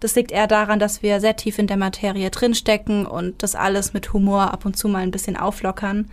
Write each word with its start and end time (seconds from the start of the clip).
Das 0.00 0.14
liegt 0.14 0.30
eher 0.30 0.46
daran, 0.46 0.78
dass 0.78 1.02
wir 1.02 1.20
sehr 1.20 1.36
tief 1.36 1.58
in 1.58 1.66
der 1.66 1.76
Materie 1.76 2.30
drinstecken 2.30 3.06
und 3.06 3.42
das 3.42 3.54
alles 3.54 3.94
mit 3.94 4.12
Humor 4.12 4.52
ab 4.52 4.66
und 4.66 4.76
zu 4.76 4.88
mal 4.88 5.02
ein 5.02 5.10
bisschen 5.10 5.36
auflockern. 5.36 6.10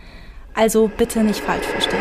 Also 0.54 0.88
bitte 0.88 1.22
nicht 1.22 1.40
falsch 1.40 1.66
verstehen. 1.66 2.00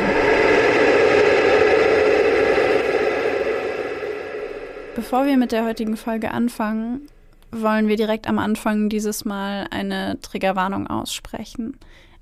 Bevor 4.95 5.25
wir 5.25 5.37
mit 5.37 5.51
der 5.51 5.65
heutigen 5.65 5.97
Folge 5.97 6.31
anfangen, 6.31 7.07
wollen 7.51 7.87
wir 7.87 7.97
direkt 7.97 8.27
am 8.27 8.39
Anfang 8.39 8.89
dieses 8.89 9.25
Mal 9.25 9.67
eine 9.71 10.19
Triggerwarnung 10.21 10.87
aussprechen. 10.87 11.77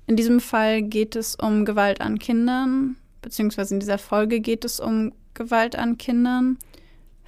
In 0.06 0.16
diesem 0.16 0.40
Fall 0.40 0.82
geht 0.82 1.14
es 1.14 1.36
um 1.36 1.64
Gewalt 1.64 2.00
an 2.00 2.18
Kindern, 2.18 2.96
beziehungsweise 3.20 3.74
in 3.74 3.80
dieser 3.80 3.98
Folge 3.98 4.40
geht 4.40 4.64
es 4.64 4.80
um 4.80 5.12
Gewalt 5.34 5.76
an 5.76 5.96
Kindern. 5.96 6.58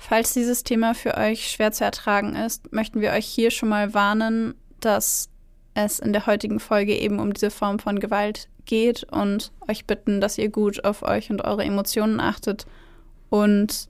Falls 0.07 0.35
dieses 0.35 0.65
Thema 0.65 0.95
für 0.95 1.17
euch 1.17 1.51
schwer 1.51 1.73
zu 1.73 1.83
ertragen 1.83 2.37
ist, 2.37 2.71
möchten 2.75 3.01
wir 3.01 3.13
euch 3.13 3.25
hier 3.25 3.51
schon 3.51 3.71
mal 3.71 3.95
warnen, 3.95 4.53
dass 4.81 5.31
es 5.73 5.99
in 5.99 6.13
der 6.13 6.27
heutigen 6.27 6.61
Folge 6.61 6.95
eben 6.95 7.19
um 7.21 7.33
diese 7.33 7.51
Form 7.51 7.79
von 7.79 8.01
Gewalt 8.01 8.51
geht 8.67 9.05
und 9.05 9.51
euch 9.67 9.87
bitten, 9.87 10.21
dass 10.21 10.37
ihr 10.37 10.51
gut 10.51 10.85
auf 10.85 11.03
euch 11.05 11.31
und 11.31 11.43
eure 11.43 11.65
Emotionen 11.65 12.21
achtet 12.21 12.67
und 13.31 13.89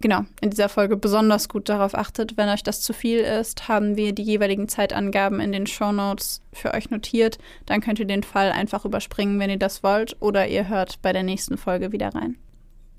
genau, 0.00 0.24
in 0.40 0.48
dieser 0.48 0.70
Folge 0.70 0.96
besonders 0.96 1.50
gut 1.50 1.68
darauf 1.68 1.94
achtet. 1.94 2.38
Wenn 2.38 2.48
euch 2.48 2.62
das 2.62 2.80
zu 2.80 2.94
viel 2.94 3.18
ist, 3.18 3.68
haben 3.68 3.98
wir 3.98 4.14
die 4.14 4.22
jeweiligen 4.22 4.68
Zeitangaben 4.68 5.38
in 5.38 5.52
den 5.52 5.66
Show 5.66 5.92
Notes 5.92 6.40
für 6.54 6.72
euch 6.72 6.88
notiert. 6.88 7.36
Dann 7.66 7.82
könnt 7.82 7.98
ihr 7.98 8.06
den 8.06 8.22
Fall 8.22 8.52
einfach 8.52 8.86
überspringen, 8.86 9.38
wenn 9.38 9.50
ihr 9.50 9.58
das 9.58 9.82
wollt, 9.82 10.16
oder 10.20 10.48
ihr 10.48 10.70
hört 10.70 11.02
bei 11.02 11.12
der 11.12 11.24
nächsten 11.24 11.58
Folge 11.58 11.92
wieder 11.92 12.14
rein. 12.14 12.38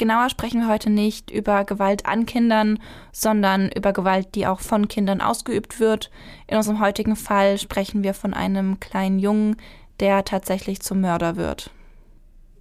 Genauer 0.01 0.31
sprechen 0.31 0.61
wir 0.61 0.67
heute 0.67 0.89
nicht 0.89 1.29
über 1.29 1.63
Gewalt 1.63 2.07
an 2.07 2.25
Kindern, 2.25 2.79
sondern 3.11 3.69
über 3.69 3.93
Gewalt, 3.93 4.33
die 4.33 4.47
auch 4.47 4.59
von 4.59 4.87
Kindern 4.87 5.21
ausgeübt 5.21 5.79
wird. 5.79 6.09
In 6.47 6.57
unserem 6.57 6.79
heutigen 6.79 7.15
Fall 7.15 7.59
sprechen 7.59 8.01
wir 8.01 8.15
von 8.15 8.33
einem 8.33 8.79
kleinen 8.79 9.19
Jungen, 9.19 9.57
der 9.99 10.25
tatsächlich 10.25 10.79
zum 10.79 11.01
Mörder 11.01 11.35
wird. 11.35 11.69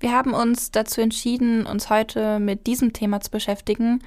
Wir 0.00 0.12
haben 0.12 0.34
uns 0.34 0.70
dazu 0.70 1.00
entschieden, 1.00 1.64
uns 1.64 1.88
heute 1.88 2.40
mit 2.40 2.66
diesem 2.66 2.92
Thema 2.92 3.22
zu 3.22 3.30
beschäftigen, 3.30 4.02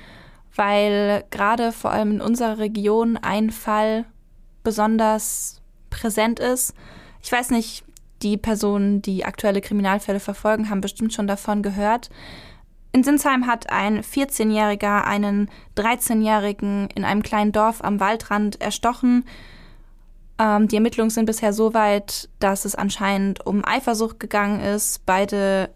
weil 0.55 1.23
gerade 1.31 1.71
vor 1.71 1.89
allem 1.89 2.11
in 2.11 2.21
unserer 2.21 2.59
Region 2.59 3.17
ein 3.17 3.49
Fall 3.49 4.05
besonders 4.63 5.63
präsent 5.89 6.39
ist. 6.39 6.75
Ich 7.23 7.31
weiß 7.31 7.49
nicht, 7.49 7.83
die 8.21 8.37
Personen, 8.37 9.01
die 9.01 9.25
aktuelle 9.25 9.61
Kriminalfälle 9.61 10.19
verfolgen, 10.19 10.69
haben 10.69 10.81
bestimmt 10.81 11.13
schon 11.15 11.25
davon 11.25 11.63
gehört. 11.63 12.11
In 12.95 13.03
Sinsheim 13.03 13.47
hat 13.47 13.71
ein 13.71 14.03
14-Jähriger 14.03 15.03
einen 15.03 15.49
13-Jährigen 15.75 16.89
in 16.93 17.03
einem 17.03 17.23
kleinen 17.23 17.51
Dorf 17.51 17.83
am 17.83 17.99
Waldrand 17.99 18.61
erstochen. 18.61 19.25
Ähm, 20.37 20.67
die 20.67 20.75
Ermittlungen 20.75 21.09
sind 21.09 21.25
bisher 21.25 21.53
so 21.53 21.73
weit, 21.73 22.29
dass 22.37 22.65
es 22.65 22.75
anscheinend 22.75 23.43
um 23.47 23.65
Eifersucht 23.65 24.19
gegangen 24.19 24.59
ist. 24.59 25.07
Beide 25.07 25.71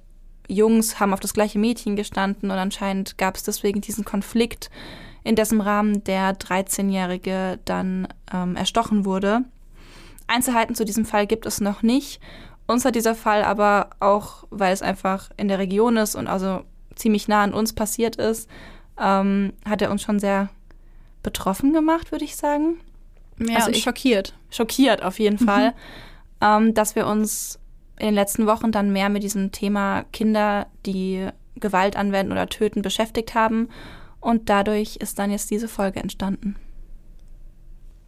Jungs 0.48 1.00
haben 1.00 1.12
auf 1.12 1.20
das 1.20 1.34
gleiche 1.34 1.58
Mädchen 1.58 1.96
gestanden 1.96 2.52
und 2.52 2.58
anscheinend 2.58 3.18
gab 3.18 3.36
es 3.36 3.42
deswegen 3.42 3.82
diesen 3.82 4.06
Konflikt, 4.06 4.70
in 5.24 5.36
dessen 5.36 5.60
Rahmen 5.60 6.04
der 6.04 6.38
13-Jährige 6.38 7.58
dann 7.66 8.08
ähm, 8.32 8.56
erstochen 8.56 9.06
wurde. 9.06 9.42
Einzelheiten 10.28 10.76
zu 10.76 10.86
diesem 10.86 11.06
Fall 11.06 11.26
gibt 11.26 11.48
es 11.48 11.62
noch 11.62 11.82
nicht. 11.82 12.22
Uns 12.68 12.86
hat 12.86 12.94
dieser 12.94 13.16
Fall 13.16 13.44
aber 13.44 13.90
auch, 14.00 14.44
weil 14.52 14.72
es 14.72 14.84
einfach 14.84 15.32
in 15.36 15.48
der 15.48 15.58
Region 15.58 15.98
ist 15.98 16.14
und 16.14 16.28
also 16.28 16.62
ziemlich 16.98 17.28
nah 17.28 17.44
an 17.44 17.54
uns 17.54 17.74
passiert 17.74 18.16
ist, 18.18 18.50
ähm, 19.00 19.54
hat 19.66 19.82
er 19.82 19.92
uns 19.92 20.02
schon 20.02 20.20
sehr 20.20 20.50
betroffen 21.24 21.74
gemacht, 21.74 22.12
würde 22.12 22.26
ich 22.26 22.36
sagen. 22.36 22.80
Ja, 23.40 23.58
also 23.58 23.72
ich, 23.72 23.84
schockiert. 23.84 24.34
Schockiert 24.50 25.04
auf 25.04 25.20
jeden 25.20 25.38
mhm. 25.40 25.46
Fall, 25.46 25.74
ähm, 26.42 26.74
dass 26.74 26.96
wir 26.96 27.08
uns 27.08 27.60
in 28.00 28.08
den 28.08 28.16
letzten 28.16 28.46
Wochen 28.46 28.72
dann 28.72 28.92
mehr 28.92 29.10
mit 29.10 29.24
diesem 29.24 29.52
Thema 29.52 30.04
Kinder, 30.12 30.68
die 30.86 31.28
Gewalt 31.56 31.96
anwenden 31.96 32.32
oder 32.32 32.48
töten, 32.48 32.82
beschäftigt 32.82 33.34
haben. 33.34 33.70
Und 34.20 34.50
dadurch 34.50 34.98
ist 34.98 35.20
dann 35.20 35.32
jetzt 35.32 35.50
diese 35.50 35.68
Folge 35.68 36.00
entstanden. 36.00 36.56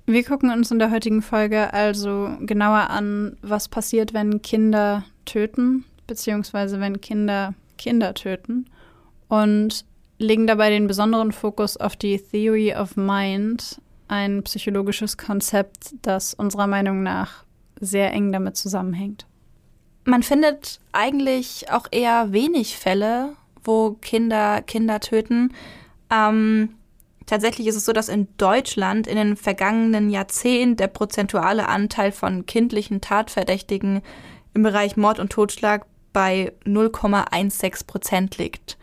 Wir 0.05 0.23
gucken 0.23 0.51
uns 0.51 0.71
in 0.71 0.79
der 0.79 0.89
heutigen 0.89 1.21
Folge 1.21 1.71
also 1.71 2.31
genauer 2.39 2.89
an, 2.89 3.37
was 3.41 3.67
passiert, 3.67 4.13
wenn 4.13 4.41
Kinder 4.41 5.03
töten, 5.25 5.85
beziehungsweise 6.07 6.79
wenn 6.79 6.99
Kinder 6.99 7.53
Kinder 7.77 8.13
töten. 8.13 8.65
Und 9.29 9.85
legen 10.17 10.47
dabei 10.47 10.69
den 10.69 10.87
besonderen 10.87 11.31
Fokus 11.31 11.77
auf 11.77 11.95
die 11.95 12.19
Theory 12.19 12.75
of 12.75 12.97
Mind, 12.97 13.81
ein 14.09 14.43
psychologisches 14.43 15.17
Konzept, 15.17 15.93
das 16.01 16.33
unserer 16.33 16.67
Meinung 16.67 17.03
nach 17.03 17.45
sehr 17.79 18.11
eng 18.11 18.31
damit 18.31 18.57
zusammenhängt. 18.57 19.25
Man 20.03 20.23
findet 20.23 20.79
eigentlich 20.91 21.71
auch 21.71 21.87
eher 21.91 22.33
wenig 22.33 22.77
Fälle, 22.77 23.33
wo 23.63 23.91
Kinder 24.01 24.61
Kinder 24.61 24.99
töten. 24.99 25.53
Ähm, 26.09 26.69
tatsächlich 27.25 27.67
ist 27.67 27.75
es 27.75 27.85
so, 27.85 27.93
dass 27.93 28.09
in 28.09 28.27
Deutschland 28.37 29.07
in 29.07 29.15
den 29.15 29.37
vergangenen 29.37 30.09
Jahrzehnten 30.09 30.77
der 30.77 30.87
prozentuale 30.87 31.67
Anteil 31.67 32.11
von 32.11 32.45
kindlichen 32.45 33.01
Tatverdächtigen 33.01 34.01
im 34.53 34.63
Bereich 34.63 34.97
Mord 34.97 35.19
und 35.19 35.31
Totschlag 35.31 35.85
bei 36.11 36.53
0,16 36.65 37.85
Prozent 37.85 38.37
liegt. 38.37 38.77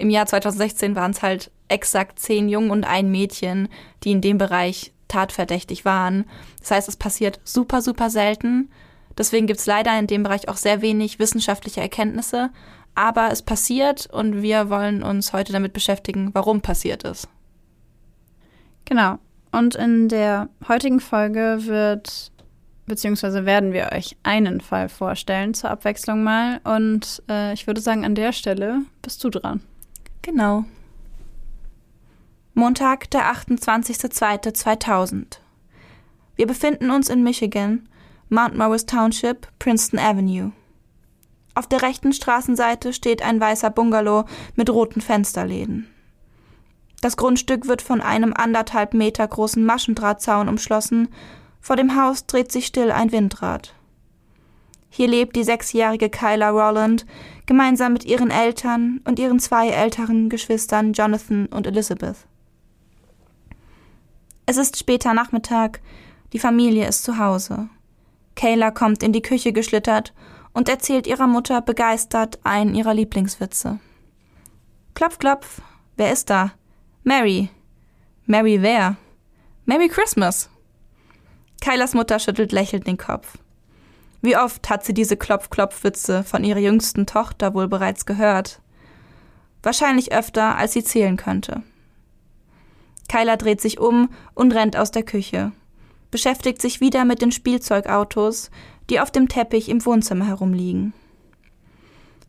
Im 0.00 0.08
Jahr 0.08 0.24
2016 0.24 0.96
waren 0.96 1.10
es 1.10 1.20
halt 1.20 1.50
exakt 1.68 2.18
zehn 2.18 2.48
Jungen 2.48 2.70
und 2.70 2.84
ein 2.84 3.10
Mädchen, 3.10 3.68
die 4.02 4.12
in 4.12 4.22
dem 4.22 4.38
Bereich 4.38 4.92
tatverdächtig 5.08 5.84
waren. 5.84 6.24
Das 6.60 6.70
heißt, 6.70 6.88
es 6.88 6.96
passiert 6.96 7.38
super, 7.44 7.82
super 7.82 8.08
selten. 8.08 8.70
Deswegen 9.18 9.46
gibt 9.46 9.60
es 9.60 9.66
leider 9.66 9.98
in 9.98 10.06
dem 10.06 10.22
Bereich 10.22 10.48
auch 10.48 10.56
sehr 10.56 10.80
wenig 10.80 11.18
wissenschaftliche 11.18 11.82
Erkenntnisse. 11.82 12.48
Aber 12.94 13.30
es 13.30 13.42
passiert 13.42 14.06
und 14.06 14.40
wir 14.40 14.70
wollen 14.70 15.02
uns 15.02 15.34
heute 15.34 15.52
damit 15.52 15.74
beschäftigen, 15.74 16.30
warum 16.32 16.62
passiert 16.62 17.02
ist. 17.02 17.28
Genau. 18.86 19.18
Und 19.52 19.74
in 19.74 20.08
der 20.08 20.48
heutigen 20.66 21.00
Folge 21.00 21.58
wird, 21.66 22.32
beziehungsweise 22.86 23.44
werden 23.44 23.74
wir 23.74 23.90
euch 23.92 24.16
einen 24.22 24.62
Fall 24.62 24.88
vorstellen, 24.88 25.52
zur 25.52 25.70
Abwechslung 25.70 26.22
mal. 26.22 26.60
Und 26.64 27.22
äh, 27.28 27.52
ich 27.52 27.66
würde 27.66 27.82
sagen, 27.82 28.06
an 28.06 28.14
der 28.14 28.32
Stelle 28.32 28.80
bist 29.02 29.22
du 29.22 29.28
dran. 29.28 29.60
Genau. 30.22 30.64
Montag, 32.54 33.10
der 33.10 33.32
28.02.2000. 33.32 35.38
Wir 36.36 36.46
befinden 36.46 36.90
uns 36.90 37.08
in 37.08 37.22
Michigan 37.22 37.88
Mount 38.28 38.56
Morris 38.56 38.86
Township, 38.86 39.48
Princeton 39.58 39.98
Avenue. 39.98 40.52
Auf 41.54 41.66
der 41.66 41.82
rechten 41.82 42.12
Straßenseite 42.12 42.92
steht 42.92 43.22
ein 43.22 43.40
weißer 43.40 43.70
Bungalow 43.70 44.26
mit 44.56 44.70
roten 44.70 45.00
Fensterläden. 45.00 45.88
Das 47.00 47.16
Grundstück 47.16 47.66
wird 47.66 47.82
von 47.82 48.00
einem 48.00 48.32
anderthalb 48.34 48.94
Meter 48.94 49.26
großen 49.26 49.64
Maschendrahtzaun 49.64 50.48
umschlossen. 50.48 51.08
Vor 51.60 51.76
dem 51.76 52.00
Haus 52.00 52.26
dreht 52.26 52.52
sich 52.52 52.66
still 52.66 52.92
ein 52.92 53.10
Windrad. 53.10 53.74
Hier 54.90 55.08
lebt 55.08 55.36
die 55.36 55.44
sechsjährige 55.44 56.10
Kyla 56.10 56.50
Rowland 56.50 57.06
gemeinsam 57.50 57.92
mit 57.92 58.04
ihren 58.04 58.30
Eltern 58.30 59.00
und 59.04 59.18
ihren 59.18 59.40
zwei 59.40 59.70
älteren 59.70 60.28
Geschwistern 60.28 60.92
Jonathan 60.92 61.46
und 61.46 61.66
Elizabeth. 61.66 62.18
Es 64.46 64.56
ist 64.56 64.78
später 64.78 65.14
Nachmittag, 65.14 65.80
die 66.32 66.38
Familie 66.38 66.86
ist 66.86 67.02
zu 67.02 67.18
Hause. 67.18 67.68
Kayla 68.36 68.70
kommt 68.70 69.02
in 69.02 69.12
die 69.12 69.20
Küche 69.20 69.52
geschlittert 69.52 70.14
und 70.52 70.68
erzählt 70.68 71.08
ihrer 71.08 71.26
Mutter 71.26 71.60
begeistert 71.60 72.38
einen 72.44 72.76
ihrer 72.76 72.94
Lieblingswitze. 72.94 73.80
Klopf, 74.94 75.18
klopf. 75.18 75.60
Wer 75.96 76.12
ist 76.12 76.30
da? 76.30 76.52
Mary. 77.02 77.48
Mary 78.26 78.62
wer? 78.62 78.94
Merry 79.64 79.88
Christmas. 79.88 80.48
Kaylas 81.60 81.94
Mutter 81.94 82.20
schüttelt 82.20 82.52
lächelnd 82.52 82.86
den 82.86 82.96
Kopf. 82.96 83.38
Wie 84.22 84.36
oft 84.36 84.68
hat 84.68 84.84
sie 84.84 84.92
diese 84.92 85.16
Klopf-Klopf-Witze 85.16 86.24
von 86.24 86.44
ihrer 86.44 86.58
jüngsten 86.58 87.06
Tochter 87.06 87.54
wohl 87.54 87.68
bereits 87.68 88.04
gehört? 88.04 88.60
Wahrscheinlich 89.62 90.12
öfter, 90.12 90.56
als 90.56 90.72
sie 90.72 90.84
zählen 90.84 91.16
könnte. 91.16 91.62
Kyla 93.08 93.36
dreht 93.36 93.60
sich 93.60 93.80
um 93.80 94.10
und 94.34 94.52
rennt 94.52 94.76
aus 94.76 94.90
der 94.90 95.02
Küche, 95.02 95.52
beschäftigt 96.10 96.62
sich 96.62 96.80
wieder 96.80 97.04
mit 97.04 97.22
den 97.22 97.32
Spielzeugautos, 97.32 98.50
die 98.88 99.00
auf 99.00 99.10
dem 99.10 99.28
Teppich 99.28 99.68
im 99.68 99.84
Wohnzimmer 99.84 100.26
herumliegen. 100.26 100.92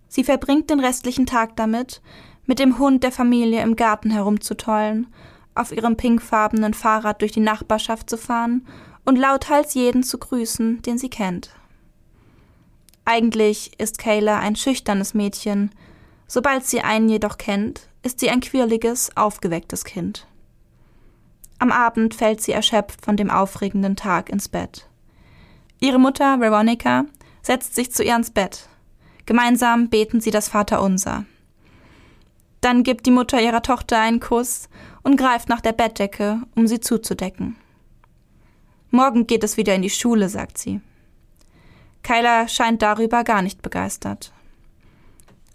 Sie 0.07 0.23
verbringt 0.23 0.69
den 0.69 0.79
restlichen 0.79 1.25
Tag 1.25 1.55
damit, 1.55 2.01
mit 2.45 2.59
dem 2.59 2.79
Hund 2.79 3.03
der 3.03 3.11
Familie 3.11 3.61
im 3.61 3.75
Garten 3.75 4.09
herumzutollen, 4.09 5.07
auf 5.55 5.71
ihrem 5.71 5.97
pinkfarbenen 5.97 6.73
Fahrrad 6.73 7.21
durch 7.21 7.31
die 7.31 7.39
Nachbarschaft 7.41 8.09
zu 8.09 8.17
fahren 8.17 8.65
und 9.05 9.17
lauthals 9.17 9.73
jeden 9.73 10.03
zu 10.03 10.17
grüßen, 10.17 10.81
den 10.81 10.97
sie 10.97 11.09
kennt. 11.09 11.51
Eigentlich 13.05 13.79
ist 13.79 13.97
Kayla 13.97 14.39
ein 14.39 14.55
schüchternes 14.55 15.13
Mädchen, 15.13 15.71
sobald 16.27 16.65
sie 16.65 16.81
einen 16.81 17.09
jedoch 17.09 17.37
kennt, 17.37 17.87
ist 18.03 18.19
sie 18.19 18.29
ein 18.29 18.41
quirliges, 18.41 19.15
aufgewecktes 19.15 19.83
Kind. 19.83 20.27
Am 21.59 21.71
Abend 21.71 22.15
fällt 22.15 22.41
sie 22.41 22.51
erschöpft 22.51 23.03
von 23.03 23.17
dem 23.17 23.29
aufregenden 23.29 23.95
Tag 23.95 24.29
ins 24.29 24.49
Bett. 24.49 24.87
Ihre 25.79 25.99
Mutter, 25.99 26.39
Veronica, 26.39 27.05
setzt 27.41 27.75
sich 27.75 27.91
zu 27.91 28.03
ihr 28.03 28.15
ins 28.15 28.31
Bett. 28.31 28.67
Gemeinsam 29.25 29.89
beten 29.89 30.21
sie 30.21 30.31
das 30.31 30.49
Vaterunser. 30.49 31.25
Dann 32.61 32.83
gibt 32.83 33.05
die 33.07 33.11
Mutter 33.11 33.41
ihrer 33.41 33.63
Tochter 33.63 33.99
einen 33.99 34.19
Kuss 34.19 34.69
und 35.03 35.17
greift 35.17 35.49
nach 35.49 35.61
der 35.61 35.73
Bettdecke, 35.73 36.41
um 36.55 36.67
sie 36.67 36.79
zuzudecken. 36.79 37.55
Morgen 38.91 39.25
geht 39.25 39.43
es 39.43 39.57
wieder 39.57 39.73
in 39.73 39.81
die 39.81 39.89
Schule, 39.89 40.29
sagt 40.29 40.57
sie. 40.57 40.81
Kyla 42.03 42.47
scheint 42.47 42.81
darüber 42.81 43.23
gar 43.23 43.41
nicht 43.41 43.61
begeistert. 43.61 44.31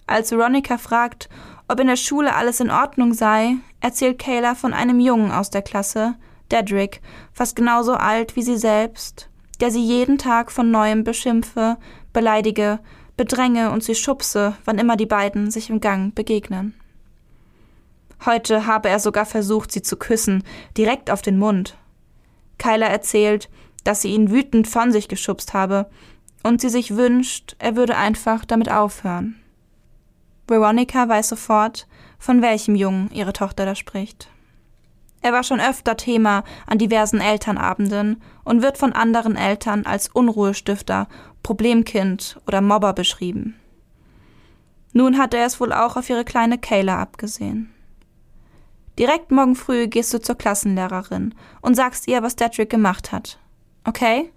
Als 0.06 0.30
Veronica 0.30 0.78
fragt, 0.78 1.28
ob 1.68 1.80
in 1.80 1.88
der 1.88 1.96
Schule 1.96 2.34
alles 2.34 2.60
in 2.60 2.70
Ordnung 2.70 3.12
sei, 3.12 3.56
erzählt 3.80 4.18
Kayla 4.18 4.54
von 4.54 4.72
einem 4.72 5.00
Jungen 5.00 5.32
aus 5.32 5.50
der 5.50 5.62
Klasse, 5.62 6.14
Dedrick, 6.52 7.00
fast 7.32 7.56
genauso 7.56 7.94
alt 7.94 8.36
wie 8.36 8.42
sie 8.42 8.56
selbst, 8.56 9.28
der 9.60 9.72
sie 9.72 9.82
jeden 9.82 10.18
Tag 10.18 10.52
von 10.52 10.70
neuem 10.70 11.02
beschimpfe, 11.02 11.76
beleidige, 12.12 12.78
bedränge 13.16 13.72
und 13.72 13.82
sie 13.82 13.96
schubse, 13.96 14.56
wann 14.64 14.78
immer 14.78 14.96
die 14.96 15.06
beiden 15.06 15.50
sich 15.50 15.70
im 15.70 15.80
Gang 15.80 16.14
begegnen. 16.14 16.74
Heute 18.24 18.66
habe 18.66 18.88
er 18.88 19.00
sogar 19.00 19.26
versucht, 19.26 19.72
sie 19.72 19.82
zu 19.82 19.96
küssen, 19.96 20.44
direkt 20.76 21.10
auf 21.10 21.22
den 21.22 21.38
Mund. 21.38 21.76
Kyla 22.58 22.86
erzählt, 22.86 23.48
dass 23.84 24.02
sie 24.02 24.08
ihn 24.08 24.30
wütend 24.30 24.68
von 24.68 24.92
sich 24.92 25.08
geschubst 25.08 25.52
habe 25.52 25.90
und 26.42 26.60
sie 26.60 26.68
sich 26.68 26.96
wünscht, 26.96 27.56
er 27.58 27.76
würde 27.76 27.96
einfach 27.96 28.44
damit 28.44 28.70
aufhören. 28.70 29.36
Veronica 30.48 31.08
weiß 31.08 31.28
sofort, 31.28 31.86
von 32.18 32.42
welchem 32.42 32.74
Jungen 32.74 33.10
ihre 33.12 33.32
Tochter 33.32 33.66
da 33.66 33.74
spricht. 33.74 34.28
Er 35.22 35.32
war 35.32 35.42
schon 35.42 35.60
öfter 35.60 35.96
Thema 35.96 36.44
an 36.66 36.78
diversen 36.78 37.20
Elternabenden 37.20 38.22
und 38.44 38.62
wird 38.62 38.78
von 38.78 38.92
anderen 38.92 39.36
Eltern 39.36 39.84
als 39.84 40.08
Unruhestifter, 40.08 41.08
Problemkind 41.42 42.40
oder 42.46 42.60
Mobber 42.60 42.92
beschrieben. 42.92 43.56
Nun 44.92 45.18
hat 45.18 45.34
er 45.34 45.44
es 45.44 45.60
wohl 45.60 45.72
auch 45.72 45.96
auf 45.96 46.08
ihre 46.08 46.24
kleine 46.24 46.58
Kayla 46.58 47.00
abgesehen. 47.00 47.72
Direkt 48.98 49.30
morgen 49.30 49.56
früh 49.56 49.88
gehst 49.88 50.14
du 50.14 50.20
zur 50.20 50.36
Klassenlehrerin 50.36 51.34
und 51.60 51.74
sagst 51.74 52.08
ihr, 52.08 52.22
was 52.22 52.36
Dedrick 52.36 52.70
gemacht 52.70 53.12
hat. 53.12 53.38
Okay? 53.84 54.32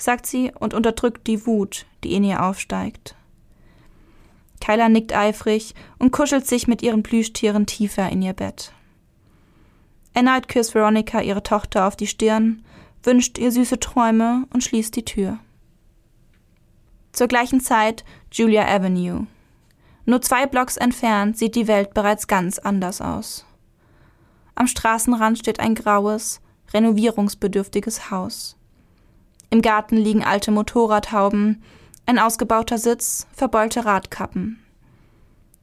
Sagt 0.00 0.26
sie 0.26 0.52
und 0.58 0.74
unterdrückt 0.74 1.26
die 1.26 1.46
Wut, 1.46 1.86
die 2.02 2.14
in 2.14 2.24
ihr 2.24 2.42
aufsteigt. 2.42 3.14
Kyla 4.60 4.88
nickt 4.88 5.14
eifrig 5.14 5.74
und 5.98 6.12
kuschelt 6.12 6.46
sich 6.46 6.66
mit 6.66 6.82
ihren 6.82 7.02
Plüschtieren 7.02 7.66
tiefer 7.66 8.08
in 8.10 8.22
ihr 8.22 8.34
Bett. 8.34 8.72
Erneut 10.12 10.48
küsst 10.48 10.74
Veronica 10.74 11.20
ihre 11.20 11.42
Tochter 11.42 11.86
auf 11.86 11.96
die 11.96 12.06
Stirn, 12.06 12.62
wünscht 13.02 13.38
ihr 13.38 13.52
süße 13.52 13.80
Träume 13.80 14.46
und 14.52 14.62
schließt 14.62 14.94
die 14.96 15.04
Tür. 15.04 15.38
Zur 17.12 17.26
gleichen 17.26 17.60
Zeit 17.60 18.04
Julia 18.30 18.66
Avenue. 18.66 19.26
Nur 20.04 20.22
zwei 20.22 20.46
Blocks 20.46 20.76
entfernt 20.76 21.38
sieht 21.38 21.54
die 21.54 21.68
Welt 21.68 21.94
bereits 21.94 22.26
ganz 22.26 22.58
anders 22.58 23.00
aus. 23.00 23.46
Am 24.54 24.66
Straßenrand 24.66 25.38
steht 25.38 25.60
ein 25.60 25.74
graues, 25.74 26.40
renovierungsbedürftiges 26.72 28.10
Haus. 28.10 28.56
Im 29.50 29.62
Garten 29.62 29.96
liegen 29.96 30.24
alte 30.24 30.52
Motorradhauben, 30.52 31.62
ein 32.06 32.20
ausgebauter 32.20 32.78
Sitz, 32.78 33.26
verbeulte 33.32 33.84
Radkappen. 33.84 34.60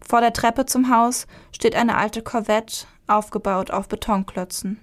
Vor 0.06 0.20
der 0.20 0.34
Treppe 0.34 0.66
zum 0.66 0.94
Haus 0.94 1.26
steht 1.54 1.76
eine 1.76 1.96
alte 1.98 2.22
Korvette, 2.22 2.86
aufgebaut 3.08 3.72
auf 3.72 3.88
Betonklötzen. 3.88 4.80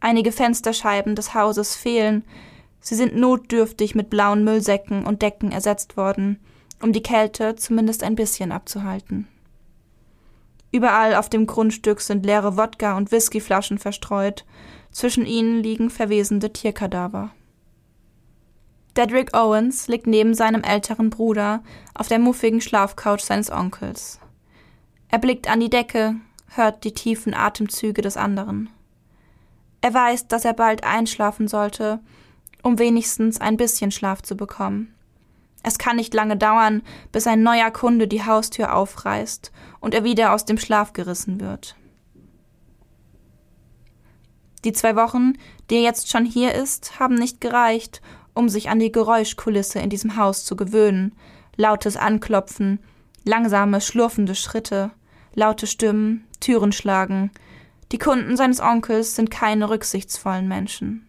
Einige 0.00 0.32
Fensterscheiben 0.32 1.14
des 1.14 1.32
Hauses 1.32 1.76
fehlen, 1.76 2.24
sie 2.80 2.96
sind 2.96 3.14
notdürftig 3.14 3.94
mit 3.94 4.10
blauen 4.10 4.42
Müllsäcken 4.42 5.06
und 5.06 5.22
Decken 5.22 5.52
ersetzt 5.52 5.96
worden, 5.96 6.40
um 6.82 6.92
die 6.92 7.04
Kälte 7.04 7.54
zumindest 7.54 8.02
ein 8.02 8.16
bisschen 8.16 8.50
abzuhalten. 8.50 9.28
Überall 10.72 11.14
auf 11.14 11.28
dem 11.28 11.46
Grundstück 11.46 12.00
sind 12.00 12.26
leere 12.26 12.56
Wodka- 12.56 12.96
und 12.96 13.12
Whiskyflaschen 13.12 13.78
verstreut, 13.78 14.44
zwischen 14.90 15.24
ihnen 15.24 15.62
liegen 15.62 15.88
verwesende 15.88 16.52
Tierkadaver. 16.52 17.30
Dedrick 18.96 19.34
Owens 19.34 19.88
liegt 19.88 20.06
neben 20.06 20.34
seinem 20.34 20.62
älteren 20.62 21.08
Bruder 21.08 21.62
auf 21.94 22.08
der 22.08 22.18
muffigen 22.18 22.60
Schlafcouch 22.60 23.20
seines 23.20 23.50
Onkels. 23.50 24.20
Er 25.08 25.18
blickt 25.18 25.48
an 25.48 25.60
die 25.60 25.70
Decke, 25.70 26.16
hört 26.48 26.84
die 26.84 26.92
tiefen 26.92 27.34
Atemzüge 27.34 28.02
des 28.02 28.16
anderen. 28.16 28.68
Er 29.80 29.94
weiß, 29.94 30.28
dass 30.28 30.44
er 30.44 30.52
bald 30.52 30.84
einschlafen 30.84 31.48
sollte, 31.48 32.00
um 32.62 32.78
wenigstens 32.78 33.40
ein 33.40 33.56
bisschen 33.56 33.90
Schlaf 33.90 34.22
zu 34.22 34.36
bekommen. 34.36 34.94
Es 35.62 35.78
kann 35.78 35.96
nicht 35.96 36.12
lange 36.12 36.36
dauern, 36.36 36.82
bis 37.12 37.26
ein 37.26 37.42
neuer 37.42 37.70
Kunde 37.70 38.08
die 38.08 38.24
Haustür 38.24 38.74
aufreißt 38.74 39.52
und 39.80 39.94
er 39.94 40.04
wieder 40.04 40.32
aus 40.34 40.44
dem 40.44 40.58
Schlaf 40.58 40.92
gerissen 40.92 41.40
wird. 41.40 41.76
Die 44.64 44.72
zwei 44.72 44.94
Wochen, 44.96 45.34
die 45.70 45.76
er 45.76 45.82
jetzt 45.82 46.10
schon 46.10 46.24
hier 46.24 46.54
ist, 46.54 47.00
haben 47.00 47.14
nicht 47.14 47.40
gereicht, 47.40 48.00
um 48.34 48.48
sich 48.48 48.68
an 48.68 48.78
die 48.78 48.92
Geräuschkulisse 48.92 49.78
in 49.78 49.90
diesem 49.90 50.16
Haus 50.16 50.44
zu 50.44 50.56
gewöhnen. 50.56 51.12
Lautes 51.56 51.96
Anklopfen, 51.96 52.78
langsame, 53.24 53.80
schlurfende 53.80 54.34
Schritte, 54.34 54.90
laute 55.34 55.66
Stimmen, 55.66 56.26
Türen 56.40 56.72
schlagen. 56.72 57.30
Die 57.92 57.98
Kunden 57.98 58.36
seines 58.36 58.60
Onkels 58.60 59.14
sind 59.16 59.30
keine 59.30 59.68
rücksichtsvollen 59.68 60.48
Menschen. 60.48 61.08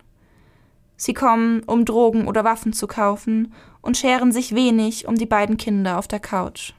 Sie 0.97 1.13
kommen, 1.13 1.63
um 1.63 1.85
Drogen 1.85 2.27
oder 2.27 2.43
Waffen 2.43 2.73
zu 2.73 2.87
kaufen 2.87 3.53
und 3.81 3.97
scheren 3.97 4.31
sich 4.31 4.55
wenig 4.55 5.07
um 5.07 5.15
die 5.15 5.25
beiden 5.25 5.57
Kinder 5.57 5.97
auf 5.97 6.07
der 6.07 6.19
Couch. 6.19 6.73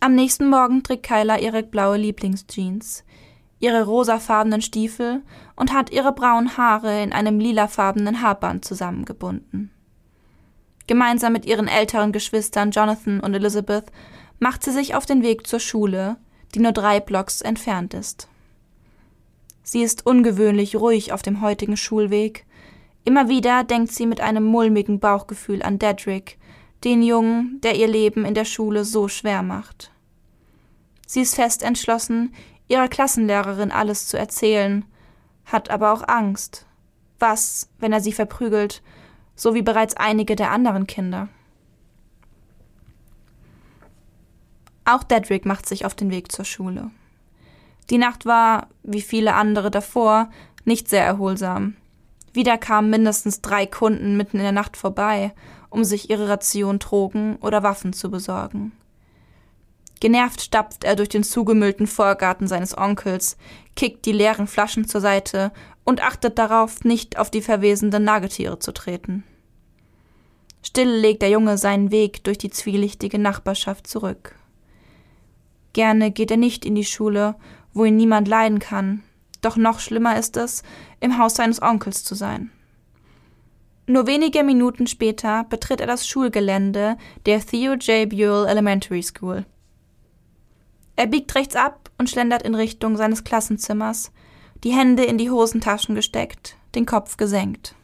Am 0.00 0.14
nächsten 0.14 0.48
Morgen 0.48 0.82
trägt 0.82 1.04
Kyla 1.04 1.38
ihre 1.38 1.62
blaue 1.62 1.96
Lieblingsjeans 1.96 3.04
ihre 3.60 3.84
rosafarbenen 3.84 4.62
Stiefel 4.62 5.22
und 5.54 5.72
hat 5.72 5.90
ihre 5.92 6.12
braunen 6.12 6.56
Haare 6.56 7.02
in 7.02 7.12
einem 7.12 7.38
lilafarbenen 7.38 8.22
Haarband 8.22 8.64
zusammengebunden. 8.64 9.70
Gemeinsam 10.86 11.32
mit 11.32 11.46
ihren 11.46 11.68
älteren 11.68 12.10
Geschwistern 12.10 12.72
Jonathan 12.72 13.20
und 13.20 13.34
Elizabeth 13.34 13.92
macht 14.40 14.64
sie 14.64 14.72
sich 14.72 14.94
auf 14.94 15.06
den 15.06 15.22
Weg 15.22 15.46
zur 15.46 15.60
Schule, 15.60 16.16
die 16.54 16.58
nur 16.58 16.72
drei 16.72 16.98
Blocks 16.98 17.42
entfernt 17.42 17.94
ist. 17.94 18.26
Sie 19.62 19.82
ist 19.82 20.04
ungewöhnlich 20.04 20.74
ruhig 20.74 21.12
auf 21.12 21.22
dem 21.22 21.42
heutigen 21.42 21.76
Schulweg. 21.76 22.46
Immer 23.04 23.28
wieder 23.28 23.62
denkt 23.62 23.92
sie 23.92 24.06
mit 24.06 24.20
einem 24.20 24.42
mulmigen 24.42 24.98
Bauchgefühl 24.98 25.62
an 25.62 25.78
Dedrick, 25.78 26.38
den 26.82 27.02
Jungen, 27.02 27.60
der 27.62 27.76
ihr 27.76 27.86
Leben 27.86 28.24
in 28.24 28.34
der 28.34 28.46
Schule 28.46 28.84
so 28.84 29.06
schwer 29.06 29.42
macht. 29.42 29.92
Sie 31.06 31.20
ist 31.20 31.34
fest 31.34 31.62
entschlossen, 31.62 32.34
ihrer 32.70 32.88
Klassenlehrerin 32.88 33.72
alles 33.72 34.06
zu 34.06 34.16
erzählen, 34.16 34.84
hat 35.44 35.70
aber 35.70 35.92
auch 35.92 36.06
Angst. 36.06 36.66
Was, 37.18 37.68
wenn 37.78 37.92
er 37.92 38.00
sie 38.00 38.12
verprügelt, 38.12 38.82
so 39.34 39.54
wie 39.54 39.62
bereits 39.62 39.96
einige 39.96 40.36
der 40.36 40.50
anderen 40.52 40.86
Kinder? 40.86 41.28
Auch 44.84 45.02
Dedrick 45.02 45.44
macht 45.44 45.68
sich 45.68 45.84
auf 45.84 45.94
den 45.94 46.10
Weg 46.10 46.32
zur 46.32 46.44
Schule. 46.44 46.90
Die 47.90 47.98
Nacht 47.98 48.24
war, 48.24 48.68
wie 48.82 49.02
viele 49.02 49.34
andere 49.34 49.70
davor, 49.70 50.30
nicht 50.64 50.88
sehr 50.88 51.04
erholsam. 51.04 51.76
Wieder 52.32 52.56
kamen 52.56 52.90
mindestens 52.90 53.40
drei 53.40 53.66
Kunden 53.66 54.16
mitten 54.16 54.36
in 54.36 54.44
der 54.44 54.52
Nacht 54.52 54.76
vorbei, 54.76 55.32
um 55.68 55.84
sich 55.84 56.08
ihre 56.08 56.28
Ration 56.28 56.78
Drogen 56.78 57.36
oder 57.36 57.62
Waffen 57.62 57.92
zu 57.92 58.10
besorgen. 58.10 58.72
Genervt 60.00 60.40
stapft 60.40 60.84
er 60.84 60.96
durch 60.96 61.10
den 61.10 61.22
zugemüllten 61.22 61.86
Vorgarten 61.86 62.48
seines 62.48 62.76
Onkels, 62.76 63.36
kickt 63.76 64.06
die 64.06 64.12
leeren 64.12 64.46
Flaschen 64.46 64.88
zur 64.88 65.02
Seite 65.02 65.52
und 65.84 66.02
achtet 66.02 66.38
darauf, 66.38 66.84
nicht 66.84 67.18
auf 67.18 67.30
die 67.30 67.42
verwesenden 67.42 68.04
Nagetiere 68.04 68.58
zu 68.58 68.72
treten. 68.72 69.24
Still 70.62 70.90
legt 70.90 71.22
der 71.22 71.30
Junge 71.30 71.58
seinen 71.58 71.90
Weg 71.90 72.24
durch 72.24 72.38
die 72.38 72.50
zwielichtige 72.50 73.18
Nachbarschaft 73.18 73.86
zurück. 73.86 74.34
Gerne 75.74 76.10
geht 76.10 76.30
er 76.30 76.36
nicht 76.36 76.64
in 76.64 76.74
die 76.74 76.84
Schule, 76.84 77.36
wo 77.72 77.84
ihn 77.84 77.96
niemand 77.96 78.26
leiden 78.26 78.58
kann, 78.58 79.02
doch 79.42 79.56
noch 79.56 79.80
schlimmer 79.80 80.18
ist 80.18 80.36
es, 80.36 80.62
im 81.00 81.18
Haus 81.18 81.34
seines 81.34 81.62
Onkels 81.62 82.04
zu 82.04 82.14
sein. 82.14 82.50
Nur 83.86 84.06
wenige 84.06 84.44
Minuten 84.44 84.86
später 84.86 85.44
betritt 85.44 85.80
er 85.80 85.86
das 85.86 86.06
Schulgelände 86.06 86.96
der 87.26 87.40
Theo 87.44 87.74
J. 87.74 88.08
Buell 88.08 88.46
Elementary 88.46 89.02
School. 89.02 89.44
Er 91.00 91.06
biegt 91.06 91.34
rechts 91.34 91.56
ab 91.56 91.88
und 91.96 92.10
schlendert 92.10 92.42
in 92.42 92.54
Richtung 92.54 92.98
seines 92.98 93.24
Klassenzimmers, 93.24 94.12
die 94.64 94.74
Hände 94.74 95.02
in 95.02 95.16
die 95.16 95.30
Hosentaschen 95.30 95.94
gesteckt, 95.94 96.58
den 96.74 96.84
Kopf 96.84 97.16
gesenkt. 97.16 97.74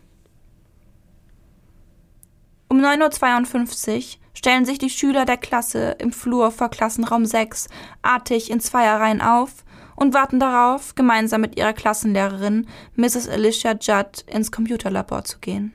Um 2.68 2.78
9.52 2.78 3.96
Uhr 3.96 4.02
stellen 4.34 4.66
sich 4.66 4.76
die 4.76 4.90
Schüler 4.90 5.24
der 5.24 5.38
Klasse 5.38 5.96
im 5.98 6.12
Flur 6.12 6.50
vor 6.50 6.68
Klassenraum 6.68 7.24
6 7.24 7.68
artig 8.02 8.50
in 8.50 8.60
Zweierreihen 8.60 9.22
auf 9.22 9.64
und 9.94 10.12
warten 10.12 10.38
darauf, 10.38 10.94
gemeinsam 10.94 11.40
mit 11.40 11.56
ihrer 11.56 11.72
Klassenlehrerin 11.72 12.66
Mrs. 12.96 13.30
Alicia 13.30 13.76
Judd 13.80 14.26
ins 14.26 14.52
Computerlabor 14.52 15.24
zu 15.24 15.38
gehen. 15.38 15.72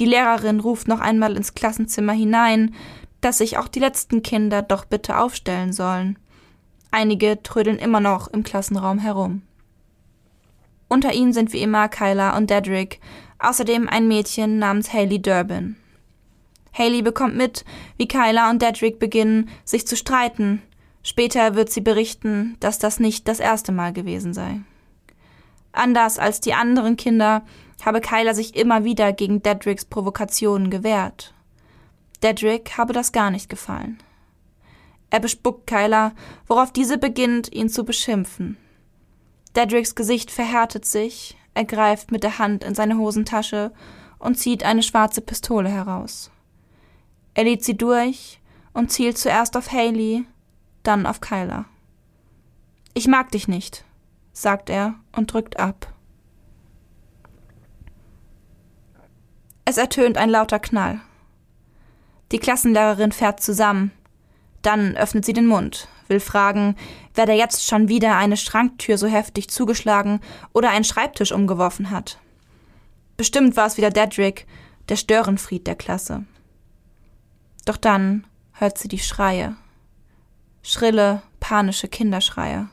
Die 0.00 0.06
Lehrerin 0.06 0.58
ruft 0.58 0.88
noch 0.88 0.98
einmal 0.98 1.36
ins 1.36 1.54
Klassenzimmer 1.54 2.12
hinein, 2.12 2.74
dass 3.20 3.38
sich 3.38 3.58
auch 3.58 3.68
die 3.68 3.80
letzten 3.80 4.22
Kinder 4.22 4.62
doch 4.62 4.84
bitte 4.84 5.18
aufstellen 5.18 5.72
sollen. 5.72 6.18
Einige 6.90 7.42
trödeln 7.42 7.78
immer 7.78 8.00
noch 8.00 8.28
im 8.28 8.42
Klassenraum 8.42 8.98
herum. 8.98 9.42
Unter 10.88 11.12
ihnen 11.12 11.32
sind 11.32 11.52
wie 11.52 11.60
immer 11.60 11.88
Kyla 11.88 12.36
und 12.36 12.48
Dedrick, 12.48 13.00
außerdem 13.38 13.88
ein 13.88 14.08
Mädchen 14.08 14.58
namens 14.58 14.92
Haley 14.92 15.20
Durbin. 15.20 15.76
Haley 16.72 17.02
bekommt 17.02 17.36
mit, 17.36 17.64
wie 17.96 18.08
Kyla 18.08 18.50
und 18.50 18.62
Dedrick 18.62 18.98
beginnen, 18.98 19.50
sich 19.64 19.86
zu 19.86 19.96
streiten. 19.96 20.62
Später 21.02 21.54
wird 21.54 21.70
sie 21.70 21.80
berichten, 21.80 22.56
dass 22.60 22.78
das 22.78 23.00
nicht 23.00 23.28
das 23.28 23.40
erste 23.40 23.72
Mal 23.72 23.92
gewesen 23.92 24.32
sei. 24.32 24.60
Anders 25.72 26.18
als 26.18 26.40
die 26.40 26.54
anderen 26.54 26.96
Kinder 26.96 27.42
habe 27.84 28.00
Kyla 28.00 28.34
sich 28.34 28.56
immer 28.56 28.84
wieder 28.84 29.12
gegen 29.12 29.42
Dedricks 29.42 29.84
Provokationen 29.84 30.70
gewehrt. 30.70 31.34
Dedrick 32.22 32.76
habe 32.76 32.92
das 32.92 33.12
gar 33.12 33.30
nicht 33.30 33.48
gefallen. 33.48 33.98
Er 35.10 35.20
bespuckt 35.20 35.66
Kyla, 35.66 36.12
worauf 36.46 36.72
diese 36.72 36.98
beginnt, 36.98 37.52
ihn 37.52 37.68
zu 37.68 37.84
beschimpfen. 37.84 38.56
Dedricks 39.56 39.94
Gesicht 39.94 40.30
verhärtet 40.30 40.84
sich, 40.84 41.36
er 41.54 41.64
greift 41.64 42.12
mit 42.12 42.22
der 42.22 42.38
Hand 42.38 42.62
in 42.62 42.74
seine 42.74 42.98
Hosentasche 42.98 43.72
und 44.18 44.36
zieht 44.36 44.64
eine 44.64 44.82
schwarze 44.82 45.20
Pistole 45.20 45.68
heraus. 45.68 46.30
Er 47.34 47.44
lädt 47.44 47.64
sie 47.64 47.76
durch 47.76 48.40
und 48.72 48.92
zielt 48.92 49.16
zuerst 49.16 49.56
auf 49.56 49.72
Haley, 49.72 50.26
dann 50.82 51.06
auf 51.06 51.20
Kyla. 51.20 51.64
Ich 52.94 53.06
mag 53.06 53.30
dich 53.30 53.48
nicht, 53.48 53.84
sagt 54.32 54.70
er 54.70 54.94
und 55.12 55.32
drückt 55.32 55.58
ab. 55.58 55.92
Es 59.64 59.76
ertönt 59.76 60.16
ein 60.16 60.30
lauter 60.30 60.58
Knall. 60.58 61.00
Die 62.32 62.38
Klassenlehrerin 62.38 63.12
fährt 63.12 63.40
zusammen. 63.40 63.92
Dann 64.62 64.96
öffnet 64.96 65.24
sie 65.24 65.32
den 65.32 65.46
Mund, 65.46 65.88
will 66.08 66.20
fragen, 66.20 66.76
wer 67.14 67.26
da 67.26 67.32
jetzt 67.32 67.66
schon 67.66 67.88
wieder 67.88 68.16
eine 68.16 68.36
Schranktür 68.36 68.98
so 68.98 69.06
heftig 69.06 69.48
zugeschlagen 69.48 70.20
oder 70.52 70.70
einen 70.70 70.84
Schreibtisch 70.84 71.32
umgeworfen 71.32 71.90
hat. 71.90 72.18
Bestimmt 73.16 73.56
war 73.56 73.66
es 73.66 73.76
wieder 73.76 73.90
Dedrick, 73.90 74.46
der 74.88 74.96
Störenfried 74.96 75.66
der 75.66 75.76
Klasse. 75.76 76.24
Doch 77.64 77.76
dann 77.76 78.26
hört 78.52 78.78
sie 78.78 78.88
die 78.88 78.98
Schreie. 78.98 79.56
Schrille, 80.62 81.22
panische 81.40 81.88
Kinderschreie. 81.88 82.68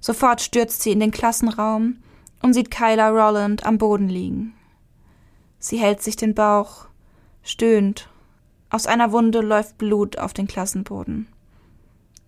Sofort 0.00 0.40
stürzt 0.40 0.82
sie 0.82 0.92
in 0.92 1.00
den 1.00 1.10
Klassenraum 1.10 1.98
und 2.40 2.54
sieht 2.54 2.70
Kyla 2.70 3.08
Rolland 3.10 3.66
am 3.66 3.78
Boden 3.78 4.08
liegen. 4.08 4.54
Sie 5.58 5.78
hält 5.78 6.02
sich 6.02 6.16
den 6.16 6.34
Bauch, 6.34 6.86
stöhnt 7.42 8.08
aus 8.70 8.86
einer 8.86 9.12
Wunde 9.12 9.40
läuft 9.40 9.78
Blut 9.78 10.18
auf 10.18 10.32
den 10.32 10.46
Klassenboden. 10.46 11.28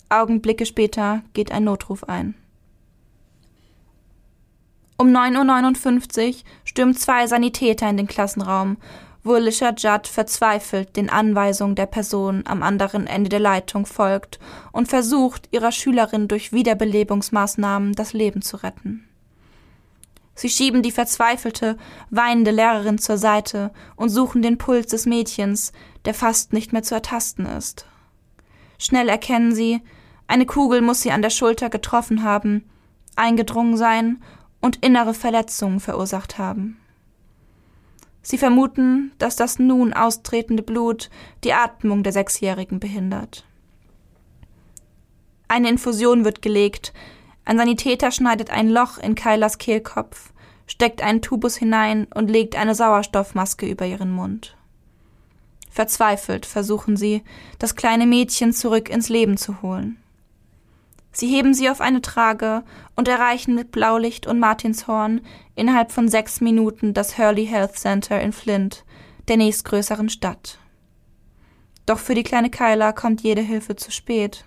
Augenblicke 0.09 0.67
später 0.67 1.23
geht 1.33 1.53
ein 1.53 1.65
Notruf 1.65 2.05
ein. 2.05 2.35
Um 4.97 5.09
9.59 5.09 6.29
Uhr 6.29 6.35
stürmen 6.65 6.95
zwei 6.95 7.27
Sanitäter 7.27 7.89
in 7.89 7.97
den 7.97 8.07
Klassenraum, 8.07 8.77
wo 9.23 9.35
Alicia 9.35 9.75
Judd 9.77 10.07
verzweifelt 10.07 10.97
den 10.97 11.11
Anweisungen 11.11 11.75
der 11.75 11.87
Person 11.87 12.43
am 12.47 12.63
anderen 12.63 13.07
Ende 13.07 13.29
der 13.29 13.41
Leitung 13.41 13.87
folgt 13.87 14.39
und 14.73 14.89
versucht, 14.89 15.49
ihrer 15.53 15.73
Schülerin 15.73 16.29
durch 16.29 16.53
Wiederbelebungsmaßnahmen 16.53 17.95
das 17.95 18.13
Leben 18.13 18.43
zu 18.43 18.57
retten. 18.59 19.10
Sie 20.41 20.49
schieben 20.49 20.81
die 20.83 20.91
verzweifelte, 20.91 21.77
weinende 22.09 22.51
Lehrerin 22.51 22.97
zur 22.97 23.19
Seite 23.19 23.73
und 23.95 24.09
suchen 24.09 24.41
den 24.41 24.57
Puls 24.57 24.87
des 24.87 25.05
Mädchens, 25.05 25.75
der 26.07 26.15
fast 26.15 26.55
nicht 26.55 26.73
mehr 26.73 26.83
zu 26.83 26.95
ertasten 26.95 27.45
ist. 27.45 27.85
Schnell 28.79 29.11
erkennen 29.11 29.55
sie, 29.55 29.83
eine 30.29 30.47
Kugel 30.47 30.81
muss 30.81 31.03
sie 31.03 31.11
an 31.11 31.21
der 31.21 31.29
Schulter 31.29 31.69
getroffen 31.69 32.23
haben, 32.23 32.65
eingedrungen 33.17 33.77
sein 33.77 34.23
und 34.63 34.83
innere 34.83 35.13
Verletzungen 35.13 35.79
verursacht 35.79 36.39
haben. 36.39 36.81
Sie 38.23 38.39
vermuten, 38.39 39.13
dass 39.19 39.37
das 39.37 39.59
nun 39.59 39.93
austretende 39.93 40.63
Blut 40.63 41.11
die 41.45 41.53
Atmung 41.53 42.03
der 42.03 42.15
Sechsjährigen 42.15 42.81
behindert. 42.81 43.45
Eine 45.49 45.69
Infusion 45.69 46.25
wird 46.25 46.41
gelegt, 46.41 46.95
ein 47.51 47.59
Sanitäter 47.59 48.13
schneidet 48.13 48.51
ein 48.51 48.69
Loch 48.69 48.97
in 48.99 49.17
Kylas 49.17 49.59
Kehlkopf, 49.59 50.33
steckt 50.69 51.03
einen 51.03 51.21
Tubus 51.21 51.57
hinein 51.57 52.07
und 52.15 52.31
legt 52.31 52.55
eine 52.55 52.77
Sauerstoffmaske 52.77 53.67
über 53.67 53.85
ihren 53.87 54.13
Mund. 54.13 54.57
Verzweifelt 55.69 56.47
versuchen 56.47 56.97
sie, 56.97 57.25
das 57.59 57.75
kleine 57.75 58.07
Mädchen 58.07 58.53
zurück 58.53 58.89
ins 58.89 59.09
Leben 59.09 59.37
zu 59.37 59.63
holen. 59.63 59.97
Sie 61.11 61.27
heben 61.27 61.53
sie 61.53 61.69
auf 61.69 61.81
eine 61.81 62.01
Trage 62.03 62.63
und 62.95 63.09
erreichen 63.09 63.57
mit 63.57 63.73
Blaulicht 63.73 64.29
und 64.29 64.39
Martinshorn 64.39 65.21
innerhalb 65.57 65.91
von 65.91 66.07
sechs 66.07 66.41
Minuten 66.41 66.95
das 66.95 67.19
Hurley 67.19 67.47
Health 67.47 67.77
Center 67.77 68.21
in 68.21 68.31
Flint, 68.31 68.85
der 69.27 69.39
nächstgrößeren 69.39 70.09
Stadt. 70.09 70.61
Doch 71.85 71.99
für 71.99 72.15
die 72.15 72.23
kleine 72.23 72.51
Kyla 72.51 72.93
kommt 72.93 73.23
jede 73.23 73.43
Hilfe 73.43 73.75
zu 73.75 73.91
spät. 73.91 74.45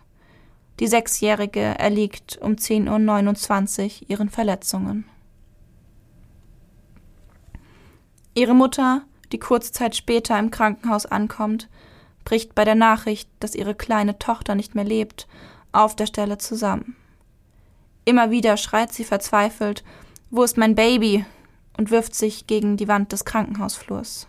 Die 0.79 0.87
Sechsjährige 0.87 1.77
erliegt 1.79 2.37
um 2.41 2.53
10.29 2.53 4.01
Uhr 4.03 4.09
ihren 4.09 4.29
Verletzungen. 4.29 5.05
Ihre 8.33 8.55
Mutter, 8.55 9.03
die 9.31 9.39
kurze 9.39 9.71
Zeit 9.71 9.95
später 9.95 10.37
im 10.39 10.49
Krankenhaus 10.49 11.05
ankommt, 11.05 11.69
bricht 12.25 12.55
bei 12.55 12.65
der 12.65 12.75
Nachricht, 12.75 13.29
dass 13.39 13.53
ihre 13.55 13.75
kleine 13.75 14.17
Tochter 14.17 14.55
nicht 14.55 14.73
mehr 14.73 14.85
lebt, 14.85 15.27
auf 15.71 15.95
der 15.95 16.07
Stelle 16.07 16.37
zusammen. 16.37 16.95
Immer 18.05 18.31
wieder 18.31 18.57
schreit 18.57 18.91
sie 18.91 19.03
verzweifelt 19.03 19.83
Wo 20.29 20.43
ist 20.43 20.57
mein 20.57 20.75
Baby? 20.75 21.25
und 21.77 21.89
wirft 21.89 22.13
sich 22.13 22.45
gegen 22.45 22.77
die 22.77 22.87
Wand 22.87 23.11
des 23.11 23.25
Krankenhausflurs. 23.25 24.27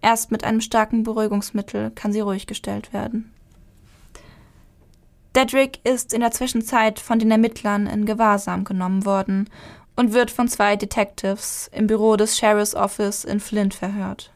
Erst 0.00 0.30
mit 0.30 0.42
einem 0.42 0.62
starken 0.62 1.02
Beruhigungsmittel 1.02 1.90
kann 1.90 2.12
sie 2.12 2.20
ruhig 2.20 2.46
gestellt 2.46 2.94
werden. 2.94 3.30
Dedrick 5.36 5.78
ist 5.84 6.12
in 6.12 6.20
der 6.20 6.32
Zwischenzeit 6.32 6.98
von 6.98 7.20
den 7.20 7.30
Ermittlern 7.30 7.86
in 7.86 8.04
Gewahrsam 8.04 8.64
genommen 8.64 9.04
worden 9.04 9.48
und 9.94 10.12
wird 10.12 10.30
von 10.30 10.48
zwei 10.48 10.74
Detectives 10.74 11.70
im 11.72 11.86
Büro 11.86 12.16
des 12.16 12.36
Sheriff's 12.36 12.74
Office 12.74 13.24
in 13.24 13.38
Flint 13.38 13.74
verhört. 13.74 14.32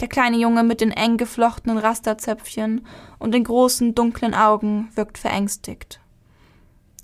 Der 0.00 0.08
kleine 0.08 0.38
Junge 0.38 0.62
mit 0.62 0.80
den 0.80 0.90
eng 0.90 1.16
geflochtenen 1.16 1.76
Rasterzöpfchen 1.76 2.86
und 3.18 3.32
den 3.32 3.44
großen 3.44 3.94
dunklen 3.94 4.32
Augen 4.32 4.88
wirkt 4.94 5.18
verängstigt. 5.18 6.00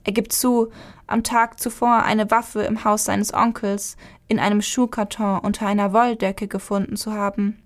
Er 0.04 0.12
gibt 0.12 0.32
zu, 0.32 0.70
am 1.06 1.22
Tag 1.22 1.60
zuvor 1.60 2.02
eine 2.04 2.30
Waffe 2.30 2.62
im 2.62 2.84
Haus 2.84 3.04
seines 3.04 3.34
Onkels 3.34 3.96
in 4.28 4.38
einem 4.38 4.62
Schuhkarton 4.62 5.40
unter 5.40 5.66
einer 5.66 5.92
Wolldecke 5.92 6.46
gefunden 6.48 6.96
zu 6.96 7.12
haben 7.12 7.62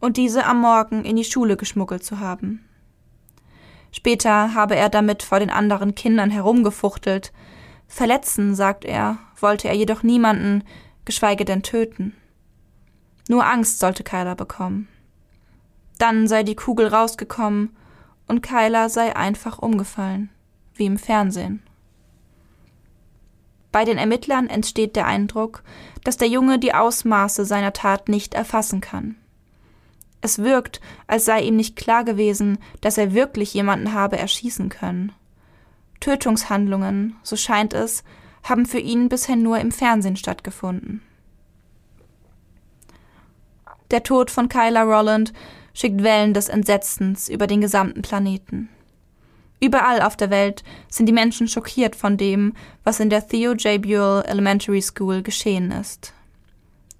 und 0.00 0.16
diese 0.16 0.46
am 0.46 0.60
Morgen 0.60 1.04
in 1.04 1.16
die 1.16 1.24
Schule 1.24 1.56
geschmuggelt 1.56 2.04
zu 2.04 2.18
haben. 2.18 2.65
Später 3.92 4.54
habe 4.54 4.76
er 4.76 4.88
damit 4.88 5.22
vor 5.22 5.38
den 5.38 5.50
anderen 5.50 5.94
Kindern 5.94 6.30
herumgefuchtelt, 6.30 7.32
Verletzen, 7.88 8.54
sagt 8.54 8.84
er, 8.84 9.18
wollte 9.40 9.68
er 9.68 9.74
jedoch 9.74 10.02
niemanden, 10.02 10.64
geschweige 11.04 11.44
denn 11.44 11.62
töten. 11.62 12.14
Nur 13.28 13.46
Angst 13.46 13.78
sollte 13.78 14.04
Kyla 14.04 14.34
bekommen. 14.34 14.88
Dann 15.98 16.28
sei 16.28 16.42
die 16.42 16.56
Kugel 16.56 16.88
rausgekommen 16.88 17.74
und 18.26 18.42
Kyla 18.42 18.88
sei 18.88 19.16
einfach 19.16 19.58
umgefallen, 19.58 20.30
wie 20.74 20.86
im 20.86 20.98
Fernsehen. 20.98 21.62
Bei 23.72 23.84
den 23.84 23.98
Ermittlern 23.98 24.48
entsteht 24.48 24.96
der 24.96 25.06
Eindruck, 25.06 25.62
dass 26.04 26.16
der 26.16 26.28
Junge 26.28 26.58
die 26.58 26.74
Ausmaße 26.74 27.44
seiner 27.44 27.72
Tat 27.72 28.08
nicht 28.08 28.34
erfassen 28.34 28.80
kann. 28.80 29.16
Es 30.26 30.40
wirkt, 30.40 30.80
als 31.06 31.24
sei 31.24 31.42
ihm 31.42 31.54
nicht 31.54 31.76
klar 31.76 32.02
gewesen, 32.02 32.58
dass 32.80 32.98
er 32.98 33.14
wirklich 33.14 33.54
jemanden 33.54 33.92
habe 33.92 34.18
erschießen 34.18 34.70
können. 34.70 35.12
Tötungshandlungen, 36.00 37.14
so 37.22 37.36
scheint 37.36 37.72
es, 37.72 38.02
haben 38.42 38.66
für 38.66 38.80
ihn 38.80 39.08
bisher 39.08 39.36
nur 39.36 39.60
im 39.60 39.70
Fernsehen 39.70 40.16
stattgefunden. 40.16 41.00
Der 43.92 44.02
Tod 44.02 44.32
von 44.32 44.48
Kyla 44.48 44.82
Rolland 44.82 45.32
schickt 45.74 46.02
Wellen 46.02 46.34
des 46.34 46.48
Entsetzens 46.48 47.28
über 47.28 47.46
den 47.46 47.60
gesamten 47.60 48.02
Planeten. 48.02 48.68
Überall 49.60 50.02
auf 50.02 50.16
der 50.16 50.30
Welt 50.30 50.64
sind 50.88 51.06
die 51.06 51.12
Menschen 51.12 51.46
schockiert 51.46 51.94
von 51.94 52.16
dem, 52.16 52.54
was 52.82 52.98
in 52.98 53.10
der 53.10 53.28
Theo 53.28 53.52
J. 53.52 53.80
Buell 53.80 54.24
Elementary 54.26 54.82
School 54.82 55.22
geschehen 55.22 55.70
ist. 55.70 56.15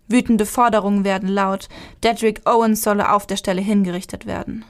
Wütende 0.09 0.47
Forderungen 0.47 1.05
werden 1.05 1.29
laut, 1.29 1.69
Dedrick 2.05 2.43
Owens 2.49 2.83
solle 2.83 3.13
auf 3.13 3.27
der 3.27 3.37
Stelle 3.37 3.61
hingerichtet 3.61 4.27
werden. 4.27 4.65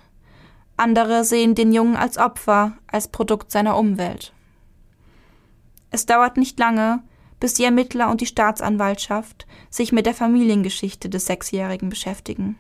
Andere 0.77 1.25
sehen 1.25 1.55
den 1.55 1.73
Jungen 1.73 1.97
als 1.97 2.19
Opfer, 2.19 2.77
als 2.87 3.09
Produkt 3.09 3.51
seiner 3.51 3.77
Umwelt. 3.79 4.33
Es 5.91 6.07
dauert 6.07 6.37
nicht 6.37 6.59
lange, 6.59 7.03
bis 7.41 7.55
die 7.55 7.65
Ermittler 7.65 8.11
und 8.11 8.21
die 8.21 8.27
Staatsanwaltschaft 8.27 9.47
sich 9.71 9.93
mit 9.93 10.07
der 10.07 10.15
Familiengeschichte 10.15 11.09
des 11.09 11.27
Sechsjährigen 11.27 11.89
beschäftigen. 11.89 12.59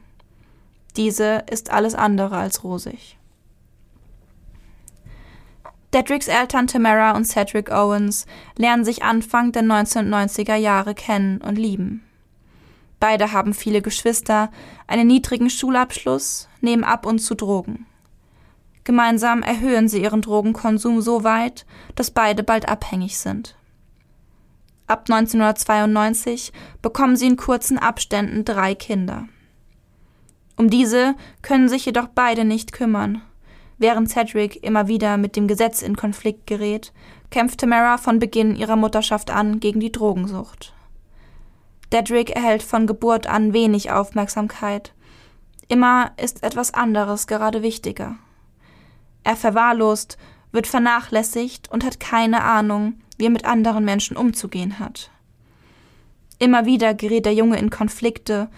Diese 0.96 1.44
ist 1.50 1.70
alles 1.70 1.94
andere 1.94 2.36
als 2.36 2.64
rosig. 2.64 3.18
Dedricks 5.92 6.28
Eltern 6.28 6.66
Tamara 6.66 7.16
und 7.16 7.24
Cedric 7.24 7.70
Owens 7.70 8.26
lernen 8.56 8.84
sich 8.84 9.02
Anfang 9.02 9.52
der 9.52 9.62
1990er 9.62 10.56
Jahre 10.56 10.94
kennen 10.94 11.40
und 11.40 11.56
lieben. 11.56 12.05
Beide 13.00 13.32
haben 13.32 13.54
viele 13.54 13.82
Geschwister, 13.82 14.50
einen 14.86 15.06
niedrigen 15.06 15.50
Schulabschluss, 15.50 16.48
nehmen 16.60 16.84
ab 16.84 17.06
und 17.06 17.18
zu 17.18 17.34
Drogen. 17.34 17.86
Gemeinsam 18.84 19.42
erhöhen 19.42 19.88
sie 19.88 20.00
ihren 20.00 20.22
Drogenkonsum 20.22 21.00
so 21.00 21.24
weit, 21.24 21.66
dass 21.96 22.10
beide 22.10 22.42
bald 22.44 22.68
abhängig 22.68 23.18
sind. 23.18 23.56
Ab 24.86 25.06
1992 25.10 26.52
bekommen 26.80 27.16
sie 27.16 27.26
in 27.26 27.36
kurzen 27.36 27.78
Abständen 27.78 28.44
drei 28.44 28.76
Kinder. 28.76 29.26
Um 30.56 30.70
diese 30.70 31.16
können 31.42 31.68
sich 31.68 31.84
jedoch 31.84 32.06
beide 32.06 32.44
nicht 32.44 32.72
kümmern. 32.72 33.22
Während 33.78 34.08
Cedric 34.08 34.62
immer 34.62 34.86
wieder 34.86 35.16
mit 35.16 35.34
dem 35.34 35.48
Gesetz 35.48 35.82
in 35.82 35.96
Konflikt 35.96 36.46
gerät, 36.46 36.92
kämpft 37.30 37.58
Tamara 37.58 37.98
von 37.98 38.20
Beginn 38.20 38.54
ihrer 38.54 38.76
Mutterschaft 38.76 39.30
an 39.30 39.58
gegen 39.58 39.80
die 39.80 39.92
Drogensucht. 39.92 40.75
Dedrick 41.92 42.30
erhält 42.30 42.62
von 42.62 42.86
Geburt 42.86 43.26
an 43.26 43.52
wenig 43.52 43.90
Aufmerksamkeit. 43.90 44.92
Immer 45.68 46.12
ist 46.16 46.42
etwas 46.42 46.74
anderes 46.74 47.26
gerade 47.26 47.62
wichtiger. 47.62 48.16
Er 49.24 49.36
verwahrlost, 49.36 50.18
wird 50.52 50.66
vernachlässigt 50.66 51.70
und 51.70 51.84
hat 51.84 52.00
keine 52.00 52.42
Ahnung, 52.42 52.94
wie 53.18 53.24
er 53.24 53.30
mit 53.30 53.44
anderen 53.44 53.84
Menschen 53.84 54.16
umzugehen 54.16 54.78
hat. 54.78 55.10
Immer 56.38 56.66
wieder 56.66 56.94
gerät 56.94 57.26
der 57.26 57.34
Junge 57.34 57.58
in 57.58 57.70
Konflikte, 57.70 58.48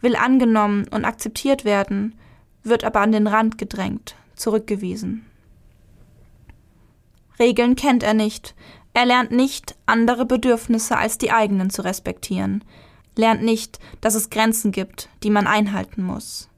will 0.00 0.16
angenommen 0.16 0.86
und 0.90 1.04
akzeptiert 1.04 1.64
werden, 1.64 2.14
wird 2.62 2.84
aber 2.84 3.00
an 3.00 3.12
den 3.12 3.26
Rand 3.26 3.58
gedrängt, 3.58 4.14
zurückgewiesen. 4.36 5.26
Regeln 7.38 7.74
kennt 7.74 8.02
er 8.02 8.14
nicht, 8.14 8.54
er 8.94 9.04
lernt 9.04 9.32
nicht, 9.32 9.74
andere 9.86 10.24
Bedürfnisse 10.24 10.96
als 10.96 11.18
die 11.18 11.32
eigenen 11.32 11.68
zu 11.68 11.82
respektieren, 11.82 12.64
lernt 13.16 13.42
nicht, 13.42 13.78
dass 14.00 14.14
es 14.14 14.30
Grenzen 14.30 14.72
gibt, 14.72 15.08
die 15.22 15.30
man 15.30 15.46
einhalten 15.46 16.02
muss, 16.02 16.48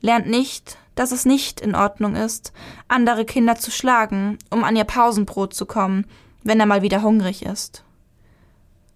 lernt 0.00 0.26
nicht, 0.26 0.76
dass 0.94 1.12
es 1.12 1.24
nicht 1.24 1.60
in 1.60 1.74
Ordnung 1.74 2.16
ist, 2.16 2.52
andere 2.88 3.24
Kinder 3.24 3.56
zu 3.56 3.70
schlagen, 3.70 4.38
um 4.50 4.64
an 4.64 4.76
ihr 4.76 4.84
Pausenbrot 4.84 5.54
zu 5.54 5.64
kommen, 5.64 6.06
wenn 6.42 6.60
er 6.60 6.66
mal 6.66 6.82
wieder 6.82 7.02
hungrig 7.02 7.46
ist. 7.46 7.84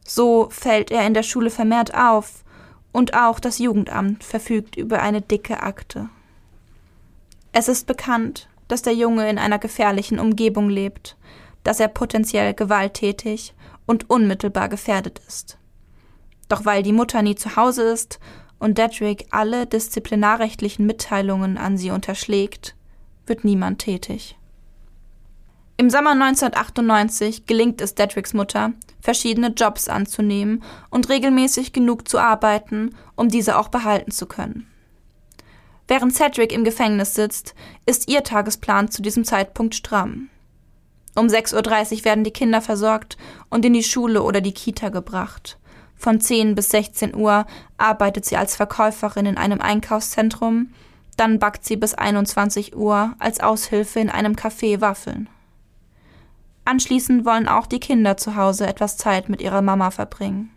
So 0.05 0.49
fällt 0.51 0.91
er 0.91 1.07
in 1.07 1.15
der 1.15 1.23
Schule 1.23 1.51
vermehrt 1.51 1.95
auf, 1.95 2.45
und 2.97 3.13
auch 3.13 3.41
das 3.41 3.59
Jugendamt 3.59 4.25
verfügt 4.25 4.75
über 4.75 5.03
eine 5.03 5.21
dicke 5.21 5.63
Akte. 5.63 6.09
Es 7.53 7.69
ist 7.69 7.87
bekannt, 7.87 8.49
dass 8.69 8.81
der 8.81 8.95
Junge 8.95 9.29
in 9.29 9.39
einer 9.39 9.59
gefährlichen 9.59 10.19
Umgebung 10.19 10.71
lebt, 10.71 11.15
dass 11.67 11.81
er 11.81 11.89
potenziell 11.89 12.55
gewalttätig 12.55 13.55
und 13.87 14.09
unmittelbar 14.09 14.69
gefährdet 14.69 15.21
ist. 15.27 15.59
Doch 16.49 16.65
weil 16.65 16.83
die 16.83 16.93
Mutter 16.93 17.23
nie 17.23 17.35
zu 17.35 17.57
Hause 17.57 17.83
ist 17.83 18.21
und 18.59 18.79
Dedrick 18.79 19.27
alle 19.31 19.67
disziplinarrechtlichen 19.67 20.87
Mitteilungen 20.87 21.59
an 21.59 21.77
sie 21.77 21.91
unterschlägt, 21.91 22.77
wird 23.27 23.45
niemand 23.45 23.81
tätig. 23.81 24.37
Im 25.77 25.91
Sommer 25.91 26.13
1998 26.13 27.47
gelingt 27.47 27.81
es 27.81 27.95
Dedricks 27.95 28.33
Mutter, 28.33 28.73
verschiedene 29.01 29.49
Jobs 29.49 29.89
anzunehmen 29.89 30.63
und 30.89 31.09
regelmäßig 31.09 31.73
genug 31.73 32.09
zu 32.09 32.19
arbeiten, 32.19 32.95
um 33.15 33.29
diese 33.29 33.59
auch 33.59 33.69
behalten 33.69 34.11
zu 34.11 34.27
können. 34.27 34.67
Während 35.89 36.15
Cedric 36.15 36.53
im 36.53 36.65
Gefängnis 36.65 37.15
sitzt, 37.15 37.55
ist 37.85 38.09
ihr 38.09 38.23
Tagesplan 38.23 38.91
zu 38.91 39.03
diesem 39.03 39.25
Zeitpunkt 39.25 39.75
stramm. 39.75 40.31
Um 41.17 41.27
6.30 41.27 41.99
Uhr 41.99 42.05
werden 42.05 42.25
die 42.25 42.31
Kinder 42.31 42.61
versorgt 42.61 43.17
und 43.49 43.65
in 43.65 43.73
die 43.73 43.83
Schule 43.83 44.23
oder 44.23 44.41
die 44.41 44.53
Kita 44.53 44.91
gebracht. 44.91 45.59
Von 45.97 46.21
10 46.21 46.55
bis 46.55 46.69
16 46.69 47.17
Uhr 47.17 47.47
arbeitet 47.79 48.27
sie 48.27 48.37
als 48.37 48.55
Verkäuferin 48.55 49.25
in 49.25 49.39
einem 49.39 49.63
Einkaufszentrum, 49.63 50.69
dann 51.17 51.39
backt 51.39 51.65
sie 51.65 51.77
bis 51.77 51.95
21 51.95 52.77
Uhr 52.77 53.15
als 53.19 53.41
Aushilfe 53.41 53.99
in 53.99 54.11
einem 54.11 54.35
Café 54.35 54.83
Waffeln. 54.83 55.31
Anschließend 56.67 57.25
wollen 57.25 57.49
auch 57.49 57.67
die 57.67 57.81
Kinder 57.81 58.19
zu 58.19 58.37
Hause 58.37 58.67
etwas 58.67 58.99
Zeit 58.99 59.31
mit 59.31 59.41
ihrer 59.41 59.63
Mama 59.63 59.91
verbringen. 59.91 60.51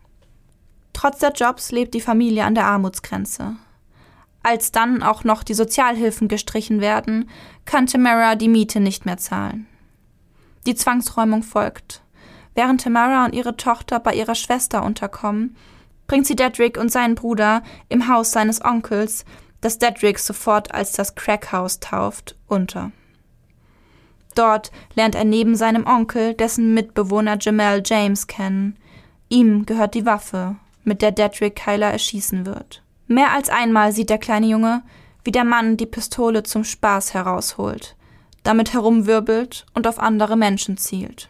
Trotz 0.91 1.19
der 1.19 1.31
Jobs 1.31 1.71
lebt 1.71 1.93
die 1.93 2.01
Familie 2.01 2.43
an 2.43 2.55
der 2.55 2.65
Armutsgrenze. 2.65 3.55
Als 4.43 4.73
dann 4.73 5.03
auch 5.03 5.23
noch 5.23 5.43
die 5.43 5.53
Sozialhilfen 5.53 6.27
gestrichen 6.27 6.81
werden, 6.81 7.29
kann 7.63 7.85
Tamara 7.85 8.35
die 8.35 8.49
Miete 8.49 8.81
nicht 8.81 9.05
mehr 9.05 9.17
zahlen. 9.17 9.68
Die 10.65 10.75
Zwangsräumung 10.75 11.43
folgt. 11.43 12.01
Während 12.55 12.81
Tamara 12.81 13.25
und 13.25 13.33
ihre 13.33 13.55
Tochter 13.55 13.99
bei 13.99 14.13
ihrer 14.13 14.35
Schwester 14.35 14.83
unterkommen, 14.83 15.55
bringt 16.07 16.27
sie 16.27 16.35
Dedrick 16.35 16.77
und 16.77 16.91
seinen 16.91 17.15
Bruder 17.15 17.63
im 17.87 18.07
Haus 18.07 18.31
seines 18.31 18.63
Onkels, 18.63 19.23
das 19.61 19.77
Dedrick 19.77 20.19
sofort 20.19 20.73
als 20.73 20.91
das 20.93 21.15
Crackhaus 21.15 21.79
tauft, 21.79 22.35
unter. 22.47 22.91
Dort 24.35 24.71
lernt 24.95 25.15
er 25.15 25.25
neben 25.25 25.55
seinem 25.55 25.85
Onkel 25.85 26.33
dessen 26.33 26.73
Mitbewohner 26.73 27.37
Jamel 27.39 27.81
James 27.85 28.27
kennen. 28.27 28.77
Ihm 29.27 29.65
gehört 29.65 29.93
die 29.95 30.05
Waffe, 30.05 30.55
mit 30.83 31.01
der 31.01 31.11
Dedrick 31.11 31.57
Kyler 31.57 31.91
erschießen 31.91 32.45
wird. 32.45 32.83
Mehr 33.07 33.31
als 33.31 33.49
einmal 33.49 33.91
sieht 33.91 34.09
der 34.09 34.17
kleine 34.17 34.47
Junge, 34.47 34.83
wie 35.23 35.31
der 35.31 35.43
Mann 35.43 35.77
die 35.77 35.85
Pistole 35.85 36.43
zum 36.43 36.63
Spaß 36.63 37.13
herausholt 37.13 37.95
damit 38.43 38.73
herumwirbelt 38.73 39.65
und 39.73 39.87
auf 39.87 39.99
andere 39.99 40.37
Menschen 40.37 40.77
zielt. 40.77 41.29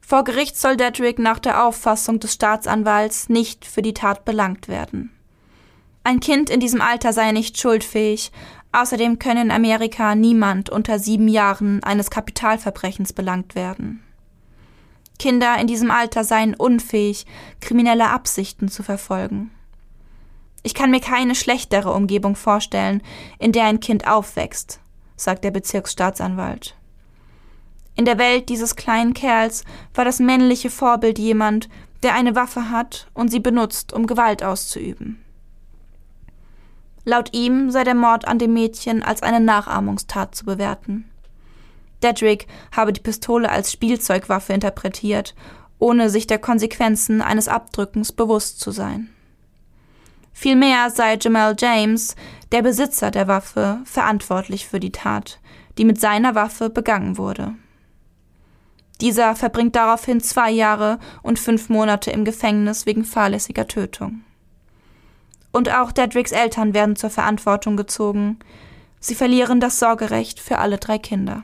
Vor 0.00 0.24
Gericht 0.24 0.56
soll 0.56 0.76
Dedrick 0.78 1.18
nach 1.18 1.38
der 1.38 1.66
Auffassung 1.66 2.18
des 2.18 2.32
Staatsanwalts 2.32 3.28
nicht 3.28 3.66
für 3.66 3.82
die 3.82 3.92
Tat 3.92 4.24
belangt 4.24 4.68
werden. 4.68 5.10
Ein 6.02 6.20
Kind 6.20 6.48
in 6.48 6.60
diesem 6.60 6.80
Alter 6.80 7.12
sei 7.12 7.32
nicht 7.32 7.60
schuldfähig, 7.60 8.32
außerdem 8.72 9.18
könne 9.18 9.42
in 9.42 9.50
Amerika 9.50 10.14
niemand 10.14 10.70
unter 10.70 10.98
sieben 10.98 11.28
Jahren 11.28 11.82
eines 11.84 12.10
Kapitalverbrechens 12.10 13.12
belangt 13.12 13.54
werden. 13.54 14.02
Kinder 15.18 15.58
in 15.60 15.66
diesem 15.66 15.90
Alter 15.90 16.24
seien 16.24 16.54
unfähig, 16.54 17.26
kriminelle 17.60 18.08
Absichten 18.08 18.68
zu 18.68 18.82
verfolgen. 18.82 19.50
Ich 20.62 20.74
kann 20.74 20.90
mir 20.90 21.00
keine 21.00 21.34
schlechtere 21.34 21.92
Umgebung 21.92 22.36
vorstellen, 22.36 23.02
in 23.38 23.52
der 23.52 23.64
ein 23.64 23.80
Kind 23.80 24.06
aufwächst, 24.06 24.80
sagt 25.16 25.44
der 25.44 25.50
Bezirksstaatsanwalt. 25.50 26.76
In 27.94 28.04
der 28.04 28.18
Welt 28.18 28.48
dieses 28.48 28.76
kleinen 28.76 29.14
Kerls 29.14 29.64
war 29.94 30.04
das 30.04 30.20
männliche 30.20 30.70
Vorbild 30.70 31.18
jemand, 31.18 31.68
der 32.02 32.14
eine 32.14 32.36
Waffe 32.36 32.70
hat 32.70 33.08
und 33.12 33.28
sie 33.28 33.40
benutzt, 33.40 33.92
um 33.92 34.06
Gewalt 34.06 34.44
auszuüben. 34.44 35.22
Laut 37.04 37.34
ihm 37.34 37.70
sei 37.70 37.84
der 37.84 37.94
Mord 37.94 38.28
an 38.28 38.38
dem 38.38 38.52
Mädchen 38.52 39.02
als 39.02 39.22
eine 39.22 39.40
Nachahmungstat 39.40 40.34
zu 40.34 40.44
bewerten. 40.44 41.08
Dedrick 42.02 42.46
habe 42.70 42.92
die 42.92 43.00
Pistole 43.00 43.50
als 43.50 43.72
Spielzeugwaffe 43.72 44.52
interpretiert, 44.52 45.34
ohne 45.78 46.10
sich 46.10 46.26
der 46.26 46.38
Konsequenzen 46.38 47.22
eines 47.22 47.48
Abdrückens 47.48 48.12
bewusst 48.12 48.60
zu 48.60 48.70
sein. 48.70 49.08
Vielmehr 50.40 50.88
sei 50.90 51.18
Jamal 51.20 51.56
James, 51.58 52.14
der 52.52 52.62
Besitzer 52.62 53.10
der 53.10 53.26
Waffe, 53.26 53.80
verantwortlich 53.84 54.68
für 54.68 54.78
die 54.78 54.92
Tat, 54.92 55.40
die 55.78 55.84
mit 55.84 56.00
seiner 56.00 56.36
Waffe 56.36 56.70
begangen 56.70 57.18
wurde. 57.18 57.56
Dieser 59.00 59.34
verbringt 59.34 59.74
daraufhin 59.74 60.20
zwei 60.20 60.52
Jahre 60.52 61.00
und 61.24 61.40
fünf 61.40 61.70
Monate 61.70 62.12
im 62.12 62.24
Gefängnis 62.24 62.86
wegen 62.86 63.04
fahrlässiger 63.04 63.66
Tötung. 63.66 64.20
Und 65.50 65.74
auch 65.74 65.90
Dedricks 65.90 66.30
Eltern 66.30 66.72
werden 66.72 66.94
zur 66.94 67.10
Verantwortung 67.10 67.76
gezogen. 67.76 68.38
Sie 69.00 69.16
verlieren 69.16 69.58
das 69.58 69.80
Sorgerecht 69.80 70.38
für 70.38 70.58
alle 70.58 70.78
drei 70.78 70.98
Kinder. 70.98 71.42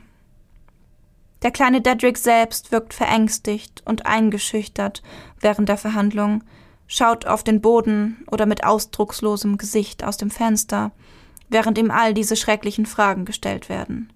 Der 1.41 1.51
kleine 1.51 1.81
Dedrick 1.81 2.17
selbst 2.17 2.71
wirkt 2.71 2.93
verängstigt 2.93 3.83
und 3.85 4.05
eingeschüchtert 4.05 5.03
während 5.41 5.67
der 5.67 5.77
Verhandlung, 5.77 6.45
schaut 6.87 7.25
auf 7.25 7.43
den 7.43 7.61
Boden 7.61 8.23
oder 8.31 8.45
mit 8.45 8.63
ausdruckslosem 8.63 9.57
Gesicht 9.57 10.03
aus 10.03 10.17
dem 10.17 10.29
Fenster, 10.29 10.91
während 11.49 11.77
ihm 11.77 11.91
all 11.91 12.13
diese 12.13 12.35
schrecklichen 12.35 12.85
Fragen 12.85 13.25
gestellt 13.25 13.69
werden. 13.69 14.11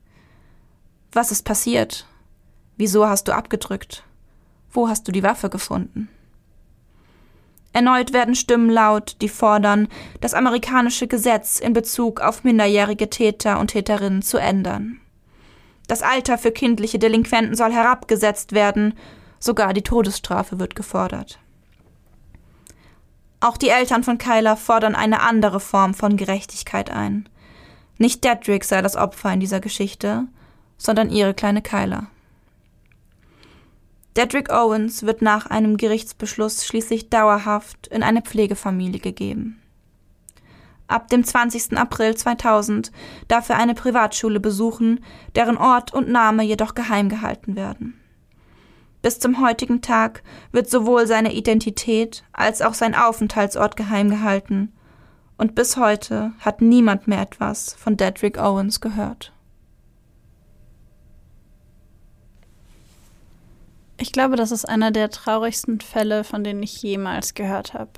Was 1.12 1.32
ist 1.32 1.44
passiert? 1.44 2.08
Wieso 2.78 3.08
hast 3.08 3.28
du 3.28 3.34
abgedrückt? 3.34 4.04
Wo 4.72 4.88
hast 4.88 5.08
du 5.08 5.12
die 5.12 5.24
Waffe 5.24 5.50
gefunden? 5.50 6.10
Erneut 7.72 8.14
werden 8.14 8.36
Stimmen 8.36 8.70
laut, 8.70 9.18
die 9.22 9.30
fordern, 9.30 9.88
das 10.22 10.34
amerikanische 10.34 11.08
Gesetz 11.08 11.60
in 11.60 11.74
Bezug 11.74 12.20
auf 12.20 12.44
minderjährige 12.44 13.10
Täter 13.10 13.60
und 13.60 13.68
Täterinnen 13.68 14.22
zu 14.22 14.38
ändern. 14.38 15.00
Das 15.88 16.02
Alter 16.02 16.38
für 16.38 16.52
kindliche 16.52 17.00
Delinquenten 17.00 17.56
soll 17.56 17.72
herabgesetzt 17.72 18.54
werden, 18.54 18.94
sogar 19.40 19.74
die 19.74 19.82
Todesstrafe 19.82 20.60
wird 20.60 20.76
gefordert. 20.76 21.40
Auch 23.42 23.58
die 23.58 23.70
Eltern 23.70 24.04
von 24.04 24.18
Kyla 24.18 24.56
fordern 24.56 24.96
eine 24.96 25.22
andere 25.22 25.60
Form 25.60 25.94
von 25.94 26.18
Gerechtigkeit 26.18 26.92
ein. 26.92 27.30
Nicht 27.98 28.24
Dedrick 28.24 28.66
sei 28.66 28.82
das 28.82 28.96
Opfer 28.96 29.32
in 29.34 29.40
dieser 29.40 29.60
Geschichte, 29.60 30.28
sondern 30.78 31.10
ihre 31.10 31.34
kleine 31.34 31.62
Kyla. 31.62 32.08
Dedrick 34.18 34.52
Owens 34.52 35.04
wird 35.04 35.22
nach 35.22 35.46
einem 35.46 35.78
Gerichtsbeschluss 35.78 36.66
schließlich 36.66 37.10
dauerhaft 37.10 37.88
in 37.88 38.04
eine 38.04 38.22
Pflegefamilie 38.22 39.00
gegeben. 39.00 39.62
Ab 40.88 41.08
dem 41.10 41.24
20. 41.24 41.78
April 41.78 42.16
2000 42.18 42.92
darf 43.28 43.50
er 43.50 43.58
eine 43.58 43.76
Privatschule 43.76 44.40
besuchen, 44.40 45.02
deren 45.36 45.58
Ort 45.58 45.94
und 45.94 46.10
Name 46.10 46.44
jedoch 46.44 46.74
geheim 46.74 47.08
gehalten 47.08 47.56
werden. 47.56 48.00
Bis 49.02 49.20
zum 49.20 49.42
heutigen 49.42 49.82
Tag 49.82 50.24
wird 50.52 50.70
sowohl 50.70 51.08
seine 51.08 51.34
Identität 51.34 52.24
als 52.34 52.62
auch 52.62 52.74
sein 52.74 52.96
Aufenthaltsort 52.96 53.76
geheim 53.76 54.10
gehalten, 54.10 54.74
und 55.38 55.56
bis 55.56 55.78
heute 55.78 56.34
hat 56.40 56.62
niemand 56.62 57.08
mehr 57.08 57.22
etwas 57.22 57.74
von 57.76 57.96
Dedrick 57.96 58.38
Owens 58.38 58.82
gehört. 58.82 59.32
Ich 64.02 64.12
glaube, 64.12 64.36
das 64.36 64.52
ist 64.52 64.66
einer 64.66 64.92
der 64.92 65.10
traurigsten 65.10 65.80
Fälle, 65.80 66.26
von 66.26 66.44
denen 66.44 66.62
ich 66.62 66.82
jemals 66.82 67.36
gehört 67.36 67.74
habe. 67.74 67.92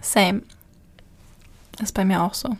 Same. 0.00 0.42
Ist 1.82 1.94
bei 1.94 2.04
mir 2.04 2.22
auch 2.22 2.34
so. 2.34 2.56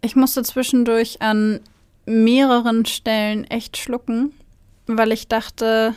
Ich 0.00 0.16
musste 0.16 0.42
zwischendurch 0.42 1.22
an 1.22 1.60
mehreren 2.06 2.86
Stellen 2.86 3.44
echt 3.44 3.76
schlucken, 3.76 4.32
weil 4.98 5.12
ich 5.12 5.28
dachte, 5.28 5.94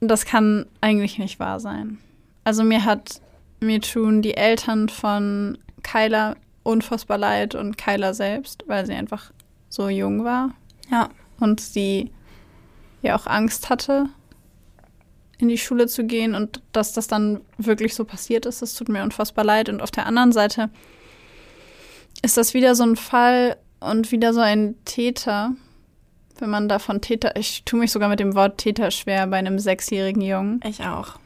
das 0.00 0.24
kann 0.24 0.66
eigentlich 0.80 1.18
nicht 1.18 1.38
wahr 1.38 1.60
sein. 1.60 1.98
Also 2.44 2.64
mir 2.64 2.84
hat 2.84 3.20
mir 3.60 3.80
tun 3.80 4.22
die 4.22 4.36
Eltern 4.36 4.88
von 4.88 5.58
Kyla 5.82 6.36
unfassbar 6.64 7.18
leid 7.18 7.54
und 7.54 7.78
Kyla 7.78 8.14
selbst, 8.14 8.64
weil 8.66 8.86
sie 8.86 8.94
einfach 8.94 9.32
so 9.68 9.88
jung 9.88 10.24
war. 10.24 10.54
Ja. 10.90 11.08
Und 11.38 11.60
sie 11.60 12.10
ja 13.02 13.16
auch 13.16 13.26
Angst 13.26 13.70
hatte, 13.70 14.06
in 15.38 15.48
die 15.48 15.58
Schule 15.58 15.88
zu 15.88 16.04
gehen 16.04 16.34
und 16.34 16.62
dass 16.72 16.92
das 16.92 17.08
dann 17.08 17.40
wirklich 17.58 17.94
so 17.94 18.04
passiert 18.04 18.46
ist, 18.46 18.62
das 18.62 18.74
tut 18.74 18.88
mir 18.88 19.02
unfassbar 19.02 19.44
leid. 19.44 19.68
Und 19.68 19.82
auf 19.82 19.90
der 19.90 20.06
anderen 20.06 20.30
Seite 20.30 20.70
ist 22.22 22.36
das 22.36 22.54
wieder 22.54 22.74
so 22.76 22.84
ein 22.84 22.96
Fall 22.96 23.56
und 23.80 24.12
wieder 24.12 24.32
so 24.32 24.40
ein 24.40 24.76
Täter, 24.84 25.52
wenn 26.40 26.50
man 26.50 26.68
davon 26.68 27.00
Täter, 27.00 27.36
ich 27.36 27.64
tue 27.64 27.80
mich 27.80 27.92
sogar 27.92 28.08
mit 28.08 28.20
dem 28.20 28.34
Wort 28.34 28.58
Täter 28.58 28.90
schwer 28.90 29.26
bei 29.26 29.36
einem 29.36 29.58
sechsjährigen 29.58 30.22
Jungen. 30.22 30.60
Ich 30.66 30.80
auch. 30.80 31.18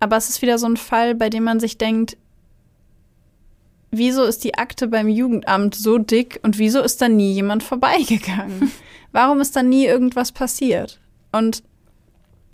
Aber 0.00 0.16
es 0.16 0.28
ist 0.28 0.42
wieder 0.42 0.58
so 0.58 0.66
ein 0.66 0.76
Fall, 0.76 1.14
bei 1.14 1.28
dem 1.28 1.44
man 1.44 1.60
sich 1.60 1.76
denkt, 1.78 2.16
wieso 3.90 4.24
ist 4.24 4.44
die 4.44 4.54
Akte 4.56 4.88
beim 4.88 5.08
Jugendamt 5.08 5.74
so 5.74 5.98
dick 5.98 6.40
und 6.42 6.58
wieso 6.58 6.80
ist 6.80 7.02
da 7.02 7.08
nie 7.08 7.32
jemand 7.32 7.62
vorbeigegangen? 7.62 8.70
Warum 9.12 9.40
ist 9.40 9.56
da 9.56 9.62
nie 9.62 9.86
irgendwas 9.86 10.32
passiert? 10.32 11.00
Und 11.32 11.62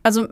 also 0.02 0.28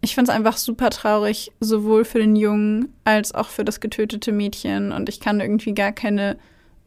ich 0.00 0.14
finde 0.14 0.30
es 0.30 0.36
einfach 0.36 0.56
super 0.56 0.90
traurig, 0.90 1.50
sowohl 1.60 2.04
für 2.04 2.18
den 2.18 2.36
Jungen 2.36 2.94
als 3.04 3.34
auch 3.34 3.48
für 3.48 3.64
das 3.64 3.80
getötete 3.80 4.30
Mädchen. 4.30 4.92
Und 4.92 5.08
ich 5.08 5.20
kann 5.20 5.40
irgendwie 5.40 5.74
gar 5.74 5.92
keine 5.92 6.38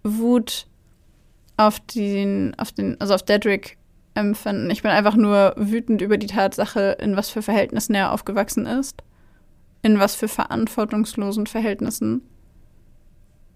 Wut 0.03 0.67
auf 1.59 1.81
den, 1.81 2.55
auf 2.57 2.71
den, 2.71 2.99
also 3.01 3.13
auf 3.13 3.23
Dedrick 3.23 3.77
empfinden. 4.13 4.69
Ich 4.69 4.81
bin 4.81 4.91
einfach 4.91 5.17
nur 5.17 5.53
wütend 5.57 6.01
über 6.01 6.17
die 6.17 6.27
Tatsache, 6.27 6.95
in 7.01 7.17
was 7.17 7.29
für 7.29 7.41
Verhältnissen 7.41 7.93
er 7.95 8.13
aufgewachsen 8.13 8.65
ist. 8.65 9.03
In 9.81 9.99
was 9.99 10.15
für 10.15 10.29
verantwortungslosen 10.29 11.47
Verhältnissen. 11.47 12.21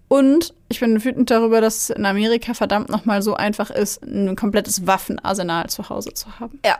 Und 0.09 0.53
ich 0.67 0.81
bin 0.81 1.01
wütend 1.01 1.31
darüber, 1.31 1.61
dass 1.61 1.83
es 1.83 1.89
in 1.91 2.05
Amerika 2.05 2.53
verdammt 2.53 2.89
nochmal 2.89 3.21
so 3.21 3.35
einfach 3.35 3.69
ist, 3.69 4.03
ein 4.03 4.35
komplettes 4.35 4.85
Waffenarsenal 4.85 5.69
zu 5.69 5.87
Hause 5.87 6.13
zu 6.13 6.39
haben. 6.41 6.59
Ja. 6.65 6.79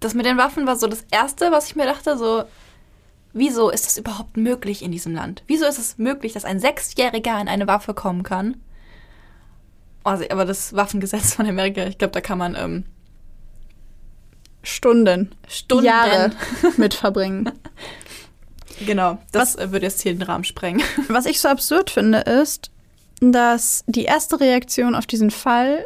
Das 0.00 0.12
mit 0.12 0.26
den 0.26 0.36
Waffen 0.36 0.66
war 0.66 0.76
so 0.76 0.88
das 0.88 1.06
Erste, 1.10 1.50
was 1.52 1.68
ich 1.68 1.74
mir 1.74 1.86
dachte, 1.86 2.18
so, 2.18 2.44
wieso 3.32 3.70
ist 3.70 3.86
das 3.86 3.96
überhaupt 3.96 4.36
möglich 4.36 4.82
in 4.82 4.92
diesem 4.92 5.14
Land? 5.14 5.42
Wieso 5.46 5.64
ist 5.64 5.78
es 5.78 5.96
möglich, 5.96 6.34
dass 6.34 6.44
ein 6.44 6.60
Sechsjähriger 6.60 7.32
an 7.32 7.48
eine 7.48 7.66
Waffe 7.66 7.94
kommen 7.94 8.22
kann? 8.22 8.58
Also, 10.04 10.24
aber 10.30 10.44
das 10.44 10.74
Waffengesetz 10.74 11.34
von 11.34 11.46
Amerika, 11.46 11.84
ich 11.86 11.98
glaube, 11.98 12.12
da 12.12 12.20
kann 12.20 12.38
man 12.38 12.54
ähm, 12.54 12.84
Stunden, 14.62 15.34
Stunden 15.48 15.86
Jahre 15.86 16.32
mit 16.76 16.94
verbringen. 16.94 17.50
Genau, 18.86 19.18
das 19.32 19.56
was, 19.56 19.72
würde 19.72 19.86
jetzt 19.86 20.02
hier 20.02 20.12
den 20.12 20.22
Rahmen 20.22 20.44
sprengen. 20.44 20.82
Was 21.08 21.26
ich 21.26 21.40
so 21.40 21.48
absurd 21.48 21.90
finde, 21.90 22.18
ist, 22.18 22.70
dass 23.20 23.82
die 23.86 24.04
erste 24.04 24.38
Reaktion 24.38 24.94
auf 24.94 25.06
diesen 25.06 25.32
Fall 25.32 25.84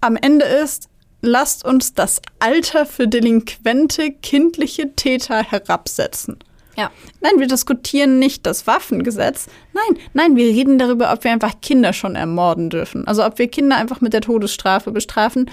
am 0.00 0.16
Ende 0.16 0.44
ist, 0.44 0.88
lasst 1.22 1.64
uns 1.64 1.94
das 1.94 2.20
Alter 2.38 2.86
für 2.86 3.08
delinquente 3.08 4.12
kindliche 4.12 4.94
Täter 4.94 5.42
herabsetzen. 5.42 6.38
Ja. 6.76 6.90
Nein, 7.20 7.32
wir 7.38 7.46
diskutieren 7.46 8.18
nicht 8.18 8.46
das 8.46 8.66
Waffengesetz. 8.66 9.48
Nein, 9.74 10.00
nein, 10.14 10.36
wir 10.36 10.46
reden 10.46 10.78
darüber, 10.78 11.12
ob 11.12 11.24
wir 11.24 11.32
einfach 11.32 11.60
Kinder 11.60 11.92
schon 11.92 12.16
ermorden 12.16 12.70
dürfen. 12.70 13.06
Also 13.06 13.24
ob 13.24 13.38
wir 13.38 13.48
Kinder 13.48 13.76
einfach 13.76 14.00
mit 14.00 14.12
der 14.12 14.22
Todesstrafe 14.22 14.90
bestrafen 14.90 15.50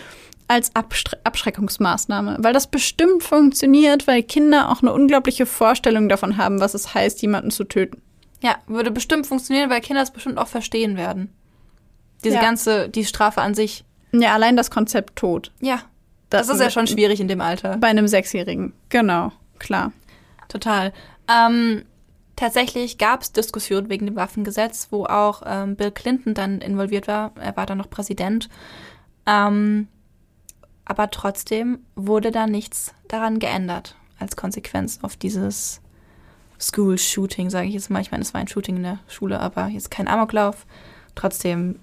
als 0.48 0.76
Abstre 0.76 1.18
Abschreckungsmaßnahme. 1.24 2.38
Weil 2.40 2.54
das 2.54 2.68
bestimmt 2.68 3.24
funktioniert, 3.24 4.08
weil 4.08 4.24
Kinder 4.24 4.70
auch 4.70 4.82
eine 4.82 4.94
unglaubliche 4.94 5.46
Vorstellung 5.46 6.10
davon 6.10 6.38
haben, 6.38 6.60
was 6.60 6.74
es 6.74 6.94
heißt, 6.94 7.22
jemanden 7.22 7.52
zu 7.52 7.66
töten. 7.66 8.02
Ja, 8.42 8.58
würde 8.68 8.90
bestimmt 8.90 9.28
funktionieren, 9.28 9.70
weil 9.70 9.82
Kinder 9.82 10.02
es 10.02 10.12
bestimmt 10.12 10.38
auch 10.38 10.48
verstehen 10.48 10.98
werden. 10.98 11.34
Diese 12.24 12.36
ja. 12.36 12.42
ganze, 12.42 12.90
die 12.90 13.06
Strafe 13.06 13.42
an 13.42 13.54
sich. 13.54 13.84
Ja, 14.12 14.34
allein 14.34 14.58
das 14.58 14.72
Konzept 14.72 15.18
Tod. 15.18 15.52
Ja. 15.60 15.82
Das, 16.30 16.48
das 16.48 16.58
ist 16.58 16.62
ja 16.62 16.70
schon 16.70 16.88
schwierig 16.88 17.20
in 17.20 17.28
dem 17.28 17.42
Alter. 17.42 17.78
Bei 17.78 17.88
einem 17.88 18.08
Sechsjährigen. 18.08 18.74
Genau, 18.90 19.32
klar. 19.58 19.92
Total. 20.50 20.92
Ähm, 21.30 21.86
tatsächlich 22.36 22.98
gab 22.98 23.22
es 23.22 23.32
Diskussionen 23.32 23.90
wegen 23.90 24.08
dem 24.08 24.18
Waffengesetz, 24.18 24.88
wo 24.92 25.06
auch 25.06 25.44
ähm, 25.46 25.78
Bill 25.78 25.92
Clinton 25.92 26.34
dann 26.34 26.60
involviert 26.60 27.08
war. 27.08 27.32
Er 27.40 27.56
war 27.56 27.66
dann 27.66 27.78
noch 27.78 27.90
Präsident. 27.90 28.50
Ähm, 29.26 29.88
aber 30.84 31.12
trotzdem 31.12 31.80
wurde 31.96 32.32
da 32.32 32.48
nichts 32.48 32.94
daran 33.08 33.40
geändert 33.40 33.96
als 34.18 34.36
Konsequenz 34.36 35.00
auf 35.04 35.16
dieses 35.16 35.82
School-Shooting, 36.60 37.50
sage 37.50 37.68
ich 37.68 37.76
jetzt 37.76 37.90
mal. 37.90 38.02
Ich 38.02 38.12
meine, 38.12 38.24
es 38.24 38.34
war 38.34 38.42
ein 38.42 38.48
Shooting 38.48 38.78
in 38.78 38.84
der 38.84 39.00
Schule, 39.08 39.40
aber 39.40 39.68
jetzt 39.68 39.92
kein 39.92 40.08
Amoklauf. 40.08 40.66
Trotzdem, 41.16 41.80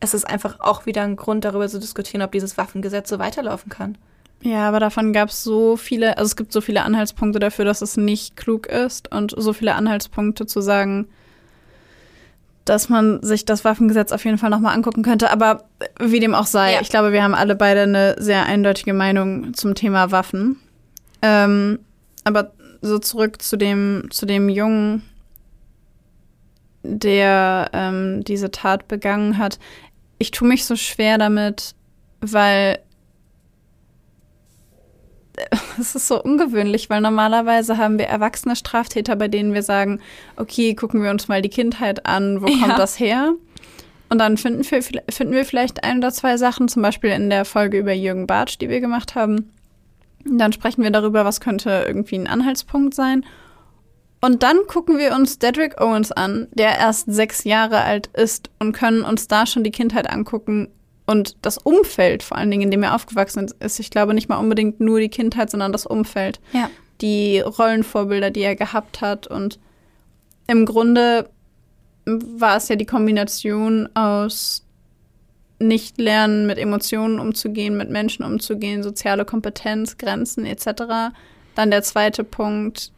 es 0.00 0.14
ist 0.14 0.24
einfach 0.24 0.60
auch 0.60 0.84
wieder 0.84 1.02
ein 1.02 1.16
Grund, 1.16 1.44
darüber 1.44 1.68
zu 1.68 1.78
diskutieren, 1.78 2.22
ob 2.22 2.32
dieses 2.32 2.58
Waffengesetz 2.58 3.08
so 3.08 3.18
weiterlaufen 3.18 3.70
kann. 3.70 3.96
Ja, 4.42 4.68
aber 4.68 4.80
davon 4.80 5.12
gab 5.12 5.28
es 5.28 5.44
so 5.44 5.76
viele, 5.76 6.18
also 6.18 6.26
es 6.26 6.36
gibt 6.36 6.52
so 6.52 6.60
viele 6.60 6.82
Anhaltspunkte 6.82 7.38
dafür, 7.38 7.64
dass 7.64 7.80
es 7.80 7.96
nicht 7.96 8.36
klug 8.36 8.66
ist 8.66 9.12
und 9.12 9.32
so 9.36 9.52
viele 9.52 9.74
Anhaltspunkte 9.74 10.46
zu 10.46 10.60
sagen, 10.60 11.06
dass 12.64 12.88
man 12.88 13.22
sich 13.22 13.44
das 13.44 13.64
Waffengesetz 13.64 14.12
auf 14.12 14.24
jeden 14.24 14.38
Fall 14.38 14.50
nochmal 14.50 14.74
angucken 14.74 15.02
könnte. 15.02 15.30
Aber 15.30 15.64
wie 16.00 16.20
dem 16.20 16.34
auch 16.34 16.46
sei, 16.46 16.74
ja. 16.74 16.80
ich 16.80 16.90
glaube, 16.90 17.12
wir 17.12 17.22
haben 17.22 17.34
alle 17.34 17.54
beide 17.54 17.82
eine 17.82 18.16
sehr 18.18 18.46
eindeutige 18.46 18.94
Meinung 18.94 19.54
zum 19.54 19.74
Thema 19.74 20.10
Waffen. 20.10 20.56
Ähm, 21.22 21.78
aber 22.24 22.52
so 22.80 22.98
zurück 22.98 23.42
zu 23.42 23.56
dem, 23.56 24.08
zu 24.10 24.26
dem 24.26 24.48
Jungen, 24.48 25.02
der 26.82 27.70
ähm, 27.72 28.24
diese 28.24 28.50
Tat 28.50 28.88
begangen 28.88 29.38
hat. 29.38 29.58
Ich 30.18 30.32
tue 30.32 30.48
mich 30.48 30.64
so 30.64 30.74
schwer 30.74 31.18
damit, 31.18 31.74
weil 32.20 32.78
es 35.80 35.94
ist 35.94 36.08
so 36.08 36.22
ungewöhnlich, 36.22 36.90
weil 36.90 37.00
normalerweise 37.00 37.78
haben 37.78 37.98
wir 37.98 38.06
erwachsene 38.06 38.56
Straftäter, 38.56 39.16
bei 39.16 39.28
denen 39.28 39.54
wir 39.54 39.62
sagen, 39.62 40.00
okay, 40.36 40.74
gucken 40.74 41.02
wir 41.02 41.10
uns 41.10 41.28
mal 41.28 41.42
die 41.42 41.48
Kindheit 41.48 42.06
an, 42.06 42.42
wo 42.42 42.46
ja. 42.46 42.58
kommt 42.58 42.78
das 42.78 42.98
her? 42.98 43.34
Und 44.08 44.18
dann 44.18 44.36
finden 44.36 44.70
wir, 44.70 44.82
finden 44.82 45.32
wir 45.32 45.44
vielleicht 45.44 45.84
ein 45.84 45.98
oder 45.98 46.12
zwei 46.12 46.36
Sachen, 46.36 46.68
zum 46.68 46.82
Beispiel 46.82 47.10
in 47.10 47.30
der 47.30 47.44
Folge 47.44 47.78
über 47.78 47.92
Jürgen 47.92 48.26
Bartsch, 48.26 48.58
die 48.60 48.68
wir 48.68 48.80
gemacht 48.80 49.14
haben. 49.14 49.50
Dann 50.24 50.52
sprechen 50.52 50.82
wir 50.82 50.90
darüber, 50.90 51.24
was 51.24 51.40
könnte 51.40 51.84
irgendwie 51.86 52.16
ein 52.16 52.26
Anhaltspunkt 52.26 52.94
sein. 52.94 53.24
Und 54.20 54.42
dann 54.42 54.58
gucken 54.68 54.98
wir 54.98 55.14
uns 55.16 55.38
Dedrick 55.38 55.80
Owens 55.80 56.12
an, 56.12 56.46
der 56.52 56.78
erst 56.78 57.12
sechs 57.12 57.44
Jahre 57.44 57.80
alt 57.80 58.08
ist 58.08 58.50
und 58.58 58.72
können 58.72 59.02
uns 59.02 59.26
da 59.28 59.46
schon 59.46 59.64
die 59.64 59.72
Kindheit 59.72 60.08
angucken 60.08 60.68
und 61.06 61.36
das 61.42 61.58
Umfeld, 61.58 62.22
vor 62.22 62.38
allen 62.38 62.50
Dingen, 62.50 62.62
in 62.64 62.70
dem 62.70 62.82
er 62.82 62.94
aufgewachsen 62.94 63.50
ist. 63.60 63.80
Ich 63.80 63.90
glaube 63.90 64.14
nicht 64.14 64.28
mal 64.28 64.38
unbedingt 64.38 64.80
nur 64.80 65.00
die 65.00 65.08
Kindheit, 65.08 65.50
sondern 65.50 65.72
das 65.72 65.86
Umfeld. 65.86 66.40
Ja. 66.52 66.70
Die 67.00 67.40
Rollenvorbilder, 67.40 68.30
die 68.30 68.42
er 68.42 68.54
gehabt 68.54 69.00
hat. 69.00 69.26
Und 69.26 69.58
im 70.46 70.64
Grunde 70.64 71.28
war 72.04 72.56
es 72.56 72.68
ja 72.68 72.76
die 72.76 72.86
Kombination 72.86 73.88
aus 73.94 74.64
nicht 75.58 75.98
lernen, 75.98 76.46
mit 76.46 76.58
Emotionen 76.58 77.18
umzugehen, 77.20 77.76
mit 77.76 77.90
Menschen 77.90 78.24
umzugehen, 78.24 78.82
soziale 78.82 79.24
Kompetenz, 79.24 79.96
Grenzen 79.96 80.44
etc. 80.44 81.14
Dann 81.54 81.70
der 81.70 81.82
zweite 81.82 82.24
Punkt, 82.24 82.92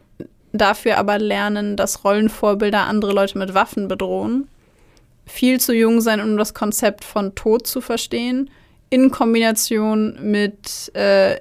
dafür 0.51 0.97
aber 0.97 1.19
lernen, 1.19 1.75
dass 1.75 2.03
Rollenvorbilder 2.03 2.85
andere 2.85 3.13
Leute 3.13 3.37
mit 3.37 3.53
Waffen 3.53 3.87
bedrohen. 3.87 4.47
Viel 5.25 5.59
zu 5.59 5.73
jung 5.73 6.01
sein, 6.01 6.21
um 6.21 6.37
das 6.37 6.53
Konzept 6.53 7.03
von 7.03 7.35
Tod 7.35 7.67
zu 7.67 7.81
verstehen, 7.81 8.49
in 8.89 9.11
Kombination 9.11 10.17
mit 10.21 10.93
äh, 10.95 11.39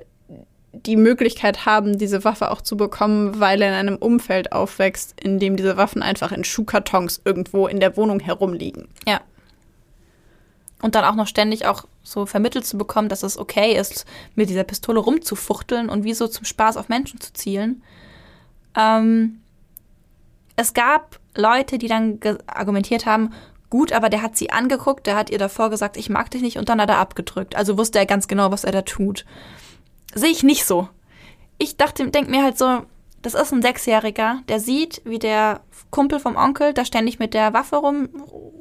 die 0.73 0.97
Möglichkeit 0.97 1.67
haben, 1.67 1.99
diese 1.99 2.25
Waffe 2.25 2.51
auch 2.51 2.61
zu 2.61 2.77
bekommen, 2.77 3.39
weil 3.39 3.63
er 3.63 3.69
in 3.69 3.75
einem 3.75 3.97
Umfeld 3.97 4.53
aufwächst, 4.53 5.15
in 5.21 5.39
dem 5.39 5.57
diese 5.57 5.77
Waffen 5.77 6.03
einfach 6.03 6.33
in 6.33 6.45
Schuhkartons 6.45 7.23
irgendwo 7.25 7.67
in 7.67 7.81
der 7.81 7.97
Wohnung 7.97 8.21
herumliegen. 8.21 8.89
Ja. 9.07 9.21
Und 10.83 10.95
dann 10.95 11.05
auch 11.05 11.15
noch 11.15 11.29
ständig 11.29 11.67
auch 11.67 11.85
so 12.03 12.27
vermittelt 12.27 12.67
zu 12.67 12.77
bekommen, 12.77 13.09
dass 13.09 13.23
es 13.23 13.39
okay 13.39 13.79
ist, 13.79 14.05
mit 14.35 14.51
dieser 14.51 14.65
Pistole 14.65 15.01
rumzufuchteln 15.01 15.89
und 15.89 16.05
wie 16.05 16.13
so 16.13 16.27
zum 16.27 16.45
Spaß 16.45 16.77
auf 16.77 16.89
Menschen 16.89 17.21
zu 17.21 17.33
zielen. 17.33 17.83
Ähm, 18.77 19.41
es 20.57 20.75
gab 20.75 21.19
Leute, 21.37 21.79
die 21.79 21.89
dann 21.89 22.21
argumentiert 22.47 23.07
haben, 23.07 23.31
gut, 23.75 23.91
aber 23.93 24.09
der 24.09 24.23
hat 24.23 24.37
sie 24.37 24.51
angeguckt, 24.51 25.05
der 25.09 25.17
hat 25.17 25.31
ihr 25.31 25.39
davor 25.39 25.69
gesagt, 25.69 25.97
ich 25.97 26.09
mag 26.09 26.31
dich 26.31 26.43
nicht 26.43 26.59
und 26.59 26.69
dann 26.69 26.81
hat 26.81 26.91
er 26.91 26.99
abgedrückt. 26.99 27.57
Also 27.57 27.77
wusste 27.77 27.99
er 27.99 28.07
ganz 28.07 28.29
genau, 28.29 28.53
was 28.53 28.63
er 28.63 28.71
da 28.71 28.83
tut. 28.83 29.25
Sehe 30.15 30.31
ich 30.31 30.45
nicht 30.45 30.65
so. 30.65 30.89
Ich 31.59 31.77
dachte, 31.77 32.09
denk 32.09 32.29
mir 32.29 32.45
halt 32.45 32.57
so, 32.57 32.83
das 33.21 33.35
ist 33.35 33.53
ein 33.53 33.63
Sechsjähriger, 33.63 34.43
der 34.49 34.61
sieht, 34.61 35.03
wie 35.05 35.19
der 35.19 35.61
Kumpel 35.91 36.21
vom 36.21 36.37
Onkel 36.37 36.73
da 36.73 36.85
ständig 36.85 37.19
mit 37.19 37.35
der 37.35 37.53
Waffe 37.53 37.75
rum, 37.75 38.11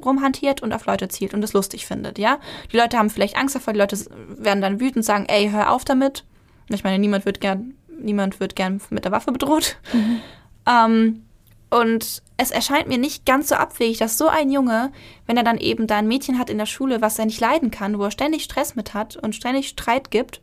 rumhantiert 0.04 0.64
und 0.64 0.72
auf 0.72 0.84
Leute 0.84 1.06
zielt 1.06 1.32
und 1.32 1.44
es 1.44 1.52
lustig 1.52 1.86
findet, 1.86 2.18
ja. 2.18 2.40
Die 2.72 2.76
Leute 2.76 2.98
haben 2.98 3.08
vielleicht 3.08 3.36
Angst 3.36 3.54
davor, 3.54 3.72
die 3.72 3.78
Leute 3.78 3.96
werden 4.36 4.62
dann 4.62 4.80
wütend 4.80 5.04
sagen, 5.04 5.26
ey, 5.28 5.48
hör 5.48 5.70
auf 5.70 5.84
damit. 5.84 6.24
Ich 6.70 6.82
meine, 6.82 6.98
niemand 6.98 7.24
wird 7.24 7.40
gern 7.40 7.74
niemand 8.00 8.40
wird 8.40 8.56
gern 8.56 8.80
mit 8.90 9.04
der 9.04 9.12
Waffe 9.12 9.30
bedroht. 9.30 9.76
Mhm. 9.92 10.20
Ähm, 10.66 11.24
und 11.70 12.22
es 12.36 12.50
erscheint 12.50 12.88
mir 12.88 12.98
nicht 12.98 13.26
ganz 13.26 13.48
so 13.48 13.54
abwegig, 13.54 13.98
dass 13.98 14.18
so 14.18 14.28
ein 14.28 14.50
Junge, 14.50 14.92
wenn 15.26 15.36
er 15.36 15.42
dann 15.42 15.58
eben 15.58 15.86
da 15.86 15.96
ein 15.98 16.08
Mädchen 16.08 16.38
hat 16.38 16.50
in 16.50 16.58
der 16.58 16.66
Schule, 16.66 17.00
was 17.00 17.18
er 17.18 17.26
nicht 17.26 17.40
leiden 17.40 17.70
kann, 17.70 17.98
wo 17.98 18.04
er 18.04 18.10
ständig 18.10 18.44
Stress 18.44 18.74
mit 18.74 18.94
hat 18.94 19.16
und 19.16 19.34
ständig 19.34 19.68
Streit 19.68 20.10
gibt, 20.10 20.40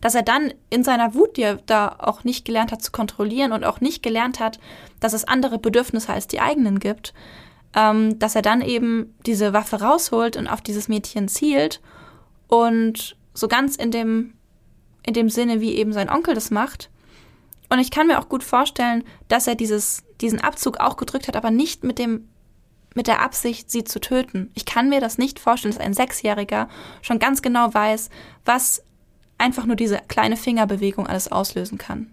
dass 0.00 0.14
er 0.14 0.22
dann 0.22 0.52
in 0.70 0.84
seiner 0.84 1.14
Wut, 1.14 1.36
die 1.36 1.42
er 1.42 1.56
da 1.66 1.96
auch 1.98 2.24
nicht 2.24 2.44
gelernt 2.44 2.72
hat 2.72 2.82
zu 2.82 2.92
kontrollieren 2.92 3.52
und 3.52 3.64
auch 3.64 3.80
nicht 3.80 4.02
gelernt 4.02 4.40
hat, 4.40 4.60
dass 5.00 5.12
es 5.12 5.24
andere 5.24 5.58
Bedürfnisse 5.58 6.12
als 6.12 6.26
die 6.26 6.40
eigenen 6.40 6.78
gibt, 6.78 7.14
ähm, 7.74 8.18
dass 8.18 8.34
er 8.34 8.42
dann 8.42 8.60
eben 8.60 9.14
diese 9.26 9.52
Waffe 9.52 9.80
rausholt 9.80 10.36
und 10.36 10.46
auf 10.46 10.60
dieses 10.60 10.88
Mädchen 10.88 11.28
zielt 11.28 11.80
und 12.48 13.16
so 13.34 13.48
ganz 13.48 13.76
in 13.76 13.90
dem 13.90 14.34
in 15.04 15.14
dem 15.14 15.28
Sinne, 15.28 15.60
wie 15.60 15.74
eben 15.74 15.92
sein 15.92 16.08
Onkel 16.08 16.34
das 16.34 16.50
macht. 16.50 16.88
Und 17.72 17.78
ich 17.78 17.90
kann 17.90 18.06
mir 18.06 18.18
auch 18.18 18.28
gut 18.28 18.42
vorstellen, 18.42 19.02
dass 19.28 19.46
er 19.46 19.54
dieses, 19.54 20.02
diesen 20.20 20.42
Abzug 20.42 20.78
auch 20.80 20.98
gedrückt 20.98 21.26
hat, 21.26 21.36
aber 21.36 21.50
nicht 21.50 21.84
mit 21.84 21.98
dem 21.98 22.28
mit 22.94 23.06
der 23.06 23.22
Absicht, 23.22 23.70
sie 23.70 23.84
zu 23.84 23.98
töten. 23.98 24.50
Ich 24.52 24.66
kann 24.66 24.90
mir 24.90 25.00
das 25.00 25.16
nicht 25.16 25.38
vorstellen, 25.38 25.72
dass 25.72 25.82
ein 25.82 25.94
Sechsjähriger 25.94 26.68
schon 27.00 27.18
ganz 27.18 27.40
genau 27.40 27.72
weiß, 27.72 28.10
was 28.44 28.82
einfach 29.38 29.64
nur 29.64 29.76
diese 29.76 29.96
kleine 30.08 30.36
Fingerbewegung 30.36 31.06
alles 31.06 31.32
auslösen 31.32 31.78
kann. 31.78 32.10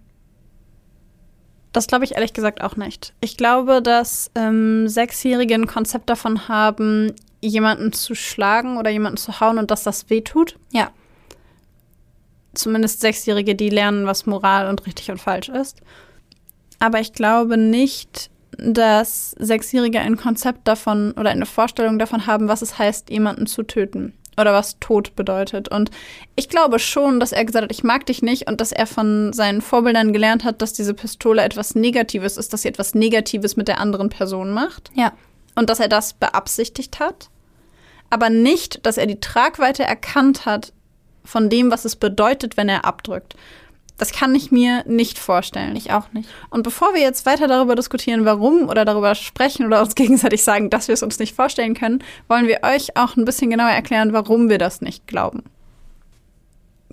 Das 1.74 1.86
glaube 1.88 2.04
ich 2.04 2.14
ehrlich 2.14 2.32
gesagt 2.32 2.62
auch 2.62 2.76
nicht. 2.76 3.12
Ich 3.20 3.36
glaube, 3.36 3.82
dass 3.82 4.30
ähm, 4.36 4.88
Sechsjährige 4.88 5.56
ein 5.56 5.66
Konzept 5.66 6.08
davon 6.08 6.48
haben, 6.48 7.12
jemanden 7.42 7.92
zu 7.92 8.14
schlagen 8.14 8.78
oder 8.78 8.88
jemanden 8.88 9.18
zu 9.18 9.40
hauen 9.40 9.58
und 9.58 9.70
dass 9.70 9.82
das 9.82 10.08
wehtut. 10.08 10.56
Ja 10.72 10.90
zumindest 12.54 13.00
Sechsjährige, 13.00 13.54
die 13.54 13.70
lernen, 13.70 14.06
was 14.06 14.26
Moral 14.26 14.68
und 14.68 14.86
richtig 14.86 15.10
und 15.10 15.18
falsch 15.18 15.48
ist. 15.48 15.80
Aber 16.78 17.00
ich 17.00 17.12
glaube 17.12 17.56
nicht, 17.56 18.30
dass 18.58 19.32
Sechsjährige 19.38 20.00
ein 20.00 20.16
Konzept 20.16 20.66
davon 20.66 21.12
oder 21.12 21.30
eine 21.30 21.46
Vorstellung 21.46 21.98
davon 21.98 22.26
haben, 22.26 22.48
was 22.48 22.62
es 22.62 22.78
heißt, 22.78 23.10
jemanden 23.10 23.46
zu 23.46 23.62
töten 23.62 24.14
oder 24.38 24.52
was 24.52 24.78
Tod 24.80 25.14
bedeutet. 25.16 25.68
Und 25.68 25.90
ich 26.36 26.48
glaube 26.48 26.78
schon, 26.78 27.20
dass 27.20 27.32
er 27.32 27.44
gesagt 27.44 27.64
hat, 27.64 27.72
ich 27.72 27.84
mag 27.84 28.06
dich 28.06 28.22
nicht 28.22 28.48
und 28.48 28.60
dass 28.60 28.72
er 28.72 28.86
von 28.86 29.32
seinen 29.32 29.60
Vorbildern 29.60 30.12
gelernt 30.12 30.44
hat, 30.44 30.62
dass 30.62 30.72
diese 30.72 30.94
Pistole 30.94 31.42
etwas 31.42 31.74
Negatives 31.74 32.36
ist, 32.36 32.52
dass 32.52 32.62
sie 32.62 32.68
etwas 32.68 32.94
Negatives 32.94 33.56
mit 33.56 33.68
der 33.68 33.80
anderen 33.80 34.08
Person 34.08 34.52
macht. 34.52 34.90
Ja. 34.94 35.12
Und 35.54 35.68
dass 35.68 35.80
er 35.80 35.88
das 35.88 36.14
beabsichtigt 36.14 37.00
hat. 37.00 37.28
Aber 38.08 38.30
nicht, 38.30 38.84
dass 38.86 38.98
er 38.98 39.06
die 39.06 39.20
Tragweite 39.20 39.84
erkannt 39.84 40.46
hat, 40.46 40.72
von 41.30 41.48
dem, 41.48 41.70
was 41.70 41.84
es 41.84 41.96
bedeutet, 41.96 42.56
wenn 42.56 42.68
er 42.68 42.84
abdrückt. 42.84 43.36
Das 43.98 44.12
kann 44.12 44.34
ich 44.34 44.50
mir 44.50 44.82
nicht 44.86 45.18
vorstellen. 45.18 45.76
Ich 45.76 45.92
auch 45.92 46.10
nicht. 46.12 46.28
Und 46.48 46.62
bevor 46.62 46.94
wir 46.94 47.02
jetzt 47.02 47.26
weiter 47.26 47.46
darüber 47.48 47.74
diskutieren, 47.74 48.24
warum 48.24 48.68
oder 48.68 48.86
darüber 48.86 49.14
sprechen 49.14 49.66
oder 49.66 49.80
uns 49.80 49.94
gegenseitig 49.94 50.42
sagen, 50.42 50.70
dass 50.70 50.88
wir 50.88 50.94
es 50.94 51.02
uns 51.02 51.18
nicht 51.18 51.36
vorstellen 51.36 51.74
können, 51.74 52.02
wollen 52.26 52.48
wir 52.48 52.60
euch 52.62 52.96
auch 52.96 53.16
ein 53.16 53.26
bisschen 53.26 53.50
genauer 53.50 53.70
erklären, 53.70 54.12
warum 54.12 54.48
wir 54.48 54.58
das 54.58 54.80
nicht 54.80 55.06
glauben. 55.06 55.42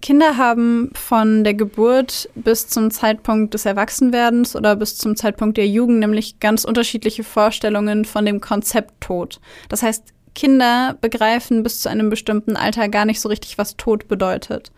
Kinder 0.01 0.37
haben 0.37 0.91
von 0.93 1.43
der 1.43 1.55
Geburt 1.55 2.29
bis 2.35 2.67
zum 2.67 2.91
Zeitpunkt 2.91 3.53
des 3.53 3.65
Erwachsenwerdens 3.65 4.55
oder 4.55 4.75
bis 4.75 4.97
zum 4.97 5.15
Zeitpunkt 5.15 5.57
der 5.57 5.67
Jugend 5.67 5.99
nämlich 5.99 6.39
ganz 6.39 6.65
unterschiedliche 6.65 7.23
Vorstellungen 7.23 8.05
von 8.05 8.25
dem 8.25 8.39
Konzept 8.39 9.01
Tod. 9.01 9.39
Das 9.69 9.81
heißt, 9.81 10.13
Kinder 10.37 10.95
begreifen 11.01 11.63
bis 11.63 11.81
zu 11.81 11.89
einem 11.89 12.11
bestimmten 12.11 12.55
Alter 12.55 12.89
gar 12.89 13.05
nicht 13.05 13.19
so 13.19 13.27
richtig, 13.27 13.57
was 13.57 13.75
Tod 13.75 14.07
bedeutet. 14.07 14.71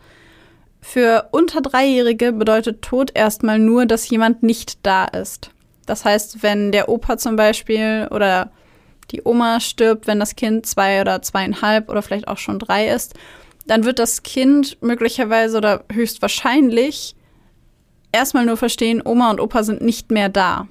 Für 0.80 1.28
unter 1.32 1.60
Dreijährige 1.60 2.32
bedeutet 2.32 2.80
Tod 2.80 3.10
erstmal 3.14 3.58
nur, 3.58 3.84
dass 3.84 4.08
jemand 4.08 4.42
nicht 4.42 4.78
da 4.86 5.04
ist. 5.04 5.50
Das 5.84 6.06
heißt, 6.06 6.42
wenn 6.42 6.72
der 6.72 6.88
Opa 6.88 7.18
zum 7.18 7.36
Beispiel 7.36 8.08
oder 8.10 8.50
die 9.10 9.20
Oma 9.22 9.60
stirbt, 9.60 10.06
wenn 10.06 10.18
das 10.18 10.34
Kind 10.34 10.64
zwei 10.64 11.02
oder 11.02 11.20
zweieinhalb 11.20 11.90
oder 11.90 12.00
vielleicht 12.00 12.28
auch 12.28 12.38
schon 12.38 12.58
drei 12.58 12.88
ist, 12.88 13.12
dann 13.66 13.84
wird 13.84 13.98
das 13.98 14.22
Kind 14.22 14.78
möglicherweise 14.80 15.58
oder 15.58 15.84
höchstwahrscheinlich 15.92 17.14
erstmal 18.12 18.46
nur 18.46 18.56
verstehen, 18.56 19.02
Oma 19.04 19.30
und 19.30 19.40
Opa 19.40 19.62
sind 19.62 19.82
nicht 19.82 20.10
mehr 20.10 20.30
da. 20.30 20.68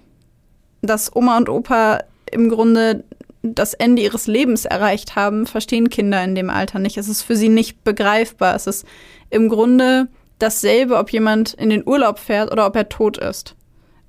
Dass 0.81 1.15
Oma 1.15 1.37
und 1.37 1.47
Opa 1.47 1.99
im 2.31 2.49
Grunde 2.49 3.03
das 3.41 3.73
Ende 3.73 4.01
ihres 4.01 4.27
Lebens 4.27 4.65
erreicht 4.65 5.15
haben, 5.15 5.45
verstehen 5.45 5.89
Kinder 5.89 6.23
in 6.23 6.35
dem 6.35 6.49
Alter 6.49 6.79
nicht. 6.79 6.97
Es 6.97 7.07
ist 7.07 7.21
für 7.21 7.35
sie 7.35 7.49
nicht 7.49 7.83
begreifbar. 7.83 8.55
Es 8.55 8.67
ist 8.67 8.85
im 9.29 9.47
Grunde 9.49 10.07
dasselbe, 10.39 10.97
ob 10.97 11.11
jemand 11.11 11.53
in 11.53 11.69
den 11.69 11.87
Urlaub 11.87 12.19
fährt 12.19 12.51
oder 12.51 12.65
ob 12.65 12.75
er 12.75 12.89
tot 12.89 13.17
ist. 13.17 13.55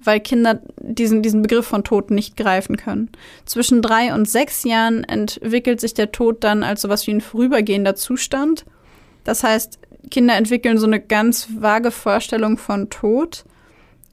Weil 0.02 0.20
Kinder 0.20 0.60
diesen, 0.80 1.22
diesen 1.22 1.42
Begriff 1.42 1.66
von 1.66 1.84
Tod 1.84 2.10
nicht 2.10 2.36
greifen 2.36 2.76
können. 2.76 3.10
Zwischen 3.44 3.82
drei 3.82 4.14
und 4.14 4.28
sechs 4.28 4.64
Jahren 4.64 5.04
entwickelt 5.04 5.80
sich 5.80 5.94
der 5.94 6.10
Tod 6.10 6.42
dann 6.42 6.62
als 6.62 6.82
sowas 6.82 7.06
wie 7.06 7.12
ein 7.12 7.20
vorübergehender 7.20 7.94
Zustand. 7.96 8.64
Das 9.24 9.44
heißt, 9.44 9.78
Kinder 10.10 10.34
entwickeln 10.36 10.78
so 10.78 10.86
eine 10.86 11.00
ganz 11.00 11.48
vage 11.54 11.90
Vorstellung 11.90 12.56
von 12.56 12.88
Tod. 12.88 13.44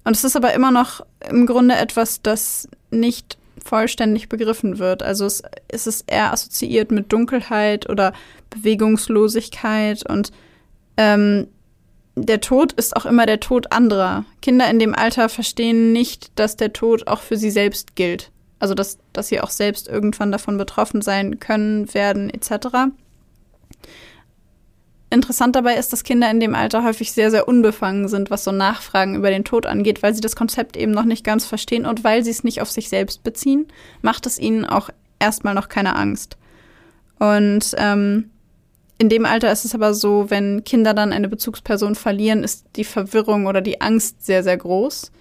Und 0.03 0.15
es 0.15 0.23
ist 0.23 0.35
aber 0.35 0.53
immer 0.53 0.71
noch 0.71 1.05
im 1.29 1.45
Grunde 1.45 1.75
etwas, 1.75 2.21
das 2.21 2.67
nicht 2.91 3.37
vollständig 3.67 4.29
begriffen 4.29 4.79
wird. 4.79 5.03
Also 5.03 5.25
es, 5.25 5.43
es 5.69 6.01
eher 6.07 6.31
assoziiert 6.31 6.91
mit 6.91 7.11
Dunkelheit 7.11 7.89
oder 7.89 8.13
Bewegungslosigkeit 8.49 10.09
und 10.09 10.31
ähm, 10.97 11.47
der 12.15 12.41
Tod 12.41 12.73
ist 12.73 12.95
auch 12.95 13.05
immer 13.05 13.27
der 13.27 13.39
Tod 13.39 13.71
anderer. 13.71 14.25
Kinder 14.41 14.67
in 14.69 14.79
dem 14.79 14.95
Alter 14.95 15.29
verstehen 15.29 15.91
nicht, 15.93 16.31
dass 16.39 16.55
der 16.55 16.73
Tod 16.73 17.07
auch 17.07 17.21
für 17.21 17.37
sie 17.37 17.51
selbst 17.51 17.95
gilt. 17.95 18.31
Also 18.59 18.73
dass, 18.73 18.97
dass 19.13 19.27
sie 19.27 19.39
auch 19.39 19.51
selbst 19.51 19.87
irgendwann 19.87 20.31
davon 20.31 20.57
betroffen 20.57 21.03
sein 21.03 21.39
können, 21.39 21.93
werden 21.93 22.31
etc. 22.31 22.89
Interessant 25.17 25.55
dabei 25.55 25.77
ist, 25.77 25.91
dass 25.91 26.03
Kinder 26.03 26.29
in 26.29 26.39
dem 26.39 26.53
Alter 26.53 26.83
häufig 26.83 27.11
sehr, 27.11 27.31
sehr 27.31 27.47
unbefangen 27.47 28.07
sind, 28.07 28.29
was 28.29 28.43
so 28.43 28.51
Nachfragen 28.51 29.15
über 29.15 29.31
den 29.31 29.43
Tod 29.43 29.65
angeht, 29.65 30.03
weil 30.03 30.13
sie 30.13 30.21
das 30.21 30.35
Konzept 30.35 30.77
eben 30.77 30.91
noch 30.91 31.05
nicht 31.05 31.23
ganz 31.23 31.43
verstehen 31.43 31.87
und 31.87 32.03
weil 32.03 32.23
sie 32.23 32.29
es 32.29 32.43
nicht 32.43 32.61
auf 32.61 32.69
sich 32.69 32.87
selbst 32.87 33.23
beziehen, 33.23 33.65
macht 34.03 34.27
es 34.27 34.37
ihnen 34.37 34.63
auch 34.63 34.91
erstmal 35.17 35.55
noch 35.55 35.69
keine 35.69 35.95
Angst. 35.95 36.37
Und 37.17 37.73
ähm, 37.79 38.29
in 38.99 39.09
dem 39.09 39.25
Alter 39.25 39.51
ist 39.51 39.65
es 39.65 39.73
aber 39.73 39.95
so, 39.95 40.29
wenn 40.29 40.63
Kinder 40.63 40.93
dann 40.93 41.11
eine 41.11 41.29
Bezugsperson 41.29 41.95
verlieren, 41.95 42.43
ist 42.43 42.67
die 42.75 42.83
Verwirrung 42.83 43.47
oder 43.47 43.61
die 43.61 43.81
Angst 43.81 44.23
sehr, 44.23 44.43
sehr 44.43 44.57
groß, 44.57 45.11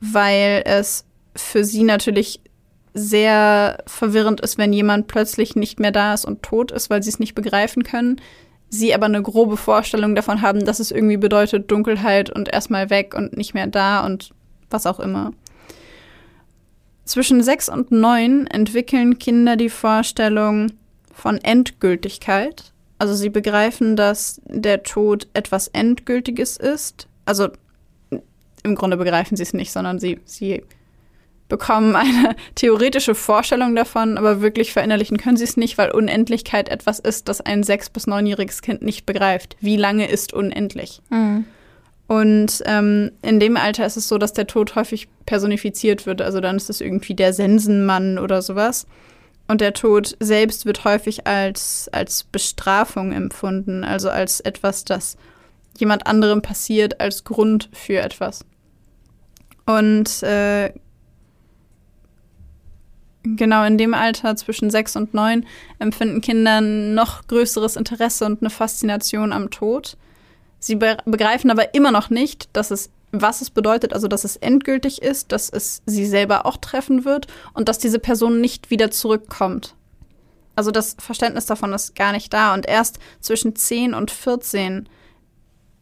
weil 0.00 0.62
es 0.64 1.04
für 1.34 1.62
sie 1.62 1.82
natürlich 1.82 2.40
sehr 2.94 3.84
verwirrend 3.86 4.40
ist, 4.40 4.56
wenn 4.56 4.72
jemand 4.72 5.08
plötzlich 5.08 5.56
nicht 5.56 5.78
mehr 5.78 5.92
da 5.92 6.14
ist 6.14 6.24
und 6.24 6.42
tot 6.42 6.72
ist, 6.72 6.88
weil 6.88 7.02
sie 7.02 7.10
es 7.10 7.18
nicht 7.18 7.34
begreifen 7.34 7.82
können 7.82 8.18
sie 8.68 8.94
aber 8.94 9.06
eine 9.06 9.22
grobe 9.22 9.56
Vorstellung 9.56 10.14
davon 10.14 10.42
haben, 10.42 10.64
dass 10.64 10.80
es 10.80 10.90
irgendwie 10.90 11.16
bedeutet 11.16 11.70
Dunkelheit 11.70 12.30
und 12.30 12.52
erstmal 12.52 12.90
weg 12.90 13.14
und 13.14 13.36
nicht 13.36 13.54
mehr 13.54 13.66
da 13.66 14.04
und 14.04 14.30
was 14.70 14.86
auch 14.86 15.00
immer. 15.00 15.32
Zwischen 17.04 17.42
sechs 17.42 17.68
und 17.68 17.92
neun 17.92 18.46
entwickeln 18.48 19.18
Kinder 19.18 19.56
die 19.56 19.70
Vorstellung 19.70 20.72
von 21.12 21.38
Endgültigkeit. 21.38 22.72
Also 22.98 23.14
sie 23.14 23.30
begreifen, 23.30 23.94
dass 23.94 24.40
der 24.46 24.82
Tod 24.82 25.28
etwas 25.32 25.68
Endgültiges 25.68 26.56
ist. 26.56 27.06
Also 27.24 27.48
im 28.64 28.74
Grunde 28.74 28.96
begreifen 28.96 29.36
sie 29.36 29.44
es 29.44 29.54
nicht, 29.54 29.70
sondern 29.70 30.00
sie, 30.00 30.18
sie 30.24 30.64
bekommen 31.48 31.96
eine 31.96 32.36
theoretische 32.54 33.14
Vorstellung 33.14 33.74
davon, 33.74 34.18
aber 34.18 34.40
wirklich 34.40 34.72
verinnerlichen 34.72 35.16
können 35.16 35.36
sie 35.36 35.44
es 35.44 35.56
nicht, 35.56 35.78
weil 35.78 35.90
Unendlichkeit 35.90 36.68
etwas 36.68 36.98
ist, 36.98 37.28
das 37.28 37.40
ein 37.40 37.62
sechs- 37.62 37.90
bis 37.90 38.06
neunjähriges 38.06 38.62
Kind 38.62 38.82
nicht 38.82 39.06
begreift. 39.06 39.56
Wie 39.60 39.76
lange 39.76 40.08
ist 40.08 40.32
unendlich? 40.32 41.02
Mhm. 41.10 41.44
Und 42.08 42.62
ähm, 42.66 43.10
in 43.22 43.40
dem 43.40 43.56
Alter 43.56 43.84
ist 43.84 43.96
es 43.96 44.06
so, 44.08 44.16
dass 44.18 44.32
der 44.32 44.46
Tod 44.46 44.76
häufig 44.76 45.08
personifiziert 45.26 46.06
wird. 46.06 46.22
Also 46.22 46.40
dann 46.40 46.56
ist 46.56 46.70
es 46.70 46.80
irgendwie 46.80 47.14
der 47.14 47.32
Sensenmann 47.32 48.18
oder 48.18 48.42
sowas. 48.42 48.86
Und 49.48 49.60
der 49.60 49.72
Tod 49.72 50.16
selbst 50.20 50.66
wird 50.66 50.84
häufig 50.84 51.26
als, 51.26 51.88
als 51.92 52.24
Bestrafung 52.24 53.12
empfunden, 53.12 53.84
also 53.84 54.10
als 54.10 54.40
etwas, 54.40 54.84
das 54.84 55.16
jemand 55.78 56.06
anderem 56.06 56.42
passiert, 56.42 57.00
als 57.00 57.24
Grund 57.24 57.68
für 57.72 58.00
etwas. 58.00 58.44
Und 59.66 60.22
äh, 60.22 60.72
Genau, 63.34 63.64
in 63.64 63.76
dem 63.76 63.92
Alter 63.92 64.36
zwischen 64.36 64.70
sechs 64.70 64.94
und 64.94 65.12
neun 65.12 65.46
empfinden 65.80 66.20
Kinder 66.20 66.60
noch 66.60 67.26
größeres 67.26 67.74
Interesse 67.74 68.24
und 68.24 68.40
eine 68.40 68.50
Faszination 68.50 69.32
am 69.32 69.50
Tod. 69.50 69.96
Sie 70.60 70.76
be 70.76 70.96
begreifen 71.04 71.50
aber 71.50 71.74
immer 71.74 71.90
noch 71.90 72.08
nicht, 72.08 72.48
dass 72.52 72.70
es, 72.70 72.90
was 73.10 73.40
es 73.40 73.50
bedeutet, 73.50 73.92
also 73.92 74.06
dass 74.06 74.22
es 74.22 74.36
endgültig 74.36 75.02
ist, 75.02 75.32
dass 75.32 75.50
es 75.50 75.82
sie 75.86 76.06
selber 76.06 76.46
auch 76.46 76.56
treffen 76.56 77.04
wird 77.04 77.26
und 77.52 77.68
dass 77.68 77.78
diese 77.78 77.98
Person 77.98 78.40
nicht 78.40 78.70
wieder 78.70 78.92
zurückkommt. 78.92 79.74
Also 80.54 80.70
das 80.70 80.96
Verständnis 80.98 81.46
davon 81.46 81.72
ist 81.72 81.96
gar 81.96 82.12
nicht 82.12 82.32
da. 82.32 82.54
Und 82.54 82.66
erst 82.66 82.98
zwischen 83.20 83.56
10 83.56 83.92
und 83.92 84.10
14 84.10 84.88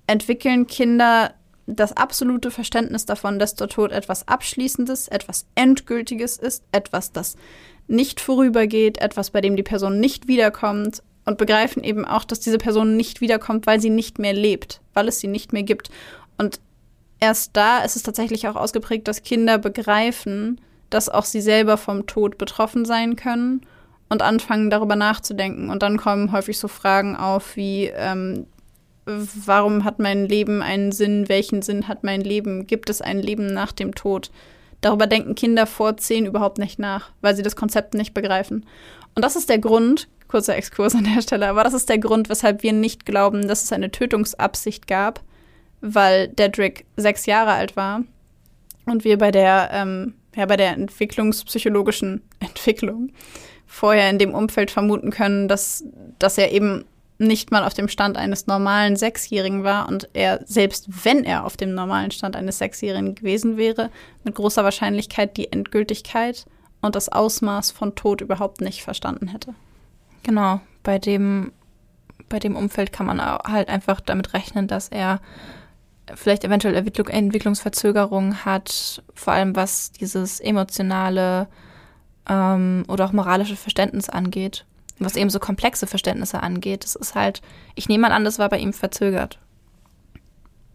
entwickeln 0.07 0.67
Kinder 0.67 1.35
das 1.67 1.97
absolute 1.97 2.51
Verständnis 2.51 3.07
davon, 3.07 3.39
dass 3.39 3.55
der 3.55 3.69
Tod 3.69 3.93
etwas 3.93 4.29
Abschließendes, 4.29 5.09
etwas 5.09 5.47
Endgültiges 5.55 6.37
ist, 6.37 6.63
etwas, 6.73 7.13
das 7.13 7.37
nicht 7.87 8.21
vorübergeht, 8.21 8.99
etwas, 8.99 9.31
bei 9.31 9.41
dem 9.41 9.57
die 9.57 9.63
Person 9.63 10.01
nicht 10.01 10.29
wiederkommt 10.29 11.03
und 11.25 11.39
begreifen 11.39 11.83
eben 11.83 12.05
auch, 12.05 12.25
dass 12.25 12.41
diese 12.41 12.59
Person 12.59 12.97
nicht 12.97 13.21
wiederkommt, 13.21 13.67
weil 13.67 13.81
sie 13.81 13.91
nicht 13.91 14.19
mehr 14.19 14.35
lebt, 14.35 14.81
weil 14.93 15.09
es 15.09 15.21
sie 15.21 15.27
nicht 15.27 15.53
mehr 15.53 15.63
gibt. 15.63 15.91
Und 16.37 16.61
erst 17.21 17.57
da 17.57 17.81
ist 17.81 17.97
es 17.97 18.03
tatsächlich 18.03 18.47
auch 18.49 18.57
ausgeprägt, 18.57 19.09
dass 19.09 19.23
Kinder 19.23 19.59
begreifen, 19.59 20.61
dass 20.91 21.09
auch 21.09 21.25
sie 21.25 21.41
selber 21.41 21.77
vom 21.77 22.07
Tod 22.07 22.37
betroffen 22.37 22.85
sein 22.85 23.17
können 23.17 23.63
und 24.11 24.23
anfangen 24.23 24.69
darüber 24.71 24.97
nachzudenken. 24.97 25.71
Und 25.71 25.83
dann 25.83 25.97
kommen 25.97 26.33
häufig 26.33 26.59
so 26.59 26.69
Fragen 26.69 27.17
auf 27.17 27.57
wie, 27.57 27.91
ähm, 27.95 28.47
warum 29.07 29.85
hat 29.85 29.99
mein 29.99 30.27
Leben 30.27 30.63
einen 30.63 30.93
Sinn? 30.93 31.29
Welchen 31.29 31.63
Sinn 31.63 31.89
hat 31.89 32.05
mein 32.05 32.21
Leben? 32.21 32.67
Gibt 32.67 32.91
es 32.91 33.01
ein 33.01 33.21
Leben 33.21 33.47
nach 33.47 33.73
dem 33.73 33.95
Tod? 33.95 34.31
Darüber 34.81 35.07
denken 35.07 35.35
Kinder 35.35 35.67
vor 35.67 35.97
zehn 35.97 36.27
überhaupt 36.27 36.59
nicht 36.59 36.79
nach, 36.79 37.11
weil 37.21 37.35
sie 37.35 37.43
das 37.43 37.57
Konzept 37.57 37.95
nicht 37.95 38.13
begreifen. 38.13 38.67
Und 39.15 39.25
das 39.25 39.37
ist 39.37 39.49
der 39.49 39.59
Grund, 39.59 40.09
kurzer 40.29 40.57
Exkurs 40.57 40.95
an 40.95 41.05
der 41.05 41.23
Stelle, 41.23 41.49
aber 41.49 41.65
das 41.65 41.75
ist 41.75 41.89
der 41.89 41.99
Grund, 41.99 42.29
weshalb 42.29 42.63
wir 42.63 42.73
nicht 42.73 43.07
glauben, 43.07 43.47
dass 43.49 43.63
es 43.63 43.73
eine 43.73 43.91
Tötungsabsicht 43.91 44.87
gab, 44.87 45.23
weil 45.81 46.29
Dedrick 46.29 46.87
sechs 46.97 47.27
Jahre 47.27 47.53
alt 47.53 47.77
war 47.77 48.03
und 48.87 49.05
wir 49.05 49.19
bei 49.19 49.31
der, 49.31 49.71
ähm, 49.73 50.15
ja, 50.35 50.47
bei 50.47 50.57
der 50.57 50.73
entwicklungspsychologischen 50.73 52.23
Entwicklung 52.41 53.11
vorher 53.67 54.11
in 54.11 54.19
dem 54.19 54.35
Umfeld 54.35 54.71
vermuten 54.71 55.11
können, 55.11 55.49
dass, 55.49 55.85
dass 56.19 56.37
er 56.37 56.53
eben 56.53 56.85
nicht 57.19 57.51
mal 57.51 57.65
auf 57.65 57.75
dem 57.75 57.89
Stand 57.89 58.17
eines 58.17 58.47
normalen 58.47 58.97
Sechsjährigen 58.97 59.63
war 59.63 59.89
und 59.89 60.09
er, 60.15 60.41
selbst 60.47 61.05
wenn 61.05 61.25
er 61.25 61.45
auf 61.45 61.57
dem 61.57 61.75
normalen 61.75 62.11
Stand 62.11 62.35
eines 62.35 62.59
Sechsjährigen 62.59 63.15
gewesen 63.15 63.57
wäre, 63.57 63.91
mit 64.25 64.35
großer 64.35 64.65
Wahrscheinlichkeit 64.65 65.37
die 65.37 65.53
Endgültigkeit 65.53 66.47
und 66.81 66.97
das 66.97 67.09
Ausmaß 67.09 67.71
von 67.71 67.95
Tod 67.95 68.21
überhaupt 68.21 68.61
nicht 68.61 68.83
verstanden 68.83 69.29
hätte. 69.29 69.55
Genau, 70.25 70.61
bei 70.83 70.99
dem, 70.99 71.53
bei 72.29 72.41
dem 72.41 72.57
Umfeld 72.57 72.93
kann 72.93 73.07
man 73.07 73.21
halt 73.21 73.69
einfach 73.69 74.01
damit 74.01 74.35
rechnen, 74.35 74.67
dass 74.67 74.89
er 74.89 75.21
vielleicht 76.15 76.45
eventuell 76.45 76.75
Entwicklung, 76.75 77.09
Entwicklungsverzögerungen 77.09 78.45
hat, 78.45 79.03
vor 79.15 79.33
allem 79.33 79.55
was 79.55 79.93
dieses 79.93 80.41
emotionale 80.41 81.47
ähm, 82.29 82.85
oder 82.89 83.07
auch 83.07 83.13
moralische 83.13 83.57
Verständnis 83.57 84.09
angeht 84.09 84.67
was 84.99 85.17
eben 85.17 85.31
so 85.31 85.39
komplexe 85.39 85.87
Verständnisse 85.87 86.43
angeht. 86.43 86.85
Das 86.85 86.95
ist 86.95 87.15
halt, 87.15 87.43
ich 87.75 87.89
nehme 87.89 88.03
mal 88.03 88.13
an, 88.13 88.25
das 88.25 88.39
war 88.39 88.49
bei 88.49 88.59
ihm 88.59 88.73
verzögert. 88.73 89.39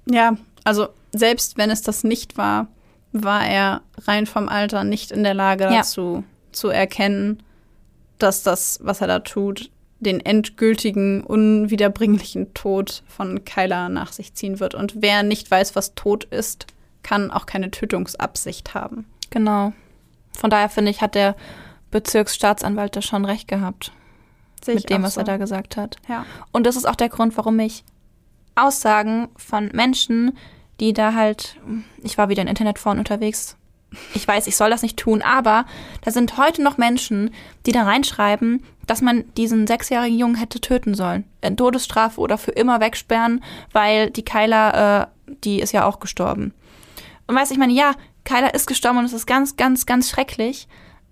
Ja, 0.10 0.36
also 0.64 0.90
selbst 1.14 1.58
wenn 1.58 1.70
es 1.70 1.82
das 1.82 2.04
nicht 2.04 2.38
war, 2.38 2.68
war 3.12 3.46
er 3.46 3.82
rein 3.98 4.26
vom 4.26 4.50
Alter 4.50 4.84
nicht 4.84 5.12
in 5.12 5.24
der 5.24 5.34
Lage 5.34 5.66
dazu 5.66 6.24
ja. 6.24 6.52
zu 6.52 6.70
erkennen, 6.70 7.42
dass 8.18 8.44
das, 8.44 8.80
was 8.84 9.02
er 9.02 9.08
da 9.08 9.20
tut, 9.20 9.72
den 10.00 10.20
endgültigen, 10.20 11.24
unwiederbringlichen 11.24 12.54
Tod 12.54 13.04
von 13.08 13.44
Kyla 13.44 13.90
nach 13.90 14.14
sich 14.14 14.34
ziehen 14.34 14.60
wird. 14.60 14.76
Und 14.76 15.02
wer 15.02 15.24
nicht 15.24 15.50
weiß, 15.50 15.76
was 15.76 15.96
Tod 15.96 16.26
ist, 16.26 16.68
kann 17.04 17.32
auch 17.32 17.46
keine 17.46 17.72
Tötungsabsicht 17.72 18.74
haben. 18.74 19.06
Genau. 19.30 19.74
Von 20.38 20.50
daher 20.50 20.70
finde 20.70 20.92
ich, 20.92 21.02
hat 21.02 21.16
der 21.16 21.36
Bezirksstaatsanwalt 21.92 22.96
da 22.96 23.02
schon 23.02 23.26
recht 23.26 23.48
gehabt. 23.48 23.92
Sehe 24.64 24.76
mit 24.76 24.90
dem, 24.90 25.04
was 25.04 25.16
so. 25.16 25.22
er 25.22 25.26
da 25.26 25.38
gesagt 25.38 25.78
hat. 25.78 25.98
Ja. 26.08 26.26
Und 26.52 26.66
das 26.66 26.76
ist 26.76 26.88
auch 26.88 26.96
der 26.96 27.10
Grund, 27.10 27.38
warum 27.38 27.60
ich 27.60 27.84
Aussagen 28.56 29.30
von 29.38 29.70
Menschen, 29.74 30.38
die 30.80 30.94
da 30.94 31.14
halt, 31.14 31.58
ich 32.04 32.18
war 32.18 32.30
wieder 32.30 32.42
in 32.42 32.48
Internetforen 32.48 33.00
unterwegs. 33.00 33.56
Ich 34.14 34.28
weiß, 34.28 34.48
ich 34.48 34.56
soll 34.56 34.70
das 34.70 34.84
nicht 34.84 34.98
tun, 34.98 35.22
aber 35.22 35.66
da 36.02 36.12
sind 36.12 36.38
heute 36.38 36.62
noch 36.62 36.78
Menschen, 36.78 37.34
die 37.66 37.72
da 37.72 37.84
reinschreiben, 37.84 38.64
dass 38.86 39.02
man 39.02 39.26
diesen 39.36 39.66
sechsjährigen 39.66 40.18
Jungen 40.18 40.36
hätte 40.36 40.62
töten 40.62 40.94
sollen. 40.94 41.26
In 41.42 41.58
Todesstrafe 41.58 42.20
oder 42.20 42.38
für 42.38 42.52
immer 42.52 42.80
wegsperren, 42.80 43.44
weil 43.72 44.12
die 44.12 44.24
Kyla, 44.24 45.02
äh, 45.02 45.08
die 45.44 45.60
ist 45.60 45.74
ja 45.74 45.86
auch 45.86 46.00
gestorben. 46.00 46.54
Und 47.28 47.36
weiß 47.36 47.52
ich 47.52 47.58
meine, 47.58 47.74
ja, 47.74 47.94
Kyla 48.26 48.48
ist 48.48 48.68
gestorben 48.68 49.00
und 49.00 49.06
es 49.06 49.14
ist 49.14 49.26
ganz, 49.26 49.58
ganz, 49.58 49.86
ganz 49.86 50.10
schrecklich. 50.10 50.68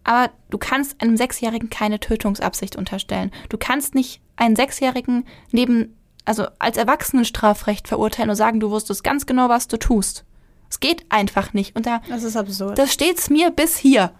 Aber 0.08 0.32
du 0.49 0.58
kannst 0.58 1.01
einem 1.01 1.18
Sechsjährigen 1.18 1.70
keine 1.70 1.99
Tötungsabsicht 1.99 2.78
unterstellen. 2.78 3.30
Du 3.49 3.58
kannst 3.58 3.93
nicht 3.93 4.22
einen 4.38 4.55
Sechsjährigen 4.55 5.26
neben, 5.51 5.97
also 6.24 6.47
als 6.60 6.78
Erwachsenenstrafrecht 6.78 7.89
verurteilen 7.89 8.30
und 8.30 8.38
sagen, 8.38 8.62
du 8.62 8.72
wusstest 8.72 9.03
ganz 9.03 9.26
genau, 9.26 9.49
was 9.49 9.68
du 9.68 9.78
tust. 9.78 10.24
Es 10.70 10.80
geht 10.80 11.05
einfach 11.10 11.53
nicht. 11.53 11.76
Und 11.76 11.86
da, 11.86 12.01
das 12.08 12.24
ist 12.24 12.38
absurd. 12.38 12.78
Das 12.78 12.93
steht's 12.93 13.30
mir 13.30 13.51
bis 13.51 13.76
hier. 13.78 14.12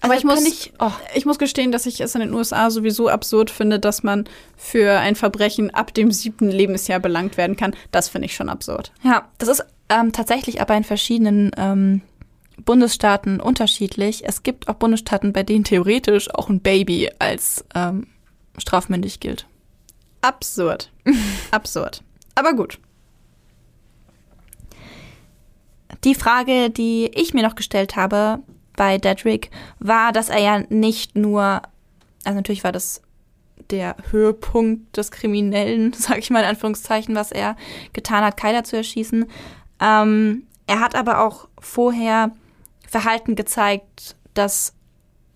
Aber 0.00 0.14
also 0.14 0.18
ich 0.18 0.24
muss, 0.24 0.44
ich, 0.44 0.72
oh. 0.80 0.90
ich 1.14 1.26
muss 1.26 1.38
gestehen, 1.38 1.70
dass 1.70 1.86
ich 1.86 2.00
es 2.00 2.16
in 2.16 2.22
den 2.22 2.34
USA 2.34 2.70
sowieso 2.70 3.08
absurd 3.08 3.50
finde, 3.50 3.78
dass 3.78 4.02
man 4.02 4.24
für 4.56 4.98
ein 4.98 5.14
Verbrechen 5.14 5.72
ab 5.72 5.94
dem 5.94 6.10
siebten 6.10 6.50
Lebensjahr 6.50 6.98
belangt 6.98 7.36
werden 7.36 7.56
kann. 7.56 7.72
Das 7.92 8.08
finde 8.08 8.26
ich 8.26 8.34
schon 8.34 8.48
absurd. 8.48 8.90
Ja, 9.04 9.28
das 9.38 9.48
ist 9.48 9.64
ähm, 9.88 10.12
tatsächlich 10.12 10.60
aber 10.60 10.76
in 10.76 10.84
verschiedenen 10.84 11.52
ähm, 11.56 12.02
Bundesstaaten 12.64 13.40
unterschiedlich. 13.40 14.24
Es 14.24 14.42
gibt 14.42 14.68
auch 14.68 14.74
Bundesstaaten, 14.74 15.32
bei 15.32 15.42
denen 15.42 15.64
theoretisch 15.64 16.32
auch 16.34 16.48
ein 16.48 16.60
Baby 16.60 17.10
als 17.18 17.64
ähm, 17.74 18.06
strafmündig 18.58 19.20
gilt. 19.20 19.46
Absurd. 20.22 20.90
Absurd. 21.50 22.02
Aber 22.34 22.54
gut. 22.54 22.78
Die 26.04 26.14
Frage, 26.14 26.70
die 26.70 27.10
ich 27.14 27.34
mir 27.34 27.42
noch 27.42 27.54
gestellt 27.54 27.96
habe 27.96 28.40
bei 28.76 28.98
Dedrick, 28.98 29.50
war, 29.78 30.12
dass 30.12 30.28
er 30.28 30.40
ja 30.40 30.62
nicht 30.68 31.16
nur, 31.16 31.62
also 32.24 32.36
natürlich 32.36 32.64
war 32.64 32.72
das 32.72 33.02
der 33.70 33.96
Höhepunkt 34.10 34.96
des 34.96 35.10
Kriminellen, 35.10 35.92
sage 35.96 36.20
ich 36.20 36.30
mal 36.30 36.40
in 36.40 36.48
Anführungszeichen, 36.48 37.14
was 37.14 37.32
er 37.32 37.56
getan 37.92 38.24
hat, 38.24 38.36
Kyla 38.36 38.64
zu 38.64 38.76
erschießen. 38.76 39.26
Ähm, 39.80 40.46
er 40.66 40.80
hat 40.80 40.94
aber 40.94 41.24
auch 41.24 41.48
vorher 41.60 42.32
Verhalten 42.86 43.34
gezeigt, 43.34 44.16
das 44.34 44.74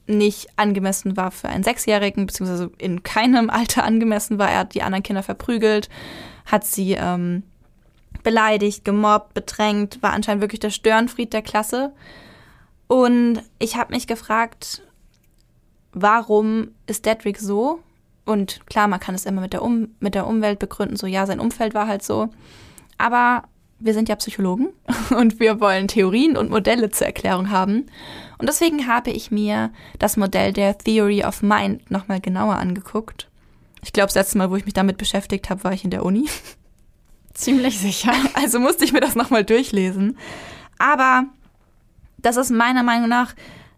nicht 0.07 0.49
angemessen 0.57 1.17
war 1.17 1.31
für 1.31 1.49
einen 1.49 1.63
Sechsjährigen, 1.63 2.27
beziehungsweise 2.27 2.71
in 2.79 3.03
keinem 3.03 3.51
Alter 3.51 3.85
angemessen 3.85 4.39
war. 4.39 4.51
Er 4.51 4.61
hat 4.61 4.75
die 4.75 4.83
anderen 4.83 5.03
Kinder 5.03 5.23
verprügelt, 5.23 5.89
hat 6.47 6.65
sie 6.65 6.93
ähm, 6.93 7.45
beleidigt, 8.23 8.85
gemobbt, 8.85 9.35
bedrängt, 9.35 10.03
war 10.03 10.13
anscheinend 10.13 10.43
wirklich 10.43 10.61
der 10.61 10.71
Störenfried 10.71 11.33
der 11.33 11.43
Klasse. 11.43 11.93
Und 12.87 13.43
ich 13.59 13.77
habe 13.77 13.95
mich 13.95 14.07
gefragt, 14.07 14.83
warum 15.93 16.73
ist 16.87 17.07
Dedrick 17.07 17.39
so? 17.39 17.81
Und 18.25 18.67
klar, 18.67 18.89
man 18.89 19.01
kann 19.01 19.15
es 19.15 19.27
immer 19.27 19.41
mit 19.41 19.53
der, 19.53 19.63
um 19.63 19.95
mit 20.01 20.15
der 20.15 20.27
Umwelt 20.27 20.59
begründen, 20.59 20.97
so 20.97 21.07
ja, 21.07 21.27
sein 21.27 21.41
Umfeld 21.41 21.75
war 21.75 21.87
halt 21.87 22.03
so. 22.03 22.29
Aber 22.99 23.45
wir 23.81 23.95
sind 23.95 24.09
ja 24.09 24.17
Psychologen 24.17 24.69
und 25.17 25.41
wir 25.41 25.61
wollen 25.61 25.89
Theorien 25.89 26.37
und 26.37 26.51
Modelle 26.51 26.91
zur 26.91 27.07
Erklärung 27.07 27.51
haben. 27.51 27.87
Und 28.39 28.49
deswegen 28.49 28.87
habe 28.87 29.11
ich 29.11 29.31
mir 29.31 29.73
das 29.99 30.17
Modell 30.17 30.53
der 30.53 30.79
Theory 30.79 31.25
of 31.25 31.43
Mind 31.43 31.91
nochmal 31.91 32.21
genauer 32.21 32.57
angeguckt. 32.57 33.29
Ich 33.83 33.93
glaube, 33.93 34.09
das 34.09 34.15
letzte 34.15 34.39
Mal, 34.39 34.51
wo 34.51 34.57
ich 34.57 34.67
mich 34.67 34.75
damit 34.75 34.99
beschäftigt 34.99 35.51
habe, 35.51 35.65
war 35.65 35.73
ich 35.73 35.85
in 35.85 35.91
der 35.91 36.05
Uni. 36.05 36.29
Ziemlich 37.35 37.79
sicher. 37.79 38.13
Also 38.35 38.61
musste 38.61 38.85
ich 38.85 38.93
mir 38.93 39.01
das 39.01 39.15
nochmal 39.15 39.45
durchlesen. 39.45 40.19
Aber 40.79 41.25
das 42.19 42.37
ist 42.37 42.51
meiner 42.51 42.83
Meinung 42.83 43.09
nach 43.09 43.35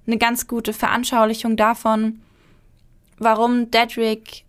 eine 0.07 0.19
ganz 0.19 0.49
gute 0.49 0.73
Veranschaulichung 0.73 1.57
davon, 1.57 2.21
warum 3.19 3.71
Dedrick 3.71 4.45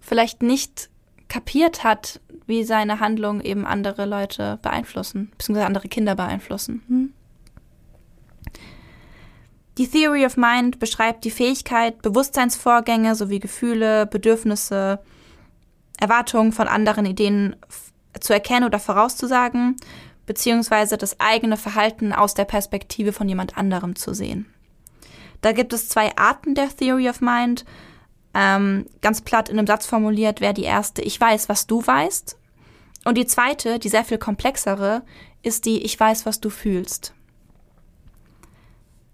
vielleicht 0.00 0.42
nicht 0.42 0.90
kapiert 1.28 1.84
hat, 1.84 2.20
wie 2.46 2.64
seine 2.64 3.00
Handlungen 3.00 3.40
eben 3.40 3.66
andere 3.66 4.04
Leute 4.06 4.58
beeinflussen, 4.62 5.30
beziehungsweise 5.36 5.66
andere 5.66 5.88
Kinder 5.88 6.14
beeinflussen. 6.14 6.82
Hm? 6.88 7.12
Die 9.78 9.88
Theory 9.88 10.26
of 10.26 10.36
Mind 10.36 10.78
beschreibt 10.78 11.24
die 11.24 11.30
Fähigkeit, 11.30 12.02
Bewusstseinsvorgänge 12.02 13.14
sowie 13.14 13.38
Gefühle, 13.38 14.06
Bedürfnisse, 14.06 14.98
Erwartungen 15.98 16.52
von 16.52 16.68
anderen 16.68 17.06
Ideen 17.06 17.56
zu 18.20 18.34
erkennen 18.34 18.66
oder 18.66 18.78
vorauszusagen, 18.78 19.76
beziehungsweise 20.26 20.98
das 20.98 21.18
eigene 21.20 21.56
Verhalten 21.56 22.12
aus 22.12 22.34
der 22.34 22.44
Perspektive 22.44 23.12
von 23.12 23.28
jemand 23.28 23.56
anderem 23.56 23.96
zu 23.96 24.12
sehen. 24.12 24.46
Da 25.40 25.52
gibt 25.52 25.72
es 25.72 25.88
zwei 25.88 26.16
Arten 26.16 26.54
der 26.54 26.68
Theory 26.68 27.08
of 27.08 27.20
Mind. 27.20 27.64
Ähm, 28.34 28.86
ganz 29.00 29.20
platt 29.20 29.48
in 29.48 29.58
einem 29.58 29.66
Satz 29.66 29.86
formuliert 29.86 30.40
wäre 30.40 30.54
die 30.54 30.64
erste, 30.64 31.02
ich 31.02 31.20
weiß, 31.20 31.48
was 31.48 31.66
du 31.66 31.86
weißt. 31.86 32.38
Und 33.04 33.18
die 33.18 33.26
zweite, 33.26 33.78
die 33.78 33.88
sehr 33.88 34.04
viel 34.04 34.18
komplexere, 34.18 35.02
ist 35.42 35.66
die, 35.66 35.82
ich 35.82 35.98
weiß, 35.98 36.24
was 36.24 36.40
du 36.40 36.50
fühlst. 36.50 37.14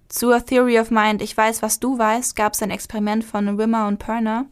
Zur 0.09 0.45
Theory 0.45 0.79
of 0.79 0.91
Mind, 0.91 1.21
ich 1.21 1.37
weiß, 1.37 1.63
was 1.63 1.81
du 1.81 1.99
weißt, 1.99 2.37
gab 2.37 2.55
es 2.55 2.63
ein 2.63 2.71
Experiment 2.71 3.25
von 3.25 3.59
Wimmer 3.59 3.89
und 3.89 3.99
Perner. 3.99 4.47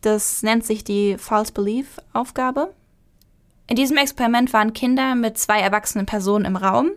Das 0.00 0.42
nennt 0.42 0.64
sich 0.64 0.84
die 0.84 1.16
False 1.16 1.52
Belief 1.52 1.98
Aufgabe. 2.12 2.74
In 3.68 3.76
diesem 3.76 3.96
Experiment 3.96 4.52
waren 4.52 4.74
Kinder 4.74 5.14
mit 5.14 5.38
zwei 5.38 5.60
erwachsenen 5.60 6.06
Personen 6.06 6.44
im 6.44 6.56
Raum. 6.56 6.90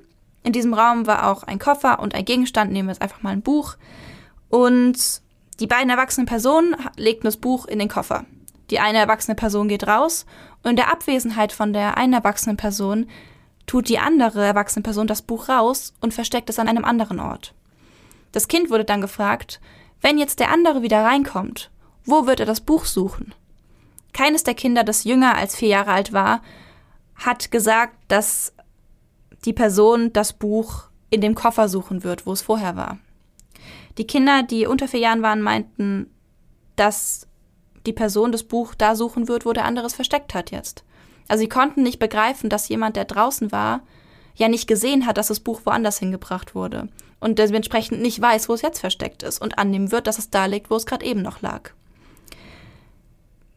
In 0.44 0.52
diesem 0.52 0.74
Raum 0.74 1.08
war 1.08 1.32
auch 1.32 1.44
ein 1.44 1.60
Koffer 1.60 2.00
und 2.00 2.16
ein 2.16 2.26
Gegenstand, 2.26 2.72
nehmen 2.72 2.90
wir 2.90 2.94
jetzt 2.94 3.02
einfach 3.02 3.22
mal 3.22 3.32
ein 3.32 3.42
Buch. 3.42 3.78
Und 4.50 5.22
die 5.60 5.68
beiden 5.68 5.90
erwachsenen 5.90 6.28
Personen 6.28 6.76
legten 6.98 7.26
das 7.26 7.38
Buch 7.38 7.66
in 7.66 7.80
den 7.80 7.88
Koffer. 7.88 8.26
Die 8.70 8.80
eine 8.80 8.98
erwachsene 8.98 9.36
Person 9.36 9.68
geht 9.68 9.88
raus 9.88 10.26
und 10.64 10.72
in 10.72 10.76
der 10.76 10.92
Abwesenheit 10.92 11.52
von 11.52 11.72
der 11.72 11.98
einen 11.98 12.14
erwachsenen 12.14 12.58
Person 12.58 13.08
tut 13.68 13.90
die 13.90 14.00
andere 14.00 14.44
erwachsene 14.44 14.84
Person 14.84 15.08
das 15.08 15.22
Buch 15.22 15.50
raus 15.50 15.94
und 16.02 16.14
versteckt 16.14 16.50
es 16.50 16.60
an 16.60 16.68
einem 16.68 16.86
anderen 16.86 17.20
Ort. 17.20 17.54
Das 18.32 18.48
Kind 18.48 18.70
wurde 18.70 18.86
dann 18.86 19.02
gefragt, 19.02 19.62
wenn 20.02 20.18
jetzt 20.18 20.40
der 20.40 20.52
andere 20.52 20.82
wieder 20.82 21.04
reinkommt, 21.04 21.72
wo 22.04 22.28
wird 22.28 22.40
er 22.40 22.46
das 22.46 22.62
Buch 22.62 22.86
suchen? 22.86 23.34
Keines 24.14 24.44
der 24.44 24.54
Kinder, 24.54 24.84
das 24.84 25.04
jünger 25.04 25.36
als 25.36 25.56
vier 25.56 25.70
Jahre 25.70 25.92
alt 25.92 26.14
war, 26.14 26.42
hat 27.16 27.52
gesagt, 27.52 27.96
dass 28.08 28.54
die 29.46 29.54
Person 29.54 30.12
das 30.14 30.34
Buch 30.34 30.86
in 31.10 31.22
dem 31.22 31.36
Koffer 31.36 31.70
suchen 31.70 32.04
wird, 32.04 32.26
wo 32.26 32.34
es 32.34 32.42
vorher 32.42 32.76
war. 32.76 32.98
Die 33.98 34.08
Kinder, 34.08 34.44
die 34.44 34.66
unter 34.66 34.88
vier 34.88 35.00
Jahren 35.00 35.22
waren, 35.22 35.42
meinten, 35.42 36.10
dass 36.76 37.28
die 37.86 37.94
Person 37.94 38.32
das 38.32 38.44
Buch 38.44 38.76
da 38.76 38.96
suchen 38.96 39.28
wird, 39.28 39.46
wo 39.46 39.54
der 39.54 39.66
andere 39.66 39.86
es 39.86 39.96
versteckt 39.96 40.34
hat 40.34 40.52
jetzt. 40.52 40.84
Also 41.28 41.42
sie 41.42 41.50
konnten 41.50 41.84
nicht 41.84 42.00
begreifen, 42.00 42.50
dass 42.50 42.70
jemand, 42.70 42.96
der 42.96 43.06
draußen 43.06 43.52
war, 43.52 43.82
ja 44.36 44.48
nicht 44.48 44.68
gesehen 44.68 45.06
hat, 45.06 45.18
dass 45.18 45.28
das 45.28 45.40
Buch 45.40 45.62
woanders 45.64 46.00
hingebracht 46.00 46.56
wurde 46.56 46.90
und 47.20 47.40
dementsprechend 47.40 48.02
nicht 48.02 48.22
weiß, 48.22 48.50
wo 48.50 48.54
es 48.54 48.62
jetzt 48.62 48.80
versteckt 48.80 49.24
ist 49.24 49.42
und 49.42 49.58
annehmen 49.58 49.92
wird, 49.92 50.08
dass 50.08 50.20
es 50.20 50.30
da 50.30 50.46
liegt, 50.46 50.70
wo 50.70 50.76
es 50.76 50.86
gerade 50.86 51.06
eben 51.06 51.22
noch 51.22 51.42
lag. 51.42 51.72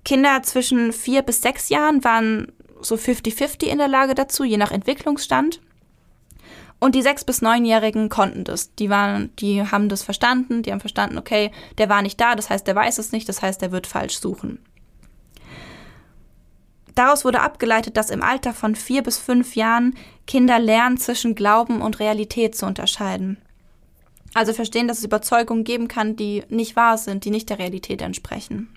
Kinder 0.05 0.43
zwischen 0.43 0.93
vier 0.93 1.23
bis 1.23 1.43
sechs 1.43 1.69
Jahren 1.69 2.03
waren 2.05 2.53
so 2.81 2.95
50-50 2.95 3.65
in 3.65 3.79
der 3.79 3.89
Lage 3.89 4.15
dazu, 4.15 4.45
je 4.45 4.57
nach 4.57 4.71
Entwicklungsstand. 4.71 5.61
Und 6.81 6.95
die 6.95 7.03
sechs- 7.03 7.25
bis 7.25 7.43
neunjährigen 7.43 8.09
konnten 8.09 8.45
das. 8.45 8.75
Die 8.77 8.89
waren, 8.89 9.35
die 9.37 9.63
haben 9.63 9.89
das 9.89 10.03
verstanden, 10.03 10.63
die 10.63 10.71
haben 10.71 10.81
verstanden, 10.81 11.19
okay, 11.19 11.51
der 11.77 11.89
war 11.89 12.03
nicht 12.03 12.21
da, 12.21 12.37
das 12.37 12.51
heißt, 12.51 12.67
der 12.67 12.77
weiß 12.77 12.99
es 12.99 13.11
nicht, 13.11 13.29
das 13.29 13.43
heißt, 13.43 13.61
der 13.61 13.73
wird 13.73 13.87
falsch 13.87 14.19
suchen. 14.19 14.61
Daraus 16.95 17.25
wurde 17.25 17.41
abgeleitet, 17.41 17.97
dass 17.97 18.11
im 18.11 18.23
Alter 18.23 18.53
von 18.53 18.75
vier 18.75 19.03
bis 19.03 19.19
fünf 19.19 19.55
Jahren 19.55 19.95
Kinder 20.27 20.59
lernen, 20.59 20.99
zwischen 20.99 21.35
Glauben 21.35 21.81
und 21.81 22.01
Realität 22.01 22.57
zu 22.57 22.67
unterscheiden. 22.67 23.39
Also 24.35 24.53
verstehen, 24.53 24.89
dass 24.89 24.99
es 24.99 25.05
Überzeugungen 25.05 25.65
geben 25.65 25.89
kann, 25.89 26.17
die 26.17 26.45
nicht 26.49 26.77
wahr 26.77 26.99
sind, 26.99 27.25
die 27.25 27.31
nicht 27.31 27.51
der 27.51 27.59
Realität 27.59 28.03
entsprechen. 28.03 28.69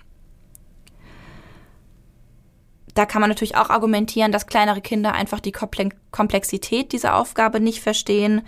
Da 2.93 3.05
kann 3.05 3.21
man 3.21 3.29
natürlich 3.29 3.55
auch 3.55 3.69
argumentieren, 3.69 4.31
dass 4.31 4.47
kleinere 4.47 4.81
Kinder 4.81 5.13
einfach 5.13 5.39
die 5.39 5.53
Komplexität 5.53 6.91
dieser 6.91 7.15
Aufgabe 7.15 7.59
nicht 7.59 7.81
verstehen. 7.81 8.41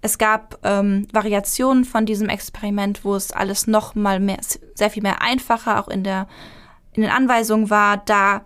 Es 0.00 0.18
gab 0.18 0.58
ähm, 0.62 1.08
Variationen 1.12 1.84
von 1.84 2.06
diesem 2.06 2.28
Experiment, 2.28 3.04
wo 3.04 3.14
es 3.14 3.32
alles 3.32 3.66
noch 3.66 3.94
mal 3.94 4.20
mehr, 4.20 4.38
sehr 4.74 4.90
viel 4.90 5.02
mehr 5.02 5.22
einfacher 5.22 5.80
auch 5.80 5.88
in 5.88 6.04
der 6.04 6.28
in 6.92 7.02
den 7.02 7.10
Anweisungen 7.10 7.70
war. 7.70 7.98
Da 7.98 8.42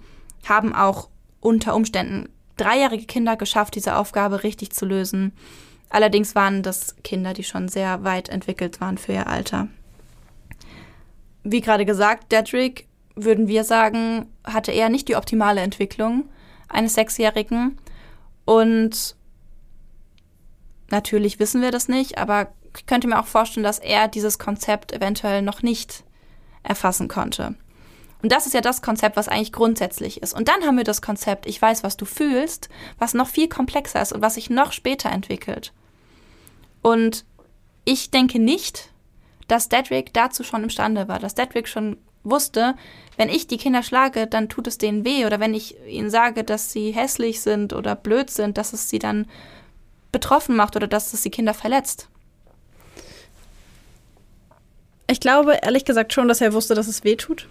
haben 0.46 0.74
auch 0.74 1.08
unter 1.40 1.74
Umständen 1.74 2.28
dreijährige 2.56 3.06
Kinder 3.06 3.36
geschafft, 3.36 3.74
diese 3.74 3.96
Aufgabe 3.96 4.42
richtig 4.42 4.72
zu 4.72 4.84
lösen. 4.84 5.32
Allerdings 5.88 6.34
waren 6.34 6.62
das 6.62 6.96
Kinder, 7.02 7.34
die 7.34 7.44
schon 7.44 7.68
sehr 7.68 8.04
weit 8.04 8.28
entwickelt 8.28 8.80
waren 8.80 8.98
für 8.98 9.12
ihr 9.12 9.26
Alter. 9.26 9.68
Wie 11.44 11.60
gerade 11.60 11.84
gesagt, 11.84 12.32
Dedrick 12.32 12.86
würden 13.14 13.48
wir 13.48 13.64
sagen, 13.64 14.26
hatte 14.44 14.72
er 14.72 14.88
nicht 14.88 15.08
die 15.08 15.16
optimale 15.16 15.60
Entwicklung 15.60 16.28
eines 16.68 16.94
Sechsjährigen. 16.94 17.78
Und 18.44 19.16
natürlich 20.90 21.38
wissen 21.38 21.62
wir 21.62 21.70
das 21.70 21.88
nicht, 21.88 22.18
aber 22.18 22.52
ich 22.76 22.86
könnte 22.86 23.08
mir 23.08 23.20
auch 23.20 23.26
vorstellen, 23.26 23.64
dass 23.64 23.78
er 23.78 24.08
dieses 24.08 24.38
Konzept 24.38 24.92
eventuell 24.92 25.42
noch 25.42 25.62
nicht 25.62 26.04
erfassen 26.62 27.08
konnte. 27.08 27.54
Und 28.22 28.30
das 28.30 28.46
ist 28.46 28.52
ja 28.52 28.60
das 28.60 28.82
Konzept, 28.82 29.16
was 29.16 29.28
eigentlich 29.28 29.52
grundsätzlich 29.52 30.22
ist. 30.22 30.32
Und 30.32 30.46
dann 30.48 30.62
haben 30.62 30.76
wir 30.76 30.84
das 30.84 31.02
Konzept, 31.02 31.46
ich 31.46 31.60
weiß, 31.60 31.82
was 31.82 31.96
du 31.96 32.04
fühlst, 32.04 32.68
was 32.98 33.14
noch 33.14 33.26
viel 33.26 33.48
komplexer 33.48 34.00
ist 34.00 34.12
und 34.12 34.22
was 34.22 34.34
sich 34.34 34.48
noch 34.48 34.72
später 34.72 35.10
entwickelt. 35.10 35.72
Und 36.82 37.24
ich 37.84 38.10
denke 38.10 38.38
nicht, 38.38 38.90
dass 39.48 39.68
Dedrick 39.68 40.14
dazu 40.14 40.44
schon 40.44 40.62
imstande 40.62 41.08
war, 41.08 41.18
dass 41.18 41.34
Dedrick 41.34 41.66
schon 41.66 41.96
wusste, 42.24 42.74
wenn 43.16 43.28
ich 43.28 43.46
die 43.46 43.56
Kinder 43.56 43.82
schlage, 43.82 44.26
dann 44.26 44.48
tut 44.48 44.66
es 44.66 44.78
denen 44.78 45.04
weh. 45.04 45.26
Oder 45.26 45.40
wenn 45.40 45.54
ich 45.54 45.76
ihnen 45.86 46.10
sage, 46.10 46.44
dass 46.44 46.72
sie 46.72 46.92
hässlich 46.92 47.40
sind 47.40 47.72
oder 47.72 47.94
blöd 47.94 48.30
sind, 48.30 48.58
dass 48.58 48.72
es 48.72 48.88
sie 48.88 48.98
dann 48.98 49.26
betroffen 50.10 50.56
macht 50.56 50.76
oder 50.76 50.86
dass 50.86 51.12
es 51.12 51.22
die 51.22 51.30
Kinder 51.30 51.54
verletzt. 51.54 52.08
Ich 55.10 55.20
glaube 55.20 55.58
ehrlich 55.62 55.84
gesagt 55.84 56.12
schon, 56.12 56.28
dass 56.28 56.40
er 56.40 56.52
wusste, 56.52 56.74
dass 56.74 56.88
es 56.88 57.04
weh 57.04 57.16
tut. 57.16 57.48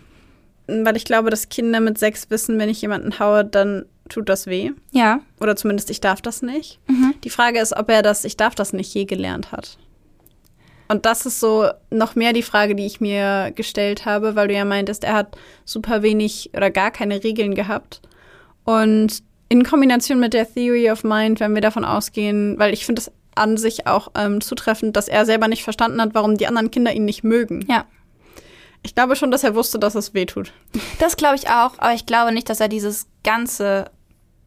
Weil 0.67 0.95
ich 0.95 1.05
glaube, 1.05 1.29
dass 1.29 1.49
Kinder 1.49 1.79
mit 1.79 1.97
sechs 1.97 2.29
wissen, 2.29 2.57
wenn 2.57 2.69
ich 2.69 2.81
jemanden 2.81 3.19
haue, 3.19 3.43
dann 3.43 3.85
tut 4.09 4.29
das 4.29 4.47
weh. 4.47 4.71
Ja. 4.91 5.21
Oder 5.39 5.55
zumindest 5.55 5.89
ich 5.89 6.01
darf 6.01 6.21
das 6.21 6.41
nicht. 6.41 6.79
Mhm. 6.87 7.15
Die 7.23 7.29
Frage 7.29 7.59
ist, 7.59 7.75
ob 7.75 7.89
er 7.89 8.01
das 8.01 8.23
Ich 8.25 8.37
darf 8.37 8.55
das 8.55 8.73
nicht 8.73 8.93
je 8.93 9.05
gelernt 9.05 9.51
hat. 9.51 9.77
Und 10.91 11.05
das 11.05 11.25
ist 11.25 11.39
so 11.39 11.69
noch 11.89 12.15
mehr 12.15 12.33
die 12.33 12.41
Frage, 12.41 12.75
die 12.75 12.85
ich 12.85 12.99
mir 12.99 13.53
gestellt 13.55 14.03
habe, 14.03 14.35
weil 14.35 14.49
du 14.49 14.53
ja 14.53 14.65
meintest, 14.65 15.05
er 15.05 15.13
hat 15.13 15.37
super 15.63 16.03
wenig 16.03 16.49
oder 16.53 16.69
gar 16.69 16.91
keine 16.91 17.23
Regeln 17.23 17.55
gehabt. 17.55 18.01
Und 18.65 19.23
in 19.47 19.63
Kombination 19.63 20.19
mit 20.19 20.33
der 20.33 20.53
Theory 20.53 20.91
of 20.91 21.05
Mind, 21.05 21.39
wenn 21.39 21.55
wir 21.55 21.61
davon 21.61 21.85
ausgehen, 21.85 22.59
weil 22.59 22.73
ich 22.73 22.85
finde 22.85 23.03
es 23.03 23.11
an 23.35 23.55
sich 23.55 23.87
auch 23.87 24.09
ähm, 24.17 24.41
zutreffend, 24.41 24.97
dass 24.97 25.07
er 25.07 25.25
selber 25.25 25.47
nicht 25.47 25.63
verstanden 25.63 26.01
hat, 26.01 26.09
warum 26.13 26.35
die 26.35 26.47
anderen 26.47 26.71
Kinder 26.71 26.91
ihn 26.91 27.05
nicht 27.05 27.23
mögen. 27.23 27.65
Ja. 27.69 27.85
Ich 28.83 28.93
glaube 28.93 29.15
schon, 29.15 29.31
dass 29.31 29.45
er 29.45 29.55
wusste, 29.55 29.79
dass 29.79 29.95
es 29.95 30.13
weh 30.13 30.25
tut. 30.25 30.51
Das 30.99 31.15
glaube 31.15 31.37
ich 31.37 31.47
auch, 31.47 31.71
aber 31.77 31.93
ich 31.93 32.05
glaube 32.05 32.33
nicht, 32.33 32.49
dass 32.49 32.59
er 32.59 32.67
dieses 32.67 33.07
Ganze 33.23 33.85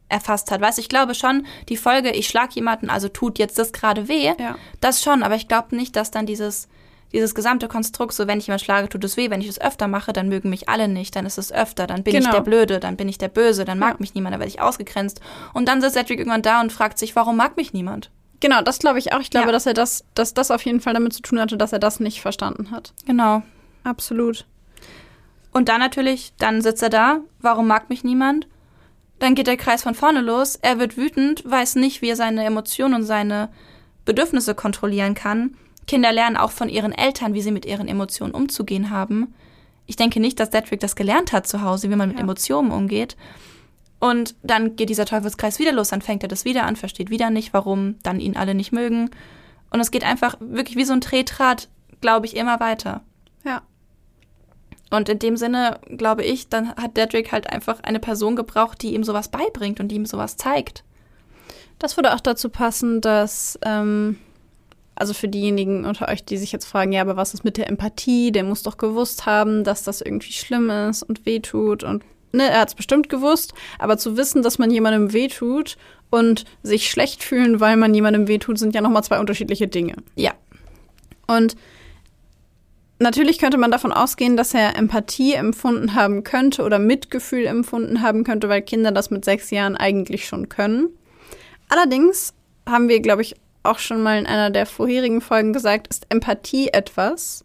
erfasst 0.08 0.50
hat. 0.50 0.60
Weißt 0.60 0.78
du, 0.78 0.82
ich 0.82 0.88
glaube 0.88 1.14
schon, 1.14 1.46
die 1.68 1.76
Folge, 1.76 2.10
ich 2.12 2.28
schlag 2.28 2.52
jemanden, 2.54 2.90
also 2.90 3.08
tut 3.08 3.38
jetzt 3.38 3.58
das 3.58 3.72
gerade 3.72 4.08
weh, 4.08 4.32
Ja. 4.38 4.56
das 4.80 5.02
schon, 5.02 5.22
aber 5.22 5.34
ich 5.34 5.48
glaube 5.48 5.74
nicht, 5.76 5.96
dass 5.96 6.10
dann 6.10 6.26
dieses, 6.26 6.68
dieses 7.12 7.34
gesamte 7.34 7.68
Konstrukt, 7.68 8.12
so 8.12 8.26
wenn 8.26 8.38
ich 8.38 8.46
jemanden 8.48 8.64
schlage, 8.64 8.88
tut 8.88 9.02
es 9.04 9.16
weh, 9.16 9.30
wenn 9.30 9.40
ich 9.40 9.48
es 9.48 9.60
öfter 9.60 9.88
mache, 9.88 10.12
dann 10.12 10.28
mögen 10.28 10.50
mich 10.50 10.68
alle 10.68 10.88
nicht, 10.88 11.14
dann 11.16 11.26
ist 11.26 11.38
es 11.38 11.52
öfter, 11.52 11.86
dann 11.86 12.02
bin 12.02 12.12
Genau. 12.14 12.26
ich 12.26 12.34
der 12.34 12.40
Blöde, 12.42 12.80
dann 12.80 12.96
bin 12.96 13.08
ich 13.08 13.18
der 13.18 13.28
Böse, 13.28 13.64
dann 13.64 13.78
mag 13.78 13.94
Ja. 13.94 13.96
mich 14.00 14.14
niemand, 14.14 14.34
dann 14.34 14.40
werde 14.40 14.50
ich 14.50 14.60
ausgegrenzt. 14.60 15.20
Und 15.52 15.68
dann 15.68 15.80
sitzt 15.80 15.94
Cedric 15.94 16.18
irgendwann 16.18 16.42
da 16.42 16.60
und 16.60 16.72
fragt 16.72 16.98
sich, 16.98 17.14
warum 17.16 17.36
mag 17.36 17.56
mich 17.56 17.72
niemand? 17.72 18.10
Genau, 18.40 18.60
das 18.62 18.78
glaube 18.80 18.98
ich 18.98 19.12
auch. 19.14 19.20
Ich 19.20 19.30
glaube, 19.30 19.46
Ja. 19.46 19.52
dass 19.52 19.64
er 19.64 19.74
das, 19.74 20.04
dass 20.14 20.34
das 20.34 20.50
auf 20.50 20.64
jeden 20.66 20.80
Fall 20.80 20.92
damit 20.92 21.12
zu 21.14 21.22
tun 21.22 21.40
hatte, 21.40 21.56
dass 21.56 21.72
er 21.72 21.78
das 21.78 21.98
nicht 22.00 22.20
verstanden 22.20 22.70
hat. 22.72 22.92
Genau. 23.06 23.42
Absolut. 23.84 24.44
Und 25.52 25.68
dann 25.68 25.80
natürlich, 25.80 26.32
dann 26.38 26.60
sitzt 26.62 26.82
er 26.82 26.90
da, 26.90 27.20
warum 27.40 27.66
mag 27.68 27.88
mich 27.88 28.02
niemand? 28.04 28.48
Dann 29.24 29.34
geht 29.34 29.46
der 29.46 29.56
Kreis 29.56 29.82
von 29.82 29.94
vorne 29.94 30.20
los, 30.20 30.56
er 30.60 30.78
wird 30.78 30.98
wütend, 30.98 31.50
weiß 31.50 31.76
nicht, 31.76 32.02
wie 32.02 32.10
er 32.10 32.16
seine 32.16 32.44
Emotionen 32.44 32.92
und 32.92 33.04
seine 33.04 33.48
Bedürfnisse 34.04 34.54
kontrollieren 34.54 35.14
kann. 35.14 35.56
Kinder 35.86 36.12
lernen 36.12 36.36
auch 36.36 36.50
von 36.50 36.68
ihren 36.68 36.92
Eltern, 36.92 37.32
wie 37.32 37.40
sie 37.40 37.50
mit 37.50 37.64
ihren 37.64 37.88
Emotionen 37.88 38.34
umzugehen 38.34 38.90
haben. 38.90 39.32
Ich 39.86 39.96
denke 39.96 40.20
nicht, 40.20 40.38
dass 40.38 40.50
Cedric 40.50 40.80
das 40.80 40.94
gelernt 40.94 41.32
hat 41.32 41.46
zu 41.46 41.62
Hause, 41.62 41.88
wie 41.88 41.96
man 41.96 42.10
mit 42.10 42.18
Ja. 42.18 42.22
Emotionen 42.22 42.70
umgeht. 42.70 43.16
Und 43.98 44.34
dann 44.42 44.76
geht 44.76 44.90
dieser 44.90 45.06
Teufelskreis 45.06 45.58
wieder 45.58 45.72
los, 45.72 45.88
dann 45.88 46.02
fängt 46.02 46.22
er 46.22 46.28
das 46.28 46.44
wieder 46.44 46.64
an, 46.64 46.76
versteht 46.76 47.08
wieder 47.08 47.30
nicht, 47.30 47.54
warum 47.54 47.94
dann 48.02 48.20
ihn 48.20 48.36
alle 48.36 48.54
nicht 48.54 48.72
mögen. 48.72 49.08
Und 49.70 49.80
es 49.80 49.90
geht 49.90 50.04
einfach 50.04 50.36
wirklich 50.38 50.76
wie 50.76 50.84
so 50.84 50.92
ein 50.92 51.00
Tretrad, 51.00 51.70
glaube 52.02 52.26
ich, 52.26 52.36
immer 52.36 52.60
weiter. 52.60 53.00
Ja. 53.42 53.62
Und 54.94 55.08
in 55.08 55.18
dem 55.18 55.36
Sinne, 55.36 55.78
glaube 55.96 56.24
ich, 56.24 56.48
dann 56.48 56.74
hat 56.76 56.96
Dedrick 56.96 57.32
halt 57.32 57.50
einfach 57.50 57.80
eine 57.82 58.00
Person 58.00 58.36
gebraucht, 58.36 58.82
die 58.82 58.94
ihm 58.94 59.04
sowas 59.04 59.28
beibringt 59.28 59.80
und 59.80 59.88
die 59.88 59.96
ihm 59.96 60.06
sowas 60.06 60.36
zeigt. 60.36 60.84
Das 61.78 61.96
würde 61.96 62.14
auch 62.14 62.20
dazu 62.20 62.48
passen, 62.48 63.00
dass, 63.00 63.58
ähm, 63.64 64.18
also 64.94 65.12
für 65.12 65.28
diejenigen 65.28 65.84
unter 65.84 66.08
euch, 66.08 66.24
die 66.24 66.36
sich 66.36 66.52
jetzt 66.52 66.66
fragen, 66.66 66.92
ja, 66.92 67.00
aber 67.00 67.16
was 67.16 67.34
ist 67.34 67.44
mit 67.44 67.56
der 67.56 67.68
Empathie? 67.68 68.30
Der 68.30 68.44
muss 68.44 68.62
doch 68.62 68.76
gewusst 68.76 69.26
haben, 69.26 69.64
dass 69.64 69.82
das 69.82 70.00
irgendwie 70.00 70.32
schlimm 70.32 70.70
ist 70.70 71.02
und 71.02 71.26
wehtut 71.26 71.82
und 71.82 72.04
ne, 72.32 72.48
er 72.48 72.60
hat 72.60 72.68
es 72.68 72.74
bestimmt 72.74 73.08
gewusst, 73.08 73.54
aber 73.78 73.98
zu 73.98 74.16
wissen, 74.16 74.42
dass 74.42 74.58
man 74.58 74.70
jemandem 74.70 75.12
wehtut 75.12 75.76
und 76.10 76.44
sich 76.62 76.90
schlecht 76.90 77.24
fühlen, 77.24 77.60
weil 77.60 77.76
man 77.76 77.94
jemandem 77.94 78.28
wehtut, 78.28 78.58
sind 78.58 78.74
ja 78.74 78.80
nochmal 78.80 79.04
zwei 79.04 79.18
unterschiedliche 79.18 79.66
Dinge. 79.66 79.96
Ja. 80.14 80.32
Und 81.26 81.56
natürlich 82.98 83.38
könnte 83.38 83.58
man 83.58 83.70
davon 83.70 83.92
ausgehen, 83.92 84.36
dass 84.36 84.54
er 84.54 84.76
Empathie 84.76 85.34
empfunden 85.34 85.94
haben 85.94 86.24
könnte 86.24 86.62
oder 86.62 86.78
Mitgefühl 86.78 87.46
empfunden 87.46 88.02
haben 88.02 88.24
könnte, 88.24 88.48
weil 88.48 88.62
Kinder 88.62 88.92
das 88.92 89.10
mit 89.10 89.24
sechs 89.24 89.50
Jahren 89.50 89.76
eigentlich 89.76 90.26
schon 90.26 90.48
können. 90.48 90.88
Allerdings 91.68 92.34
haben 92.68 92.88
wir, 92.88 93.00
glaube 93.00 93.22
ich, 93.22 93.36
auch 93.62 93.78
schon 93.78 94.02
mal 94.02 94.18
in 94.18 94.26
einer 94.26 94.50
der 94.50 94.66
vorherigen 94.66 95.20
Folgen 95.20 95.52
gesagt, 95.52 95.88
ist 95.88 96.06
Empathie 96.10 96.68
etwas, 96.68 97.42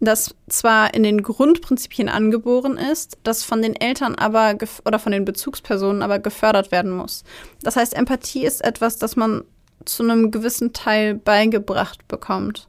das 0.00 0.34
zwar 0.48 0.92
in 0.94 1.02
den 1.02 1.22
Grundprinzipien 1.22 2.08
angeboren 2.08 2.76
ist, 2.76 3.18
das 3.22 3.42
von 3.42 3.62
den 3.62 3.74
Eltern 3.74 4.14
aber 4.14 4.56
oder 4.84 4.98
von 4.98 5.12
den 5.12 5.24
Bezugspersonen 5.24 6.02
aber 6.02 6.18
gefördert 6.18 6.70
werden 6.70 6.90
muss. 6.90 7.24
Das 7.62 7.76
heißt, 7.76 7.94
Empathie 7.94 8.44
ist 8.44 8.62
etwas, 8.62 8.98
das 8.98 9.16
man 9.16 9.44
zu 9.84 10.02
einem 10.02 10.30
gewissen 10.30 10.72
Teil 10.72 11.14
beigebracht 11.14 12.06
bekommt. 12.08 12.68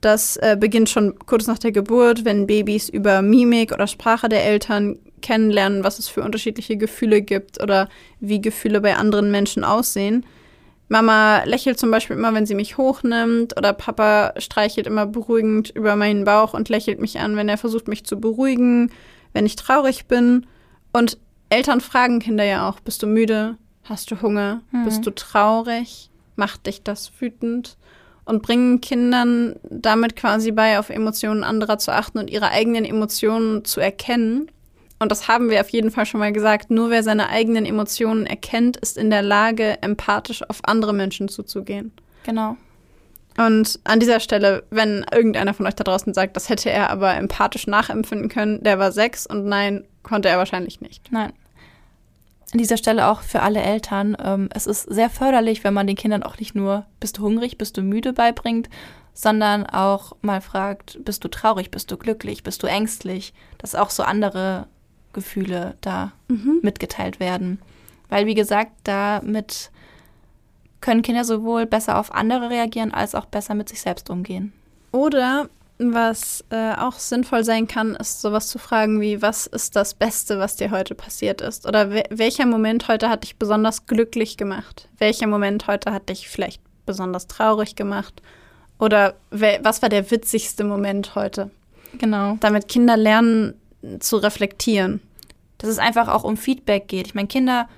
Das 0.00 0.36
äh, 0.36 0.56
beginnt 0.58 0.88
schon 0.88 1.18
kurz 1.26 1.46
nach 1.46 1.58
der 1.58 1.72
Geburt, 1.72 2.24
wenn 2.24 2.46
Babys 2.46 2.88
über 2.88 3.20
Mimik 3.20 3.72
oder 3.72 3.86
Sprache 3.86 4.28
der 4.28 4.44
Eltern 4.44 4.98
kennenlernen, 5.22 5.82
was 5.82 5.98
es 5.98 6.08
für 6.08 6.22
unterschiedliche 6.22 6.76
Gefühle 6.76 7.22
gibt 7.22 7.60
oder 7.60 7.88
wie 8.20 8.40
Gefühle 8.40 8.80
bei 8.80 8.96
anderen 8.96 9.30
Menschen 9.30 9.64
aussehen. 9.64 10.24
Mama 10.88 11.42
lächelt 11.44 11.78
zum 11.78 11.90
Beispiel 11.90 12.16
immer, 12.16 12.32
wenn 12.32 12.46
sie 12.46 12.54
mich 12.54 12.78
hochnimmt, 12.78 13.56
oder 13.58 13.72
Papa 13.72 14.32
streichelt 14.38 14.86
immer 14.86 15.06
beruhigend 15.06 15.70
über 15.70 15.96
meinen 15.96 16.24
Bauch 16.24 16.54
und 16.54 16.68
lächelt 16.68 17.00
mich 17.00 17.18
an, 17.18 17.36
wenn 17.36 17.48
er 17.48 17.58
versucht, 17.58 17.88
mich 17.88 18.04
zu 18.04 18.18
beruhigen, 18.18 18.90
wenn 19.34 19.44
ich 19.46 19.56
traurig 19.56 20.06
bin. 20.06 20.46
Und 20.92 21.18
Eltern 21.50 21.80
fragen 21.80 22.20
Kinder 22.20 22.44
ja 22.44 22.68
auch: 22.68 22.80
Bist 22.80 23.02
du 23.02 23.06
müde? 23.06 23.56
Hast 23.84 24.10
du 24.10 24.22
Hunger? 24.22 24.62
Mhm. 24.70 24.84
Bist 24.84 25.06
du 25.06 25.10
traurig? 25.14 26.10
Macht 26.36 26.66
dich 26.66 26.82
das 26.82 27.10
wütend? 27.20 27.76
Und 28.28 28.42
bringen 28.42 28.82
Kindern 28.82 29.56
damit 29.62 30.14
quasi 30.14 30.52
bei, 30.52 30.78
auf 30.78 30.90
Emotionen 30.90 31.44
anderer 31.44 31.78
zu 31.78 31.92
achten 31.92 32.18
und 32.18 32.28
ihre 32.28 32.50
eigenen 32.50 32.84
Emotionen 32.84 33.64
zu 33.64 33.80
erkennen. 33.80 34.50
Und 34.98 35.10
das 35.10 35.28
haben 35.28 35.48
wir 35.48 35.62
auf 35.62 35.70
jeden 35.70 35.90
Fall 35.90 36.04
schon 36.04 36.20
mal 36.20 36.32
gesagt. 36.32 36.70
Nur 36.70 36.90
wer 36.90 37.02
seine 37.02 37.30
eigenen 37.30 37.64
Emotionen 37.64 38.26
erkennt, 38.26 38.76
ist 38.76 38.98
in 38.98 39.08
der 39.08 39.22
Lage, 39.22 39.80
empathisch 39.80 40.42
auf 40.46 40.60
andere 40.64 40.92
Menschen 40.92 41.28
zuzugehen. 41.28 41.90
Genau. 42.24 42.58
Und 43.38 43.80
an 43.84 43.98
dieser 43.98 44.20
Stelle, 44.20 44.64
wenn 44.70 45.06
irgendeiner 45.10 45.54
von 45.54 45.66
euch 45.66 45.76
da 45.76 45.84
draußen 45.84 46.12
sagt, 46.12 46.36
das 46.36 46.50
hätte 46.50 46.70
er 46.70 46.90
aber 46.90 47.14
empathisch 47.14 47.66
nachempfinden 47.66 48.28
können, 48.28 48.62
der 48.62 48.78
war 48.78 48.92
sechs 48.92 49.26
und 49.26 49.46
nein, 49.46 49.84
konnte 50.02 50.28
er 50.28 50.36
wahrscheinlich 50.36 50.82
nicht. 50.82 51.10
Nein. 51.10 51.32
An 52.52 52.58
dieser 52.58 52.78
Stelle 52.78 53.08
auch 53.08 53.20
für 53.20 53.42
alle 53.42 53.60
Eltern. 53.60 54.16
Ähm, 54.22 54.48
es 54.54 54.66
ist 54.66 54.82
sehr 54.82 55.10
förderlich, 55.10 55.64
wenn 55.64 55.74
man 55.74 55.86
den 55.86 55.96
Kindern 55.96 56.22
auch 56.22 56.38
nicht 56.38 56.54
nur, 56.54 56.86
bist 56.98 57.18
du 57.18 57.22
hungrig, 57.22 57.58
bist 57.58 57.76
du 57.76 57.82
müde 57.82 58.12
beibringt, 58.12 58.70
sondern 59.12 59.66
auch 59.66 60.12
mal 60.22 60.40
fragt, 60.40 61.04
bist 61.04 61.24
du 61.24 61.28
traurig, 61.28 61.70
bist 61.70 61.90
du 61.90 61.96
glücklich, 61.96 62.42
bist 62.42 62.62
du 62.62 62.66
ängstlich, 62.66 63.34
dass 63.58 63.74
auch 63.74 63.90
so 63.90 64.02
andere 64.02 64.66
Gefühle 65.12 65.74
da 65.80 66.12
mitgeteilt 66.62 67.20
werden. 67.20 67.60
Weil, 68.08 68.26
wie 68.26 68.34
gesagt, 68.34 68.72
damit 68.84 69.70
können 70.80 71.02
Kinder 71.02 71.24
sowohl 71.24 71.66
besser 71.66 71.98
auf 71.98 72.14
andere 72.14 72.50
reagieren, 72.50 72.94
als 72.94 73.14
auch 73.14 73.26
besser 73.26 73.54
mit 73.54 73.68
sich 73.68 73.80
selbst 73.80 74.08
umgehen. 74.08 74.52
Oder 74.92 75.48
was 75.78 76.44
äh, 76.50 76.74
auch 76.74 76.94
sinnvoll 76.94 77.44
sein 77.44 77.68
kann, 77.68 77.94
ist 77.94 78.20
sowas 78.20 78.48
zu 78.48 78.58
fragen 78.58 79.00
wie, 79.00 79.22
was 79.22 79.46
ist 79.46 79.76
das 79.76 79.94
Beste, 79.94 80.38
was 80.38 80.56
dir 80.56 80.70
heute 80.70 80.94
passiert 80.94 81.40
ist? 81.40 81.66
Oder 81.66 81.90
we 81.90 82.02
welcher 82.10 82.46
Moment 82.46 82.88
heute 82.88 83.08
hat 83.08 83.22
dich 83.22 83.36
besonders 83.36 83.86
glücklich 83.86 84.36
gemacht? 84.36 84.88
Welcher 84.98 85.28
Moment 85.28 85.66
heute 85.68 85.92
hat 85.92 86.08
dich 86.08 86.28
vielleicht 86.28 86.60
besonders 86.84 87.28
traurig 87.28 87.76
gemacht? 87.76 88.22
Oder 88.78 89.14
was 89.30 89.82
war 89.82 89.88
der 89.88 90.10
witzigste 90.10 90.64
Moment 90.64 91.14
heute? 91.14 91.50
Genau. 91.98 92.36
Damit 92.40 92.68
Kinder 92.68 92.96
lernen 92.96 93.54
zu 94.00 94.16
reflektieren. 94.16 95.00
dass 95.58 95.70
es 95.70 95.78
einfach 95.78 96.06
auch 96.06 96.22
um 96.22 96.36
Feedback 96.36 96.86
geht. 96.86 97.08
Ich 97.08 97.14
meine, 97.16 97.26
Kinder 97.26 97.68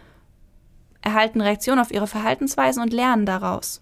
erhalten 1.01 1.41
Reaktionen 1.41 1.81
auf 1.81 1.91
ihre 1.91 2.07
Verhaltensweisen 2.07 2.83
und 2.83 2.93
lernen 2.93 3.25
daraus. 3.25 3.81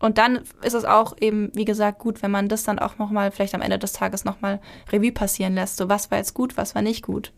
Und 0.00 0.18
dann 0.18 0.40
ist 0.62 0.74
es 0.74 0.84
auch 0.84 1.16
eben, 1.20 1.50
wie 1.54 1.64
gesagt, 1.64 1.98
gut, 1.98 2.22
wenn 2.22 2.30
man 2.30 2.48
das 2.48 2.62
dann 2.62 2.78
auch 2.78 2.98
nochmal, 2.98 3.30
vielleicht 3.30 3.54
am 3.54 3.62
Ende 3.62 3.78
des 3.78 3.92
Tages 3.92 4.24
nochmal 4.24 4.60
Revue 4.92 5.12
passieren 5.12 5.54
lässt. 5.54 5.76
So, 5.76 5.88
was 5.88 6.10
war 6.10 6.18
jetzt 6.18 6.34
gut, 6.34 6.56
was 6.56 6.74
war 6.74 6.82
nicht 6.82 7.02
gut. 7.02 7.32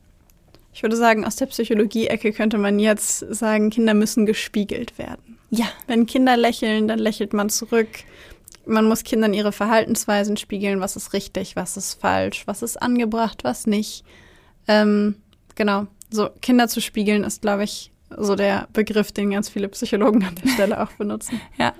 Ich 0.72 0.82
würde 0.82 0.96
sagen, 0.96 1.24
aus 1.24 1.36
der 1.36 1.46
Psychologie-Ecke 1.46 2.32
könnte 2.32 2.58
man 2.58 2.78
jetzt 2.78 3.18
sagen, 3.18 3.70
Kinder 3.70 3.94
müssen 3.94 4.26
gespiegelt 4.26 4.98
werden. 4.98 5.38
Ja, 5.50 5.66
Wenn 5.88 6.06
Kinder 6.06 6.36
lächeln, 6.36 6.86
dann 6.86 7.00
lächelt 7.00 7.32
man 7.32 7.50
zurück. 7.50 7.88
Man 8.66 8.84
muss 8.86 9.02
Kindern 9.02 9.34
ihre 9.34 9.50
Verhaltensweisen 9.50 10.36
spiegeln, 10.36 10.80
was 10.80 10.94
ist 10.94 11.12
richtig, 11.12 11.56
was 11.56 11.76
ist 11.76 11.94
falsch, 11.94 12.46
was 12.46 12.62
ist 12.62 12.80
angebracht, 12.80 13.42
was 13.42 13.66
nicht. 13.66 14.04
Ähm, 14.68 15.16
genau, 15.56 15.88
so 16.08 16.28
Kinder 16.40 16.68
zu 16.68 16.80
spiegeln 16.80 17.24
ist, 17.24 17.42
glaube 17.42 17.64
ich, 17.64 17.90
so 18.16 18.36
der 18.36 18.68
Begriff, 18.72 19.10
den 19.10 19.30
ganz 19.30 19.48
viele 19.48 19.68
Psychologen 19.68 20.24
an 20.24 20.36
der 20.36 20.50
Stelle 20.50 20.80
auch 20.80 20.92
benutzen. 20.92 21.40
ja. 21.58 21.72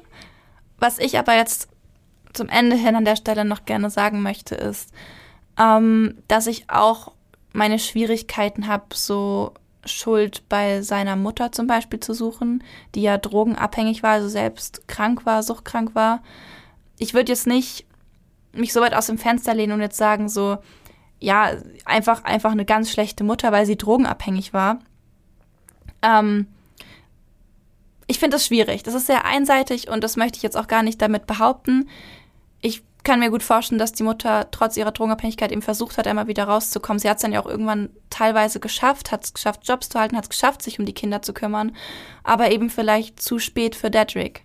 Was 0.80 0.98
ich 0.98 1.18
aber 1.18 1.36
jetzt 1.36 1.68
zum 2.32 2.48
Ende 2.48 2.76
hin 2.76 2.96
an 2.96 3.04
der 3.04 3.16
Stelle 3.16 3.44
noch 3.44 3.64
gerne 3.64 3.90
sagen 3.90 4.22
möchte, 4.22 4.54
ist, 4.54 4.92
ähm, 5.58 6.18
dass 6.26 6.46
ich 6.46 6.70
auch 6.70 7.12
meine 7.52 7.78
Schwierigkeiten 7.78 8.66
habe, 8.66 8.86
so 8.94 9.54
Schuld 9.84 10.48
bei 10.48 10.82
seiner 10.82 11.16
Mutter 11.16 11.52
zum 11.52 11.66
Beispiel 11.66 12.00
zu 12.00 12.14
suchen, 12.14 12.62
die 12.94 13.02
ja 13.02 13.18
drogenabhängig 13.18 14.02
war, 14.02 14.12
also 14.12 14.28
selbst 14.28 14.86
krank 14.88 15.24
war, 15.26 15.42
suchtkrank 15.42 15.94
war. 15.94 16.22
Ich 16.98 17.14
würde 17.14 17.32
jetzt 17.32 17.46
nicht 17.46 17.86
mich 18.52 18.72
so 18.72 18.80
weit 18.80 18.94
aus 18.94 19.06
dem 19.06 19.18
Fenster 19.18 19.54
lehnen 19.54 19.72
und 19.72 19.80
jetzt 19.80 19.96
sagen, 19.96 20.28
so, 20.28 20.58
ja, 21.18 21.52
einfach, 21.84 22.24
einfach 22.24 22.52
eine 22.52 22.64
ganz 22.64 22.90
schlechte 22.90 23.24
Mutter, 23.24 23.52
weil 23.52 23.66
sie 23.66 23.76
drogenabhängig 23.76 24.52
war. 24.52 24.80
Ähm, 26.02 26.46
ich 28.10 28.18
finde 28.18 28.34
das 28.34 28.46
schwierig. 28.46 28.82
Das 28.82 28.94
ist 28.94 29.06
sehr 29.06 29.24
einseitig 29.24 29.88
und 29.88 30.02
das 30.02 30.16
möchte 30.16 30.36
ich 30.36 30.42
jetzt 30.42 30.56
auch 30.56 30.66
gar 30.66 30.82
nicht 30.82 31.00
damit 31.00 31.28
behaupten. 31.28 31.88
Ich 32.60 32.82
kann 33.04 33.20
mir 33.20 33.30
gut 33.30 33.44
vorstellen, 33.44 33.78
dass 33.78 33.92
die 33.92 34.02
Mutter 34.02 34.50
trotz 34.50 34.76
ihrer 34.76 34.90
Drogenabhängigkeit 34.90 35.52
eben 35.52 35.62
versucht 35.62 35.96
hat, 35.96 36.08
einmal 36.08 36.26
wieder 36.26 36.42
rauszukommen. 36.44 36.98
Sie 36.98 37.08
hat 37.08 37.18
es 37.18 37.22
dann 37.22 37.32
ja 37.32 37.40
auch 37.40 37.46
irgendwann 37.46 37.88
teilweise 38.10 38.58
geschafft, 38.58 39.12
hat 39.12 39.24
es 39.24 39.32
geschafft, 39.32 39.60
Jobs 39.62 39.90
zu 39.90 40.00
halten, 40.00 40.16
hat 40.16 40.24
es 40.24 40.30
geschafft, 40.30 40.60
sich 40.60 40.80
um 40.80 40.86
die 40.86 40.92
Kinder 40.92 41.22
zu 41.22 41.32
kümmern, 41.32 41.76
aber 42.24 42.50
eben 42.50 42.68
vielleicht 42.68 43.22
zu 43.22 43.38
spät 43.38 43.76
für 43.76 43.92
Dedrick. 43.92 44.44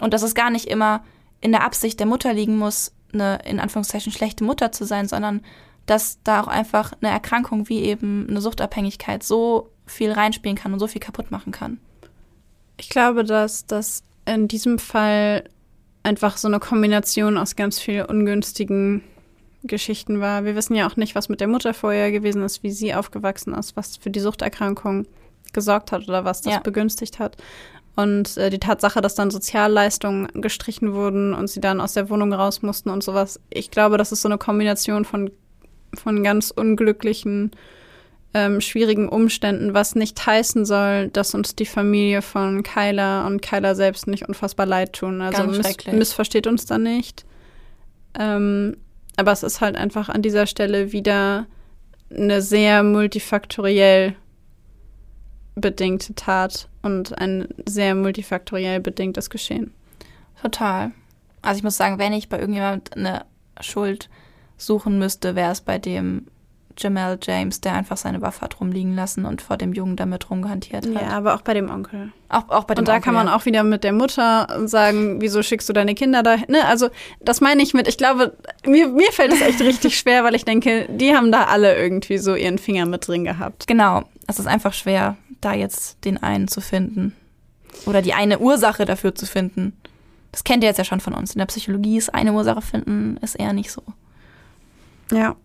Und 0.00 0.14
dass 0.14 0.22
es 0.22 0.34
gar 0.34 0.48
nicht 0.48 0.66
immer 0.66 1.04
in 1.42 1.52
der 1.52 1.62
Absicht 1.62 2.00
der 2.00 2.06
Mutter 2.06 2.32
liegen 2.32 2.56
muss, 2.56 2.92
eine 3.12 3.38
in 3.44 3.60
Anführungszeichen 3.60 4.12
schlechte 4.12 4.44
Mutter 4.44 4.72
zu 4.72 4.84
sein, 4.86 5.08
sondern 5.08 5.42
dass 5.84 6.22
da 6.24 6.40
auch 6.40 6.48
einfach 6.48 6.94
eine 7.02 7.12
Erkrankung 7.12 7.68
wie 7.68 7.82
eben 7.82 8.26
eine 8.30 8.40
Suchtabhängigkeit 8.40 9.22
so 9.22 9.70
viel 9.84 10.10
reinspielen 10.10 10.56
kann 10.56 10.72
und 10.72 10.78
so 10.78 10.86
viel 10.86 11.02
kaputt 11.02 11.30
machen 11.30 11.52
kann. 11.52 11.80
Ich 12.76 12.88
glaube, 12.88 13.24
dass 13.24 13.66
das 13.66 14.02
in 14.26 14.48
diesem 14.48 14.78
Fall 14.78 15.44
einfach 16.02 16.36
so 16.36 16.48
eine 16.48 16.60
Kombination 16.60 17.38
aus 17.38 17.56
ganz 17.56 17.78
vielen 17.78 18.06
ungünstigen 18.06 19.02
Geschichten 19.64 20.20
war. 20.20 20.44
Wir 20.44 20.54
wissen 20.54 20.74
ja 20.74 20.88
auch 20.88 20.96
nicht, 20.96 21.14
was 21.14 21.28
mit 21.28 21.40
der 21.40 21.48
Mutter 21.48 21.74
vorher 21.74 22.12
gewesen 22.12 22.42
ist, 22.42 22.62
wie 22.62 22.70
sie 22.70 22.94
aufgewachsen 22.94 23.54
ist, 23.54 23.76
was 23.76 23.96
für 23.96 24.10
die 24.10 24.20
Suchterkrankung 24.20 25.06
gesorgt 25.52 25.92
hat 25.92 26.08
oder 26.08 26.24
was 26.24 26.42
das 26.42 26.54
ja. 26.54 26.60
begünstigt 26.60 27.18
hat. 27.18 27.36
Und 27.96 28.36
äh, 28.36 28.50
die 28.50 28.58
Tatsache, 28.58 29.00
dass 29.00 29.14
dann 29.14 29.30
Sozialleistungen 29.30 30.28
gestrichen 30.34 30.92
wurden 30.92 31.32
und 31.32 31.48
sie 31.48 31.60
dann 31.60 31.80
aus 31.80 31.94
der 31.94 32.10
Wohnung 32.10 32.32
raus 32.32 32.62
mussten 32.62 32.90
und 32.90 33.02
sowas. 33.02 33.40
Ich 33.48 33.70
glaube, 33.70 33.96
das 33.96 34.12
ist 34.12 34.22
so 34.22 34.28
eine 34.28 34.38
Kombination 34.38 35.04
von, 35.04 35.30
von 35.94 36.22
ganz 36.22 36.50
unglücklichen 36.50 37.52
ähm, 38.36 38.60
schwierigen 38.60 39.08
Umständen, 39.08 39.72
was 39.72 39.94
nicht 39.94 40.26
heißen 40.26 40.66
soll, 40.66 41.08
dass 41.08 41.34
uns 41.34 41.56
die 41.56 41.64
Familie 41.64 42.20
von 42.20 42.62
Kyla 42.62 43.26
und 43.26 43.40
Kyla 43.40 43.74
selbst 43.74 44.06
nicht 44.08 44.28
unfassbar 44.28 44.66
leid 44.66 44.92
tun. 44.92 45.22
Also 45.22 45.44
miss 45.44 45.86
missversteht 45.90 46.46
uns 46.46 46.66
da 46.66 46.76
nicht. 46.76 47.24
Ähm, 48.18 48.76
aber 49.16 49.32
es 49.32 49.42
ist 49.42 49.62
halt 49.62 49.74
einfach 49.76 50.10
an 50.10 50.20
dieser 50.20 50.46
Stelle 50.46 50.92
wieder 50.92 51.46
eine 52.14 52.42
sehr 52.42 52.82
multifaktoriell 52.82 54.14
bedingte 55.54 56.14
Tat 56.14 56.68
und 56.82 57.16
ein 57.16 57.48
sehr 57.64 57.94
multifaktoriell 57.94 58.80
bedingtes 58.80 59.30
Geschehen. 59.30 59.72
Total. 60.42 60.92
Also 61.40 61.56
ich 61.56 61.64
muss 61.64 61.78
sagen, 61.78 61.98
wenn 61.98 62.12
ich 62.12 62.28
bei 62.28 62.38
irgendjemand 62.38 62.94
eine 62.94 63.24
Schuld 63.60 64.10
suchen 64.58 64.98
müsste, 64.98 65.34
wäre 65.34 65.52
es 65.52 65.62
bei 65.62 65.78
dem 65.78 66.26
Jamal 66.78 67.18
James, 67.22 67.60
der 67.60 67.74
einfach 67.74 67.96
seine 67.96 68.20
Waffe 68.22 68.42
hat 68.42 68.60
rumliegen 68.60 68.94
lassen 68.94 69.24
und 69.24 69.42
vor 69.42 69.56
dem 69.56 69.72
Jungen 69.72 69.96
damit 69.96 70.30
rumgehantiert 70.30 70.86
hat. 70.86 71.02
Ja, 71.02 71.08
aber 71.10 71.34
auch 71.34 71.42
bei 71.42 71.54
dem 71.54 71.70
Onkel. 71.70 72.12
Auch, 72.28 72.48
auch 72.48 72.64
bei 72.64 72.74
dem 72.74 72.80
Und 72.80 72.88
da 72.88 72.94
Onkel, 72.94 73.04
kann 73.04 73.14
man 73.14 73.28
auch 73.28 73.44
wieder 73.46 73.62
mit 73.62 73.84
der 73.84 73.92
Mutter 73.92 74.46
sagen, 74.66 75.20
wieso 75.20 75.42
schickst 75.42 75.68
du 75.68 75.72
deine 75.72 75.94
Kinder 75.94 76.22
da? 76.22 76.36
Ne? 76.48 76.64
Also 76.66 76.88
das 77.20 77.40
meine 77.40 77.62
ich 77.62 77.74
mit, 77.74 77.88
ich 77.88 77.98
glaube, 77.98 78.36
mir, 78.66 78.88
mir 78.88 79.12
fällt 79.12 79.32
es 79.32 79.40
echt 79.40 79.60
richtig 79.60 79.98
schwer, 79.98 80.24
weil 80.24 80.34
ich 80.34 80.44
denke, 80.44 80.86
die 80.90 81.14
haben 81.14 81.32
da 81.32 81.44
alle 81.44 81.76
irgendwie 81.76 82.18
so 82.18 82.34
ihren 82.34 82.58
Finger 82.58 82.86
mit 82.86 83.06
drin 83.08 83.24
gehabt. 83.24 83.66
Genau, 83.66 84.02
es 84.26 84.38
ist 84.38 84.46
einfach 84.46 84.72
schwer, 84.72 85.16
da 85.40 85.54
jetzt 85.54 86.04
den 86.04 86.22
einen 86.22 86.48
zu 86.48 86.60
finden. 86.60 87.14
Oder 87.84 88.02
die 88.02 88.14
eine 88.14 88.38
Ursache 88.38 88.84
dafür 88.84 89.14
zu 89.14 89.26
finden. 89.26 89.74
Das 90.32 90.44
kennt 90.44 90.62
ihr 90.62 90.68
jetzt 90.68 90.78
ja 90.78 90.84
schon 90.84 91.00
von 91.00 91.14
uns. 91.14 91.34
In 91.34 91.38
der 91.38 91.46
Psychologie 91.46 91.96
ist 91.96 92.14
eine 92.14 92.32
Ursache 92.32 92.62
finden, 92.62 93.16
ist 93.22 93.36
eher 93.36 93.52
nicht 93.52 93.70
so. 93.70 93.82
Ja. 95.10 95.36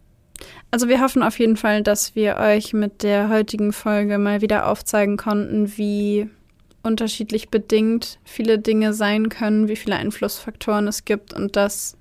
Also 0.72 0.88
wir 0.88 1.02
hoffen 1.02 1.24
auf 1.24 1.40
jeden 1.40 1.58
Fall, 1.58 1.84
dass 1.84 2.16
wir 2.16 2.38
euch 2.38 2.74
mit 2.74 3.04
der 3.04 3.30
heutigen 3.30 3.74
Folge 3.74 4.18
mal 4.18 4.42
wieder 4.42 4.68
aufzeigen 4.68 5.18
konnten, 5.18 5.78
wie 5.78 6.30
unterschiedlich 6.84 7.50
bedingt 7.50 8.20
viele 8.24 8.58
Dinge 8.58 8.94
sein 8.94 9.30
können, 9.30 9.68
wie 9.68 9.76
viele 9.76 9.98
Einflussfaktoren 9.98 10.88
es 10.88 11.06
gibt 11.06 11.34
und 11.34 11.56
dass, 11.56 11.98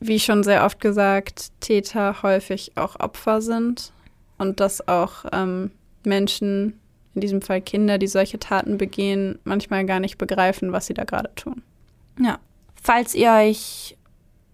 wie 0.00 0.20
schon 0.20 0.42
sehr 0.42 0.64
oft 0.64 0.80
gesagt, 0.80 1.52
Täter 1.60 2.22
häufig 2.22 2.72
auch 2.74 3.00
Opfer 3.00 3.40
sind 3.40 3.92
und 4.36 4.60
dass 4.60 4.86
auch 4.86 5.24
ähm, 5.32 5.70
Menschen, 6.04 6.78
in 7.14 7.20
diesem 7.20 7.42
Fall 7.42 7.60
Kinder, 7.60 7.98
die 7.98 8.06
solche 8.06 8.38
Taten 8.38 8.78
begehen, 8.78 9.38
manchmal 9.44 9.84
gar 9.86 10.00
nicht 10.00 10.18
begreifen, 10.18 10.72
was 10.72 10.86
sie 10.86 10.94
da 10.94 11.04
gerade 11.04 11.34
tun. 11.34 11.62
Ja. 12.20 12.38
Falls 12.80 13.14
ihr 13.14 13.32
euch 13.32 13.96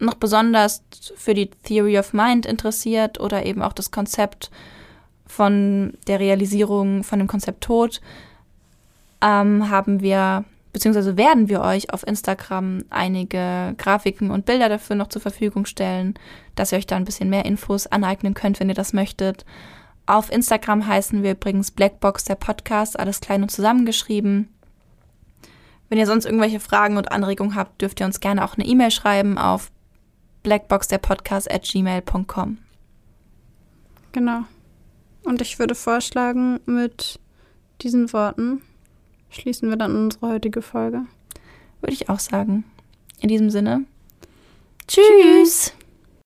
noch 0.05 0.15
besonders 0.15 0.83
für 1.17 1.35
die 1.35 1.51
Theory 1.51 1.99
of 1.99 2.13
Mind 2.13 2.47
interessiert 2.47 3.21
oder 3.21 3.45
eben 3.45 3.63
auch 3.63 3.73
das 3.73 3.91
Konzept 3.91 4.51
von 5.27 5.95
der 6.07 6.21
Realisierung 6.21 7.03
von 7.03 7.19
dem 7.19 7.29
Konzept 7.29 7.65
Tod, 7.65 8.01
ähm, 9.21 9.71
haben 9.71 10.01
wir, 10.01 10.45
beziehungsweise 10.73 11.17
werden 11.17 11.49
wir 11.49 11.63
euch 11.63 11.93
auf 11.93 12.07
Instagram 12.07 12.85
einige 12.91 13.75
Grafiken 13.79 14.31
und 14.31 14.47
Bilder 14.47 14.69
dafür 14.69 14.97
noch 14.97 15.09
zur 15.09 15.23
Verfügung 15.23 15.67
stellen, 15.67 16.15
dass 16.55 16.73
ihr 16.73 16.79
euch 16.79 16.87
da 16.87 16.97
ein 16.97 17.05
bisschen 17.05 17.31
mehr 17.31 17.45
Infos 17.45 17.87
aneignen 17.87 18.35
könnt, 18.35 18.61
wenn 18.61 18.69
ihr 18.69 18.75
das 18.75 18.93
möchtet. 18.93 19.45
Auf 20.07 20.31
Instagram 20.31 20.87
heißen 20.87 21.23
wir 21.23 21.33
übrigens 21.33 21.71
Blackbox 21.71 22.25
der 22.25 22.35
Podcast, 22.35 22.99
alles 22.99 23.21
klein 23.21 23.43
und 23.43 23.51
zusammengeschrieben. 23.51 24.49
Wenn 25.89 25.99
ihr 25.99 26.07
sonst 26.07 26.27
irgendwelche 26.27 26.61
Fragen 26.61 26.97
und 26.97 27.13
Anregungen 27.13 27.55
habt, 27.55 27.81
dürft 27.81 28.01
ihr 28.01 28.07
uns 28.07 28.21
gerne 28.21 28.45
auch 28.45 28.57
eine 28.57 28.67
E-Mail 28.67 28.91
schreiben 28.91 29.39
auf 29.39 29.71
blackboxderpodcast@gmail.com. 30.45 32.59
Genau. 34.13 34.45
Und 35.25 35.41
ich 35.41 35.59
würde 35.59 35.75
vorschlagen, 35.75 36.61
mit 36.67 37.19
diesen 37.83 38.13
Worten 38.13 38.63
schließen 39.31 39.69
wir 39.69 39.77
dann 39.77 39.97
unsere 39.97 40.29
heutige 40.29 40.63
Folge. 40.63 41.01
Würde 41.81 41.95
ich 41.95 42.09
auch 42.09 42.21
sagen. 42.21 42.63
In 43.21 43.29
diesem 43.29 43.51
Sinne. 43.51 43.85
Tschüss. 44.87 45.05
Tschüss. 45.05 45.75